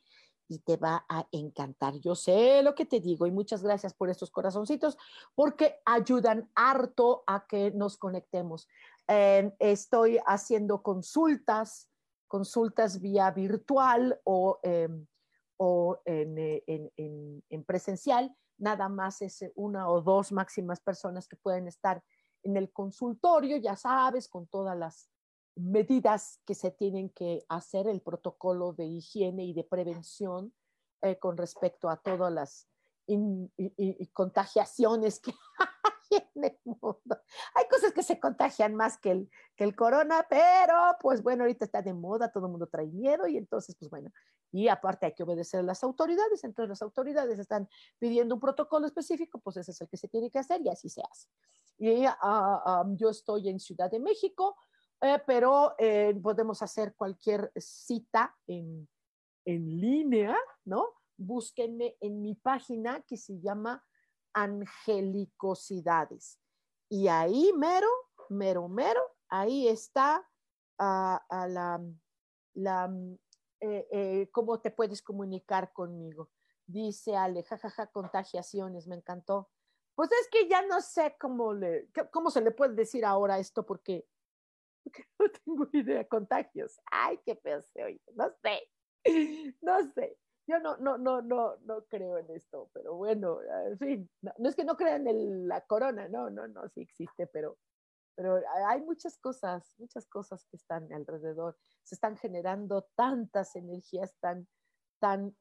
y 0.50 0.60
te 0.60 0.76
va 0.76 1.06
a 1.08 1.26
encantar. 1.32 1.94
Yo 2.02 2.14
sé 2.14 2.62
lo 2.62 2.76
que 2.76 2.86
te 2.86 3.00
digo 3.00 3.26
y 3.26 3.32
muchas 3.32 3.64
gracias 3.64 3.94
por 3.94 4.10
estos 4.10 4.32
corazoncitos 4.32 4.98
porque 5.34 5.80
ayudan 5.86 6.52
harto 6.56 7.24
a 7.26 7.48
que 7.48 7.72
nos 7.72 7.96
conectemos. 7.98 8.68
Em, 9.08 9.54
estoy 9.60 10.20
haciendo 10.26 10.84
consultas, 10.84 11.90
consultas 12.28 13.00
vía 13.00 13.32
virtual 13.32 14.20
o, 14.26 14.60
em, 14.64 15.08
o 15.56 16.02
en, 16.04 16.38
en, 16.68 17.44
en, 17.50 17.64
presencial. 17.64 18.36
Nada 18.58 18.90
más 18.90 19.22
es 19.22 19.46
una 19.56 19.88
o 19.88 20.02
dos 20.02 20.34
máximas 20.34 20.82
personas 20.82 21.30
que 21.30 21.38
pueden 21.38 21.70
estar 21.70 22.04
en 22.44 22.58
el 22.58 22.72
consultorio, 22.72 23.58
ya 23.58 23.76
sabes, 23.76 24.28
con 24.28 24.48
todas 24.48 24.78
las 24.78 25.10
medidas 25.56 26.42
que 26.46 26.56
se 26.56 26.72
tienen 26.72 27.10
que 27.10 27.46
hacer, 27.50 27.88
el 27.88 28.02
protocolo 28.02 28.74
de 28.74 28.86
higiene 28.86 29.44
y 29.46 29.54
de 29.54 29.64
prevención 29.64 30.54
eh, 31.02 31.18
con 31.18 31.38
respecto 31.38 31.90
a 31.90 31.98
todas 31.98 32.32
las 32.32 32.68
contagiaciones 34.14 35.20
que 35.20 35.32
hay 36.12 36.30
en 36.36 36.44
el 36.44 36.60
mundo. 36.64 37.22
Hay 37.56 37.68
cosas 37.70 37.92
que 37.92 38.04
se 38.04 38.20
contagian 38.20 38.76
más 38.76 38.98
que 38.98 39.12
el, 39.12 39.30
que 39.56 39.64
el 39.64 39.76
corona, 39.76 40.26
pero 40.30 40.76
pues 41.02 41.22
bueno, 41.22 41.44
ahorita 41.44 41.66
está 41.66 41.82
de 41.82 41.94
moda, 41.94 42.32
todo 42.32 42.46
el 42.46 42.52
mundo 42.52 42.68
trae 42.68 42.88
miedo 42.88 43.28
y 43.28 43.38
entonces 43.38 43.76
pues 43.76 43.90
bueno, 43.90 44.12
y 44.52 44.68
aparte 44.68 45.06
hay 45.06 45.14
que 45.14 45.24
obedecer 45.24 45.62
a 45.62 45.64
las 45.64 45.84
autoridades, 45.84 46.44
entonces 46.44 46.70
las 46.70 46.82
autoridades 46.82 47.40
están 47.40 47.68
pidiendo 48.00 48.36
un 48.36 48.42
protocolo 48.42 48.86
específico, 48.86 49.40
pues 49.40 49.58
ese 49.58 49.72
es 49.72 49.82
el 49.82 49.90
que 49.90 49.98
se 49.98 50.08
tiene 50.08 50.30
que 50.30 50.40
hacer 50.40 50.62
y 50.62 50.70
así 50.70 50.90
se 50.90 51.02
hace. 51.02 51.28
Y 51.82 52.06
uh, 52.06 52.96
yo 52.96 53.10
estoy 53.10 53.50
en 53.50 53.60
Ciudad 53.60 53.90
de 53.90 54.00
México, 54.00 54.56
eh, 55.02 55.18
pero 55.26 55.74
eh, 55.80 56.14
podemos 56.22 56.62
hacer 56.62 56.94
cualquier 56.96 57.52
cita 57.56 58.38
en, 58.46 58.88
en 59.46 59.82
línea, 59.82 60.38
¿no? 60.64 60.86
Búsquenme 61.18 61.98
en 62.00 62.22
mi 62.22 62.36
página 62.36 63.02
que 63.02 63.18
se 63.18 63.40
llama 63.40 63.84
Angelicosidades. 64.32 66.40
Y 66.88 67.08
ahí, 67.08 67.52
mero, 67.58 67.90
mero, 68.30 68.70
mero, 68.70 69.02
ahí 69.28 69.68
está 69.68 70.24
uh, 70.78 71.18
la, 71.48 71.82
la 72.54 72.94
eh, 73.60 74.30
cómo 74.32 74.60
te 74.60 74.70
puedes 74.70 75.02
comunicar 75.02 75.74
conmigo. 75.74 76.30
Dice 76.68 77.18
Ale, 77.18 77.42
jajaja, 77.42 77.88
contagiaciones, 77.88 78.86
me 78.86 78.98
encantó. 78.98 79.50
Pues 79.96 80.10
es 80.12 80.30
que 80.30 80.48
ya 80.48 80.66
no 80.66 80.82
sé 80.82 81.16
cómo, 81.20 81.54
le, 81.54 81.90
cómo 82.12 82.32
se 82.32 82.42
le 82.42 82.52
puede 82.52 82.76
decir 82.76 83.06
ahora 83.06 83.40
esto 83.40 83.66
porque 83.66 84.08
no 85.20 85.26
tengo 85.30 85.68
idea, 85.74 86.08
contagios. 86.08 86.80
Ay, 86.92 87.20
qué 87.26 87.36
feo 87.36 87.62
se 87.62 87.84
oye, 87.84 88.02
no 88.16 88.32
sé, 88.42 88.70
no 89.62 89.92
sé. 89.94 90.18
Yo 90.48 90.60
no, 90.60 90.76
no, 90.78 90.98
no, 90.98 91.22
no, 91.22 91.56
no 91.58 91.86
creo 91.86 92.18
en 92.18 92.30
esto, 92.32 92.70
pero 92.74 92.96
bueno, 92.96 93.40
en 93.68 93.78
fin, 93.78 94.10
no, 94.22 94.50
es 94.50 94.56
que 94.56 94.66
no 94.66 94.76
crean 94.76 95.08
en 95.08 95.48
la 95.48 95.62
corona, 95.62 96.08
no, 96.10 96.30
no, 96.30 96.48
no, 96.48 96.68
sí 96.70 96.82
existe, 96.82 97.28
pero, 97.28 97.58
pero 98.16 98.42
hay 98.66 98.82
muchas 98.82 99.18
cosas, 99.20 99.76
muchas 99.78 100.08
cosas 100.08 100.46
que 100.48 100.58
están 100.58 100.92
alrededor. 100.92 101.58
Se 101.84 101.96
están 101.96 102.18
generando 102.18 102.90
tantas 102.96 103.56
energías 103.56 104.16
tan, 104.20 104.48
tan 105.00 105.36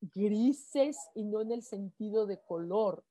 grises 0.00 0.98
y 1.14 1.24
no 1.24 1.40
en 1.40 1.52
el 1.52 1.62
sentido 1.62 2.26
de 2.26 2.40
color. 2.42 3.04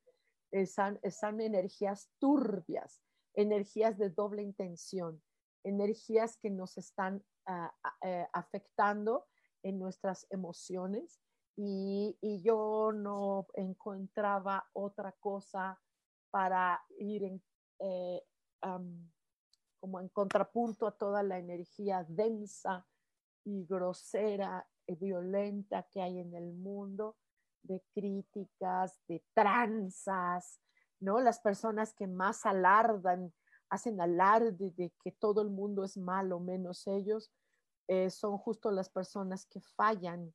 Están, 0.52 1.00
están 1.02 1.42
energías 1.42 2.10
turbias, 2.20 3.02
energías 3.34 3.98
de 3.98 4.10
doble 4.10 4.42
intención 4.42 5.22
energías 5.66 6.38
que 6.38 6.50
nos 6.50 6.78
están 6.78 7.24
ah, 7.48 7.74
ah, 7.84 7.98
eh, 8.04 8.28
afectando 8.32 9.26
en 9.64 9.80
nuestras 9.80 10.28
emociones. 10.30 11.20
Y, 11.58 12.18
yo 12.44 12.92
no 12.94 13.48
encontraba 13.56 14.68
otra 14.74 15.14
cosa 15.14 15.82
para 16.30 16.84
ir 17.00 17.24
en, 17.24 17.44
eh, 17.80 18.22
como 19.80 20.00
en 20.00 20.10
contrapunto 20.10 20.86
a 20.86 20.98
toda 20.98 21.24
la 21.24 21.40
energía 21.40 22.06
densa 22.08 22.86
y 23.44 23.66
grosera 23.66 24.68
y 24.86 24.96
violenta 24.96 25.88
que 25.92 26.02
hay 26.02 26.20
en 26.20 26.36
el 26.36 26.54
mundo 26.54 27.16
de 27.66 27.84
críticas, 27.94 29.00
de 29.08 29.24
tranzas, 29.34 30.60
¿no? 31.00 31.20
Las 31.20 31.40
personas 31.40 31.94
que 31.94 32.08
más 32.08 32.46
alardan 32.46 33.34
hacen 33.70 34.00
alarde 34.00 34.72
de 34.72 34.94
que 35.04 35.12
todo 35.12 35.42
el 35.42 35.50
mundo 35.50 35.84
es 35.84 35.98
malo 35.98 36.40
menos 36.40 36.88
ellos, 36.88 37.32
eh, 37.88 38.10
son 38.10 38.38
justo 38.38 38.72
las 38.72 38.90
personas 38.90 39.46
que 39.46 39.60
fallan, 39.62 40.34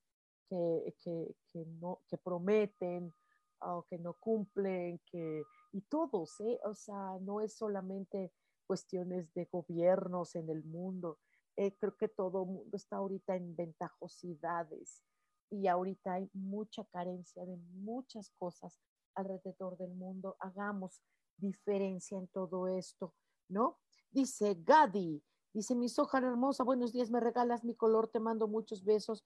que, 0.48 0.94
que, 1.00 1.34
que 1.52 1.64
no, 1.80 2.00
que 2.08 2.18
prometen 2.18 3.14
o 3.60 3.84
que 3.88 3.98
no 3.98 4.14
cumplen, 4.14 5.00
que, 5.06 5.42
y 5.72 5.82
todos, 5.82 6.40
¿eh? 6.40 6.58
o 6.64 6.74
sea, 6.74 7.18
no 7.20 7.40
es 7.40 7.56
solamente 7.56 8.32
cuestiones 8.66 9.32
de 9.34 9.46
gobiernos 9.46 10.34
en 10.34 10.48
el 10.48 10.64
mundo, 10.64 11.18
eh, 11.56 11.76
creo 11.76 11.96
que 11.96 12.08
todo 12.08 12.42
el 12.42 12.48
mundo 12.48 12.76
está 12.76 12.96
ahorita 12.96 13.36
en 13.36 13.54
ventajosidades 13.54 15.02
y 15.50 15.66
ahorita 15.66 16.14
hay 16.14 16.30
mucha 16.32 16.84
carencia 16.86 17.44
de 17.44 17.56
muchas 17.56 18.30
cosas 18.38 18.78
alrededor 19.14 19.76
del 19.76 19.92
mundo. 19.94 20.36
Hagamos 20.40 21.02
diferencia 21.36 22.16
en 22.16 22.28
todo 22.28 22.68
esto, 22.68 23.14
¿no? 23.48 23.78
Dice 24.10 24.56
Gadi, 24.64 25.22
dice 25.52 25.74
mi 25.74 25.88
soja 25.88 26.18
hermosa, 26.18 26.64
buenos 26.64 26.92
días, 26.92 27.10
me 27.10 27.20
regalas 27.20 27.64
mi 27.64 27.74
color, 27.74 28.08
te 28.08 28.20
mando 28.20 28.46
muchos 28.48 28.84
besos 28.84 29.24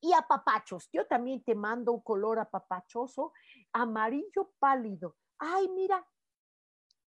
y 0.00 0.12
apapachos. 0.12 0.88
Yo 0.92 1.06
también 1.06 1.42
te 1.42 1.54
mando 1.54 1.92
un 1.92 2.00
color 2.00 2.38
apapachoso, 2.38 3.32
amarillo 3.72 4.52
pálido. 4.58 5.16
Ay, 5.38 5.68
mira, 5.68 6.06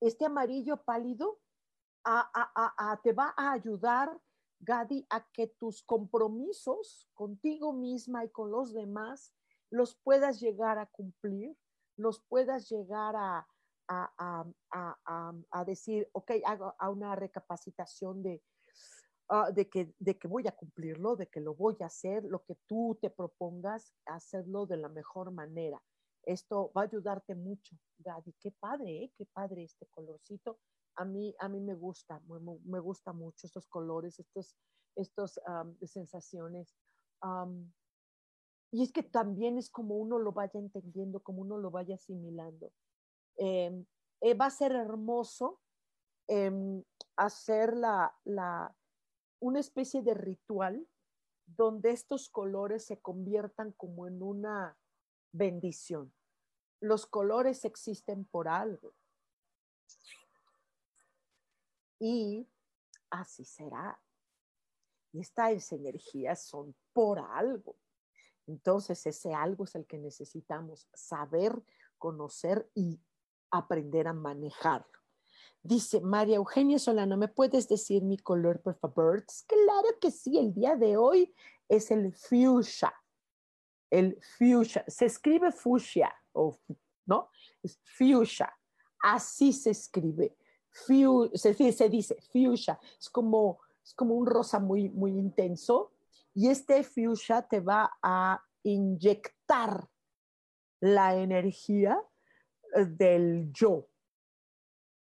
este 0.01 0.27
amarillo 0.27 0.83
pálido 0.85 1.41
te 3.03 3.13
va 3.13 3.35
a 3.37 3.53
ayudar, 3.53 4.19
Gadi, 4.61 5.07
a 5.11 5.27
que 5.33 5.47
tus 5.47 5.83
compromisos 5.83 7.09
contigo 7.15 7.73
misma 7.73 8.25
y 8.25 8.31
con 8.31 8.51
los 8.51 8.73
demás 8.73 9.33
los 9.71 9.95
puedas 9.97 10.41
llegar 10.41 10.79
a 10.79 10.87
cumplir, 10.87 11.57
los 11.97 12.21
puedas 12.21 12.69
llegar 12.69 13.15
a, 13.17 13.47
a, 13.89 14.45
a, 14.71 15.35
a, 15.51 15.65
decir, 15.65 16.09
ok, 16.13 16.33
hago 16.45 16.75
a 16.79 16.91
una 16.91 17.15
recapacitación 17.17 18.23
de, 18.23 18.43
uh, 19.31 19.53
de, 19.53 19.69
que, 19.69 19.95
de 19.99 20.19
que 20.19 20.29
voy 20.29 20.47
a 20.47 20.53
cumplirlo, 20.53 21.17
de 21.17 21.27
que 21.27 21.41
lo 21.41 21.55
voy 21.55 21.77
a 21.81 21.87
hacer, 21.87 22.25
lo 22.25 22.45
que 22.45 22.57
tú 22.67 22.99
te 23.01 23.11
propongas, 23.11 23.95
hacerlo 24.07 24.67
de 24.67 24.77
la 24.77 24.89
mejor 24.89 25.31
manera. 25.31 25.83
Esto 26.25 26.71
va 26.77 26.83
a 26.83 26.85
ayudarte 26.85 27.35
mucho, 27.35 27.77
Gadi. 27.99 28.35
Qué 28.41 28.51
padre, 28.51 29.05
¿eh? 29.05 29.13
qué 29.17 29.25
padre 29.25 29.65
este 29.65 29.87
colorcito. 29.87 30.59
A 30.99 31.05
mí, 31.05 31.35
a 31.39 31.49
mí 31.49 31.61
me 31.61 31.75
gusta, 31.75 32.21
me, 32.65 32.81
gusta 32.81 33.13
mucho 33.13 33.47
estos 33.47 33.67
colores, 33.69 34.19
estos, 34.19 34.57
estos 34.97 35.41
sensaciones. 35.87 36.75
Y 38.71 38.83
es 38.83 38.93
que 38.93 39.03
también 39.03 39.59
es 39.59 39.71
como 39.71 39.97
uno 39.97 40.19
lo 40.19 40.33
vaya 40.33 40.59
entendiendo, 40.61 41.21
como 41.21 41.43
uno 41.43 41.57
lo 41.57 41.71
vaya 41.71 41.95
asimilando. 41.95 42.73
Em, 43.37 43.87
eh, 44.21 44.35
va 44.35 44.47
a 44.47 44.51
ser 44.51 44.73
hermoso 44.73 45.61
em, 46.27 46.83
hacer 47.17 47.77
la, 47.77 48.15
la, 48.25 48.75
una 49.41 49.61
especie 49.61 50.03
de 50.03 50.15
ritual 50.15 50.87
donde 51.47 51.91
estos 51.91 52.29
colores 52.29 52.85
se 52.85 53.01
conviertan 53.01 53.73
como 53.73 54.07
en 54.07 54.23
una 54.23 54.77
bendición. 55.33 56.13
Los 56.81 57.07
colores 57.07 57.65
existen 57.65 58.25
por 58.27 58.49
algo. 58.49 58.93
Y 61.99 62.49
así 63.11 63.45
será. 63.45 64.01
Y 65.13 65.21
estas 65.21 65.73
energías 65.73 66.43
son 66.43 66.75
por 66.93 67.19
algo. 67.19 67.77
Entonces 68.47 69.05
ese 69.07 69.35
algo 69.35 69.65
es 69.65 69.75
el 69.75 69.87
que 69.87 69.99
necesitamos 69.99 70.89
saber, 70.95 71.63
conocer 71.99 72.71
y 72.75 72.99
aprender 73.51 74.09
a 74.09 74.13
manejarlo. 74.13 74.99
Dice 75.63 76.01
María 76.01 76.37
Eugenia 76.37 76.79
Solano, 76.79 77.17
¿me 77.17 77.29
puedes 77.29 77.69
decir 77.69 78.03
mi 78.03 78.17
color, 78.17 78.63
por 78.63 78.75
favor? 78.77 79.25
Claro 79.47 79.99
que 80.01 80.11
sí, 80.11 80.39
el 80.39 80.55
día 80.55 80.77
de 80.77 80.97
hoy 80.97 81.35
es 81.69 81.91
el 81.91 82.15
fuchsia. 82.15 82.95
El 83.91 84.19
fuchsia, 84.39 84.85
se 84.87 85.07
escribe 85.07 85.53
fuchsia, 85.53 86.15
¿no? 87.05 87.31
Es 87.63 87.79
fuchsia, 87.85 88.51
así 89.03 89.53
se 89.53 89.71
escribe. 89.71 90.38
Se, 91.35 91.73
se, 91.73 91.89
dice 91.89 92.17
fuchsia, 92.33 92.79
es 92.99 93.11
como, 93.11 93.61
es 93.85 93.95
como 93.95 94.15
un 94.15 94.27
rosa 94.27 94.59
muy, 94.59 94.89
muy 94.89 95.13
intenso. 95.13 95.93
Y 96.35 96.49
este 96.49 96.85
fuchsia 96.85 97.43
te 97.43 97.61
va 97.61 97.91
a 98.03 98.43
inyectar 98.63 99.89
la 100.81 101.17
energía 101.17 102.01
del 102.75 103.51
yo, 103.53 103.89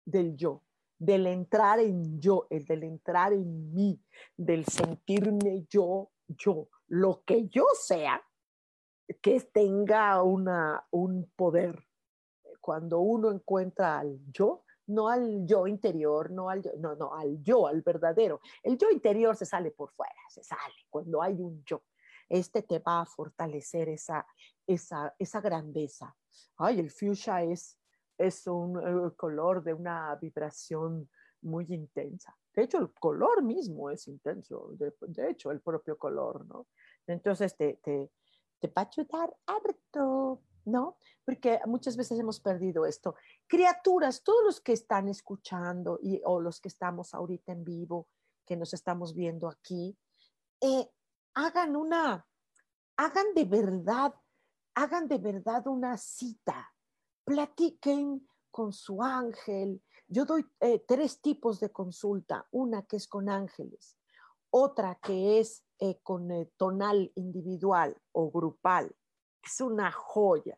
del 0.06 0.36
yo. 0.36 0.64
del 0.98 1.28
entrar 1.28 1.80
en 1.80 2.20
yo, 2.20 2.46
el 2.50 2.66
del 2.66 2.84
entrar 2.84 3.32
en 3.32 3.74
mí, 3.74 4.02
del 4.36 4.66
sentirme 4.66 5.66
yo, 5.70 6.12
yo, 6.28 6.68
lo 6.88 7.24
que 7.24 7.48
yo 7.48 7.66
sea, 7.74 8.22
que 9.22 9.40
tenga 9.40 10.22
una, 10.24 10.86
un 10.92 11.32
poder. 11.36 11.88
Cuando 12.60 13.00
uno 13.00 13.32
encuentra 13.32 14.00
al 14.00 14.20
yo, 14.32 14.64
no 14.90 15.08
al 15.08 15.46
yo 15.46 15.68
interior, 15.68 16.32
no 16.32 16.50
al 16.50 16.62
yo, 16.62 16.72
no, 16.78 16.96
no, 16.96 17.14
al 17.14 17.42
yo, 17.44 17.68
al 17.68 17.82
verdadero. 17.82 18.42
El 18.64 18.78
yo 18.78 18.90
interior 18.90 19.36
se 19.36 19.46
sale 19.46 19.72
por 19.72 19.92
fuera, 19.92 20.20
se 20.30 20.44
sale 20.44 20.74
cuando 20.90 21.22
hay 21.22 21.34
un 21.34 21.64
yo. 21.64 21.82
Este 22.28 22.62
te 22.62 22.80
va 22.80 23.02
a 23.02 23.06
fortalecer 23.06 23.90
esa, 23.90 24.26
esa, 24.68 25.16
esa 25.18 25.42
grandeza. 25.42 26.16
Ay, 26.58 26.80
el 26.80 26.92
fuchsia 26.92 27.44
es, 27.44 27.80
es 28.18 28.46
un 28.48 28.78
eh, 28.78 29.16
color 29.16 29.64
de 29.64 29.74
una 29.74 30.16
vibración 30.16 31.10
muy 31.42 31.66
intensa. 31.70 32.36
De 32.54 32.64
hecho, 32.64 32.80
el 32.80 32.92
color 32.94 33.44
mismo 33.44 33.90
es 33.90 34.08
intenso, 34.08 34.72
de, 34.74 35.30
hecho, 35.30 35.52
el 35.52 35.62
propio 35.62 35.98
color, 35.98 36.46
¿no? 36.46 36.68
Entonces, 37.08 37.56
te, 37.56 37.80
te, 37.84 38.12
te 38.60 38.68
va 38.68 38.82
a 38.82 38.90
ayudar 38.92 39.36
harto. 39.46 40.42
¿No? 40.66 40.98
Porque 41.26 41.60
muchas 41.66 41.96
veces 41.98 42.20
hemos 42.20 42.40
perdido 42.40 42.86
esto. 42.86 43.16
Criaturas, 43.48 44.24
todos 44.24 44.44
los 44.44 44.62
que 44.62 44.74
están 44.74 45.08
escuchando 45.08 46.00
y, 46.02 46.22
o 46.26 46.40
los 46.40 46.60
que 46.60 46.70
estamos 46.70 47.14
ahorita 47.14 47.52
en 47.52 47.64
vivo, 47.64 48.08
que 48.46 48.56
nos 48.56 48.74
estamos 48.74 49.14
viendo 49.14 49.48
aquí, 49.48 49.98
eh, 50.62 50.90
hagan 51.36 51.76
una, 51.76 52.26
hagan 52.98 53.34
de 53.34 53.46
verdad, 53.46 54.14
hagan 54.76 55.08
de 55.08 55.18
verdad 55.18 55.68
una 55.68 55.98
cita, 55.98 56.74
platiquen 57.24 58.28
con 58.52 58.74
su 58.74 59.04
ángel. 59.04 59.82
Yo 60.08 60.26
doy 60.26 60.46
eh, 60.60 60.84
tres 60.88 61.22
tipos 61.22 61.60
de 61.60 61.72
consulta, 61.72 62.48
una 62.52 62.84
que 62.84 62.98
es 62.98 63.08
con 63.08 63.30
ángeles, 63.30 63.96
otra 64.50 64.96
que 64.96 65.40
es 65.40 65.64
eh, 65.80 66.00
con 66.02 66.30
tonal 66.58 67.12
individual 67.16 67.96
o 68.12 68.32
grupal, 68.32 68.96
es 69.44 69.62
una 69.62 69.92
joya. 69.92 70.58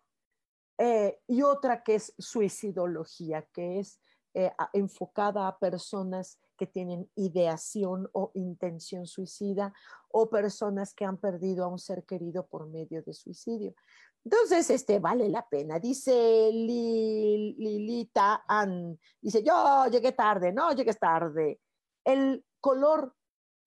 Eh, 0.77 1.19
y 1.27 1.43
otra 1.43 1.83
que 1.83 1.95
es 1.95 2.13
suicidología, 2.17 3.43
que 3.53 3.79
es 3.79 3.99
eh, 4.33 4.51
enfocada 4.73 5.47
a 5.47 5.59
personas 5.59 6.39
que 6.57 6.65
tienen 6.65 7.09
ideación 7.15 8.09
o 8.13 8.31
intención 8.33 9.05
suicida 9.05 9.73
o 10.09 10.29
personas 10.29 10.93
que 10.93 11.05
han 11.05 11.17
perdido 11.17 11.65
a 11.65 11.67
un 11.67 11.79
ser 11.79 12.05
querido 12.05 12.47
por 12.47 12.67
medio 12.67 13.01
de 13.03 13.13
suicidio. 13.13 13.75
Entonces, 14.23 14.69
este 14.69 14.99
vale 14.99 15.27
la 15.27 15.47
pena. 15.47 15.79
Dice 15.79 16.49
Lilita 16.53 18.43
Ann, 18.47 18.99
dice, 19.19 19.43
yo 19.43 19.87
llegué 19.87 20.11
tarde, 20.13 20.53
no 20.53 20.71
llegues 20.73 20.99
tarde. 20.99 21.59
El 22.05 22.45
color 22.59 23.15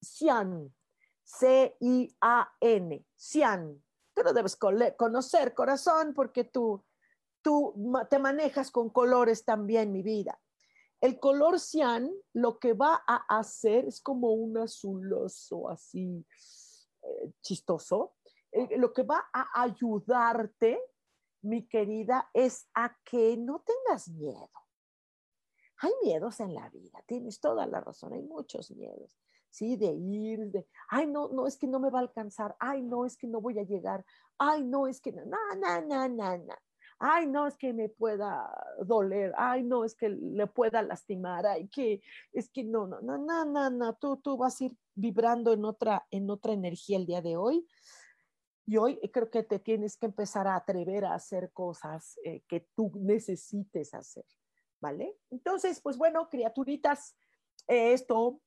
cian, 0.00 0.74
C-I-A-N, 1.24 3.04
cian, 3.16 3.83
Tú 4.14 4.22
lo 4.22 4.32
debes 4.32 4.56
conocer, 4.56 5.54
corazón, 5.54 6.14
porque 6.14 6.44
tú, 6.44 6.84
tú 7.42 7.74
te 8.08 8.18
manejas 8.18 8.70
con 8.70 8.90
colores 8.90 9.44
también, 9.44 9.92
mi 9.92 10.02
vida. 10.02 10.40
El 11.00 11.18
color 11.18 11.60
cian 11.60 12.10
lo 12.32 12.58
que 12.58 12.72
va 12.72 13.02
a 13.06 13.38
hacer 13.38 13.86
es 13.86 14.00
como 14.00 14.32
un 14.32 14.56
azuloso 14.56 15.68
así 15.68 16.24
eh, 17.02 17.32
chistoso. 17.42 18.14
Lo 18.78 18.92
que 18.92 19.02
va 19.02 19.28
a 19.32 19.62
ayudarte, 19.62 20.80
mi 21.42 21.66
querida, 21.66 22.30
es 22.32 22.68
a 22.72 22.96
que 23.04 23.36
no 23.36 23.64
tengas 23.66 24.08
miedo. 24.08 24.48
Hay 25.78 25.92
miedos 26.02 26.40
en 26.40 26.54
la 26.54 26.70
vida, 26.70 27.02
tienes 27.06 27.40
toda 27.40 27.66
la 27.66 27.80
razón, 27.80 28.12
hay 28.12 28.22
muchos 28.22 28.70
miedos. 28.70 29.23
¿Sí? 29.54 29.76
De 29.76 29.92
ir, 29.92 30.50
de, 30.50 30.66
ay, 30.88 31.06
no, 31.06 31.28
no, 31.28 31.46
es 31.46 31.56
que 31.56 31.68
no 31.68 31.78
me 31.78 31.90
va 31.90 32.00
a 32.00 32.02
alcanzar, 32.02 32.56
ay, 32.58 32.82
no, 32.82 33.06
es 33.06 33.16
que 33.16 33.28
no 33.28 33.40
voy 33.40 33.58
a 33.60 33.62
llegar, 33.62 34.04
ay, 34.36 34.64
no, 34.64 34.88
es 34.88 35.00
que, 35.00 35.12
no, 35.12 35.24
no, 35.24 35.80
no, 35.80 36.08
no, 36.08 36.38
no, 36.38 36.54
ay, 36.98 37.28
no, 37.28 37.46
es 37.46 37.56
que 37.56 37.72
me 37.72 37.88
pueda 37.88 38.50
doler, 38.84 39.32
ay, 39.36 39.62
no, 39.62 39.84
es 39.84 39.94
que 39.94 40.08
le 40.08 40.48
pueda 40.48 40.82
lastimar, 40.82 41.46
ay, 41.46 41.68
que, 41.68 42.02
es 42.32 42.50
que 42.50 42.64
no, 42.64 42.88
no, 42.88 43.00
no, 43.00 43.16
no, 43.16 43.44
no, 43.44 43.70
no, 43.70 43.94
tú, 43.94 44.16
tú 44.16 44.36
vas 44.36 44.60
a 44.60 44.64
ir 44.64 44.76
vibrando 44.96 45.52
en 45.52 45.64
otra, 45.64 46.04
en 46.10 46.28
otra 46.28 46.52
energía 46.52 46.96
el 46.96 47.06
día 47.06 47.22
de 47.22 47.36
hoy. 47.36 47.66
Y 48.66 48.78
hoy 48.78 48.98
creo 49.12 49.30
que 49.30 49.42
te 49.42 49.58
tienes 49.58 49.96
que 49.96 50.06
empezar 50.06 50.48
a 50.48 50.56
atrever 50.56 51.04
a 51.04 51.14
hacer 51.14 51.52
cosas 51.52 52.18
eh, 52.24 52.42
que 52.48 52.66
tú 52.74 52.90
necesites 52.94 53.92
hacer, 53.92 54.24
¿vale? 54.80 55.16
Entonces, 55.30 55.80
pues 55.80 55.98
bueno, 55.98 56.28
criaturitas, 56.30 57.14
esto, 57.66 58.40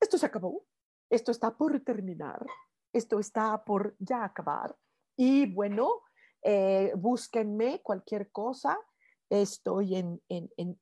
esto 0.00 0.18
se 0.18 0.26
acabó, 0.26 0.64
esto 1.10 1.30
está 1.30 1.56
por 1.56 1.78
terminar, 1.80 2.44
esto 2.92 3.18
está 3.18 3.64
por 3.64 3.96
ya 3.98 4.24
acabar. 4.24 4.76
Y 5.16 5.52
bueno, 5.52 6.02
eh, 6.42 6.92
búsquenme 6.96 7.82
cualquier 7.82 8.30
cosa. 8.30 8.78
Estoy 9.28 9.96
en, 9.96 10.20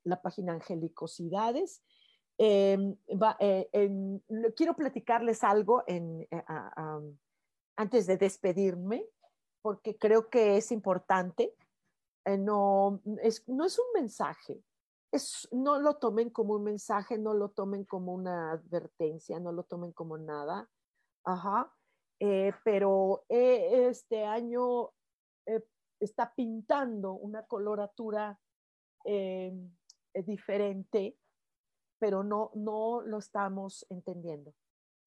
la 0.04 0.22
página 0.22 0.52
Angelicosidades. 0.52 1.82
Em, 2.38 2.96
eh, 3.40 3.90
quiero 4.56 4.76
platicarles 4.76 5.42
algo 5.42 5.82
en, 5.86 6.22
eh, 6.30 6.44
antes 7.76 8.06
de 8.06 8.16
despedirme, 8.16 9.04
porque 9.60 9.98
creo 9.98 10.30
que 10.30 10.56
es 10.56 10.70
importante. 10.72 11.54
no, 12.38 13.00
es, 13.22 13.46
no 13.48 13.64
es 13.64 13.78
un 13.78 13.86
mensaje, 13.94 14.62
no 15.52 15.80
lo 15.80 15.96
tomen 15.96 16.30
como 16.30 16.54
un 16.54 16.64
mensaje, 16.64 17.18
no 17.18 17.34
lo 17.34 17.50
tomen 17.50 17.84
como 17.84 18.12
una 18.12 18.52
advertencia, 18.52 19.40
no 19.40 19.52
lo 19.52 19.64
tomen 19.64 19.92
como 19.92 20.18
nada. 20.18 20.68
Ajá. 21.24 21.72
Eh, 22.20 22.52
pero 22.64 23.24
eh, 23.28 23.88
este 23.88 24.24
año 24.24 24.90
eh, 25.46 25.64
está 26.00 26.34
pintando 26.34 27.12
una 27.12 27.46
coloratura 27.46 28.38
diferente, 30.12 31.16
pero 31.98 32.22
no, 32.22 32.50
no 32.54 33.00
lo 33.00 33.18
estamos 33.18 33.86
entendiendo, 33.88 34.52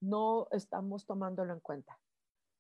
no 0.01 0.47
estamos 0.51 1.05
tomándolo 1.05 1.53
en 1.53 1.59
cuenta. 1.59 1.99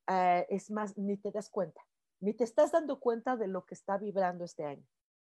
es 0.07 0.69
más, 0.69 0.95
ni 0.99 1.17
te 1.17 1.31
das 1.31 1.49
cuenta, 1.49 1.81
ni 2.19 2.33
te 2.33 2.43
estás 2.43 2.73
dando 2.73 2.99
cuenta 2.99 3.37
de 3.37 3.47
lo 3.47 3.65
que 3.65 3.73
está 3.73 3.97
vibrando 3.97 4.43
este 4.43 4.65
año 4.65 4.85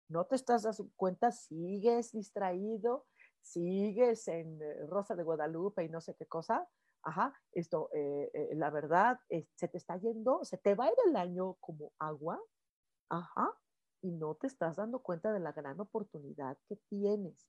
no 0.08 0.26
te 0.26 0.36
estás 0.36 0.64
dando 0.64 0.90
cuenta, 0.96 1.32
sigues 1.32 2.12
distraído, 2.12 3.06
sigues 3.42 4.28
en 4.28 4.62
eh, 4.62 4.86
Rosa 4.88 5.16
de 5.16 5.24
Guadalupe 5.24 5.84
y 5.84 5.90
no 5.90 6.02
sé 6.02 6.16
qué 6.16 6.26
cosa. 6.26 6.68
Ajá, 7.04 7.34
esto, 7.52 7.90
eh, 7.94 8.32
eh, 8.34 8.50
la 8.56 8.72
verdad, 8.72 9.20
se 9.56 9.68
te 9.68 9.78
está 9.78 9.98
yendo, 9.98 10.44
se 10.44 10.58
te 10.58 10.74
va 10.74 10.86
a 10.86 10.88
ir 10.90 10.98
el 11.08 11.16
año 11.16 11.56
como 11.60 11.94
agua. 12.00 12.42
Ajá, 13.10 13.54
y 14.02 14.12
no 14.12 14.36
te 14.36 14.48
estás 14.48 14.76
dando 14.76 15.00
cuenta 15.00 15.32
de 15.32 15.40
la 15.40 15.52
gran 15.52 15.80
oportunidad 15.80 16.58
que 16.68 16.78
tienes. 16.90 17.48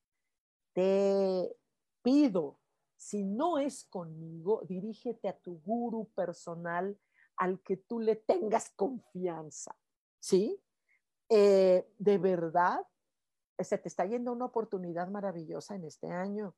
Te 0.74 1.56
pido, 2.02 2.60
si 2.96 3.24
no 3.24 3.58
es 3.58 3.84
conmigo, 3.84 4.62
dirígete 4.68 5.28
a 5.28 5.38
tu 5.38 5.60
guru 5.60 6.10
personal 6.14 6.98
al 7.36 7.60
que 7.62 7.76
tú 7.76 8.00
le 8.00 8.16
tengas 8.16 8.70
confianza, 8.76 9.76
¿sí? 10.20 10.62
Eh, 11.28 11.88
de 11.98 12.18
verdad, 12.18 12.80
se 13.58 13.78
te 13.78 13.88
está 13.88 14.04
yendo 14.04 14.32
una 14.32 14.44
oportunidad 14.44 15.08
maravillosa 15.08 15.74
en 15.74 15.84
este 15.84 16.10
año, 16.10 16.54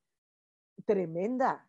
tremenda. 0.84 1.68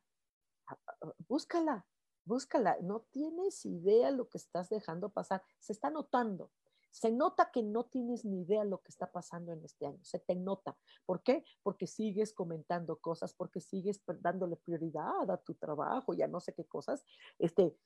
Búscala, 1.27 1.85
búscala. 2.25 2.77
No 2.81 3.01
tienes 3.11 3.65
idea 3.65 4.11
lo 4.11 4.29
que 4.29 4.37
estás 4.37 4.69
dejando 4.69 5.09
pasar. 5.09 5.43
Se 5.59 5.73
está 5.73 5.89
notando. 5.89 6.51
Se 6.91 7.11
nota 7.11 7.51
que 7.51 7.61
no 7.61 7.85
tienes 7.85 8.25
ni 8.25 8.41
idea 8.41 8.63
lo 8.63 8.81
que 8.81 8.89
está 8.89 9.11
pasando 9.11 9.53
en 9.53 9.63
este 9.63 9.85
año. 9.85 10.03
Se 10.03 10.19
te 10.19 10.35
nota. 10.35 10.75
¿Por 11.05 11.21
qué? 11.21 11.45
Porque 11.61 11.85
sigues 11.85 12.33
comentando 12.33 12.97
cosas, 12.97 13.33
porque 13.33 13.61
sigues 13.61 14.01
dándole 14.21 14.55
prioridad 14.57 15.29
a 15.29 15.37
tu 15.37 15.53
trabajo 15.53 16.13
y 16.13 16.23
a 16.23 16.27
no 16.27 16.39
sé 16.39 16.53
qué 16.53 16.65
cosas. 16.65 17.05
Este, 17.37 17.77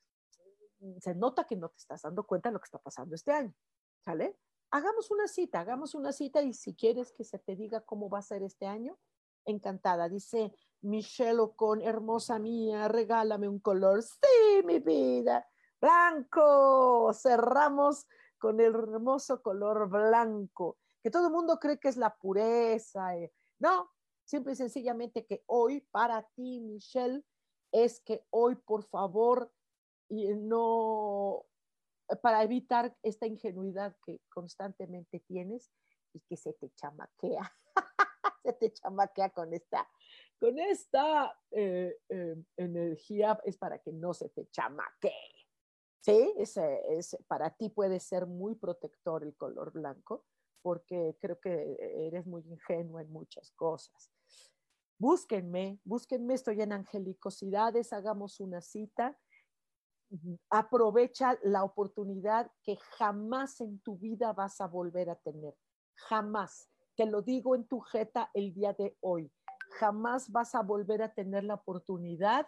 se 1.00 1.16
nota 1.16 1.46
que 1.46 1.58
no 1.58 1.70
te 1.70 1.78
estás 1.78 2.02
dando 2.02 2.26
cuenta 2.26 2.50
de 2.50 2.54
lo 2.54 2.60
que 2.60 2.68
está 2.68 2.80
pasando 2.80 3.16
este 3.16 3.32
año. 3.32 3.54
¿Sale? 4.00 4.38
Hagamos 4.74 5.12
una 5.12 5.28
cita, 5.28 5.60
hagamos 5.60 5.94
una 5.94 6.12
cita 6.12 6.42
y 6.42 6.52
si 6.52 6.74
quieres 6.74 7.12
que 7.12 7.24
se 7.24 7.38
te 7.38 7.56
diga 7.56 7.82
cómo 7.82 8.10
va 8.10 8.18
a 8.18 8.24
ser 8.24 8.42
este 8.42 8.66
año, 8.66 8.98
encantada. 9.46 10.10
Dice 10.10 10.52
Michelle 10.82 11.40
Ocon, 11.40 11.82
hermosa 11.82 12.40
mía, 12.40 12.88
regálame 12.88 13.48
un 13.48 13.60
color. 13.60 14.02
Sí, 14.02 14.64
mi 14.66 14.80
vida, 14.80 15.48
blanco. 15.80 17.14
Cerramos 17.14 18.08
con 18.40 18.60
el 18.60 18.74
hermoso 18.74 19.44
color 19.44 19.88
blanco, 19.90 20.80
que 21.04 21.12
todo 21.12 21.28
el 21.28 21.34
mundo 21.34 21.60
cree 21.60 21.80
que 21.80 21.90
es 21.90 21.98
la 21.98 22.16
pureza. 22.16 23.16
Eh. 23.16 23.32
No, 23.60 23.92
simple 24.26 24.54
y 24.54 24.56
sencillamente 24.56 25.28
que 25.28 25.44
hoy 25.46 25.82
para 25.92 26.24
ti, 26.36 26.60
Michelle, 26.62 27.24
es 27.72 28.00
que 28.00 28.26
hoy, 28.32 28.56
por 28.56 28.84
favor, 28.84 29.52
no 30.10 31.46
para 32.22 32.44
evitar 32.44 32.96
esta 33.04 33.26
ingenuidad 33.26 33.96
que 34.06 34.22
constantemente 34.30 35.20
tienes 35.22 35.72
y 36.14 36.20
que 36.22 36.38
se 36.38 36.54
te 36.54 36.70
chamaquea. 36.72 37.52
se 38.44 38.54
te 38.54 38.74
chamaquea 38.74 39.30
con 39.30 39.54
esta, 39.54 39.88
con 40.40 40.60
esta 40.60 41.38
eh, 41.52 41.98
eh, 42.10 42.36
energía, 42.58 43.40
es 43.46 43.58
para 43.58 43.80
que 43.80 43.92
no 43.92 44.14
se 44.14 44.30
te 44.30 44.48
chamaquee. 44.50 45.48
Sí, 46.02 46.34
es, 46.38 46.58
es, 46.58 47.18
para 47.28 47.50
ti 47.52 47.70
puede 47.70 48.00
ser 48.00 48.26
muy 48.26 48.56
protector 48.56 49.24
el 49.24 49.36
color 49.36 49.72
blanco, 49.72 50.26
porque 50.62 51.18
creo 51.22 51.40
que 51.40 51.78
eres 52.08 52.26
muy 52.26 52.42
ingenuo 52.42 53.00
en 53.00 53.12
muchas 53.12 53.52
cosas. 53.52 54.12
Búsquenme, 54.98 55.80
búsquenme, 55.84 56.34
estoy 56.34 56.62
en 56.62 56.74
Angelicosidades, 56.74 57.94
hagamos 57.94 58.40
una 58.40 58.62
cita 58.62 59.18
aprovecha 60.50 61.38
la 61.44 61.64
oportunidad 61.64 62.52
que 62.64 62.78
jamás 62.98 63.62
en 63.62 63.80
tu 63.80 63.98
vida 63.98 64.34
vas 64.34 64.62
a 64.62 64.68
volver 64.68 65.10
a 65.10 65.16
tener. 65.16 65.56
Jamás. 65.96 66.70
Te 66.96 67.06
lo 67.06 67.22
digo 67.22 67.56
en 67.56 67.68
tu 67.68 67.80
jeta 67.80 68.30
el 68.34 68.54
día 68.54 68.74
de 68.74 68.96
hoy. 69.02 69.32
Jamás 69.80 70.32
vas 70.32 70.54
a 70.54 70.62
volver 70.62 71.02
a 71.02 71.14
tener 71.14 71.44
la 71.44 71.56
oportunidad 71.56 72.48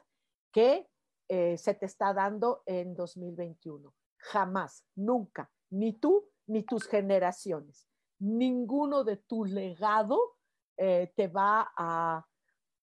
que 0.51 0.87
eh, 1.27 1.57
se 1.57 1.73
te 1.73 1.87
está 1.87 2.13
dando 2.13 2.61
en 2.67 2.95
2021. 2.95 3.93
Jamás, 4.17 4.85
nunca. 4.95 5.51
Ni 5.71 5.93
tú 5.93 6.29
ni 6.47 6.63
tus 6.63 6.87
generaciones. 6.87 7.87
Ninguno 8.19 9.03
de 9.03 9.17
tu 9.17 9.45
legado 9.45 10.37
eh, 10.77 11.11
te 11.15 11.27
va 11.27 11.71
a, 11.75 12.25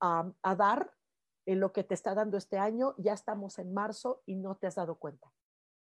a 0.01 0.57
dar 0.57 0.93
en 1.47 1.61
lo 1.61 1.73
que 1.73 1.85
te 1.85 1.95
está 1.95 2.15
dando 2.15 2.37
este 2.37 2.59
año, 2.59 2.95
ya 2.99 3.13
estamos 3.13 3.59
en 3.59 3.73
marzo 3.73 4.23
y 4.27 4.37
no 4.37 4.57
te 4.57 4.67
has 4.67 4.77
dado 4.77 4.97
cuenta. 4.97 5.33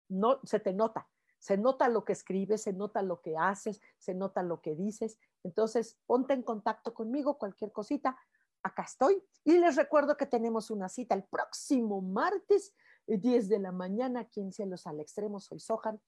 No, 0.08 0.40
se 0.44 0.60
te 0.60 0.72
nota, 0.72 1.08
se 1.38 1.56
nota 1.56 1.88
lo 1.88 2.04
que 2.04 2.12
escribes, 2.12 2.62
se 2.62 2.72
nota 2.72 3.02
lo 3.02 3.20
que 3.20 3.36
haces, 3.36 3.80
se 3.98 4.14
nota 4.14 4.42
lo 4.42 4.60
que 4.60 4.74
dices. 4.74 5.18
Entonces, 5.42 5.98
ponte 6.06 6.34
en 6.34 6.42
contacto 6.42 6.94
conmigo, 6.94 7.38
cualquier 7.38 7.72
cosita, 7.72 8.16
acá 8.62 8.82
estoy. 8.82 9.22
Y 9.44 9.58
les 9.58 9.76
recuerdo 9.76 10.16
que 10.16 10.26
tenemos 10.26 10.70
una 10.70 10.88
cita 10.88 11.14
el 11.14 11.24
próximo 11.24 12.00
martes, 12.00 12.74
10 13.06 13.48
de 13.48 13.58
la 13.58 13.72
mañana, 13.72 14.20
aquí 14.20 14.40
en 14.40 14.52
Cielos 14.52 14.86
al 14.86 15.00
Extremo. 15.00 15.40
Soy 15.40 15.58
Sohan. 15.58 16.00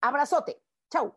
Abrazote. 0.00 0.62
Chau. 0.90 1.16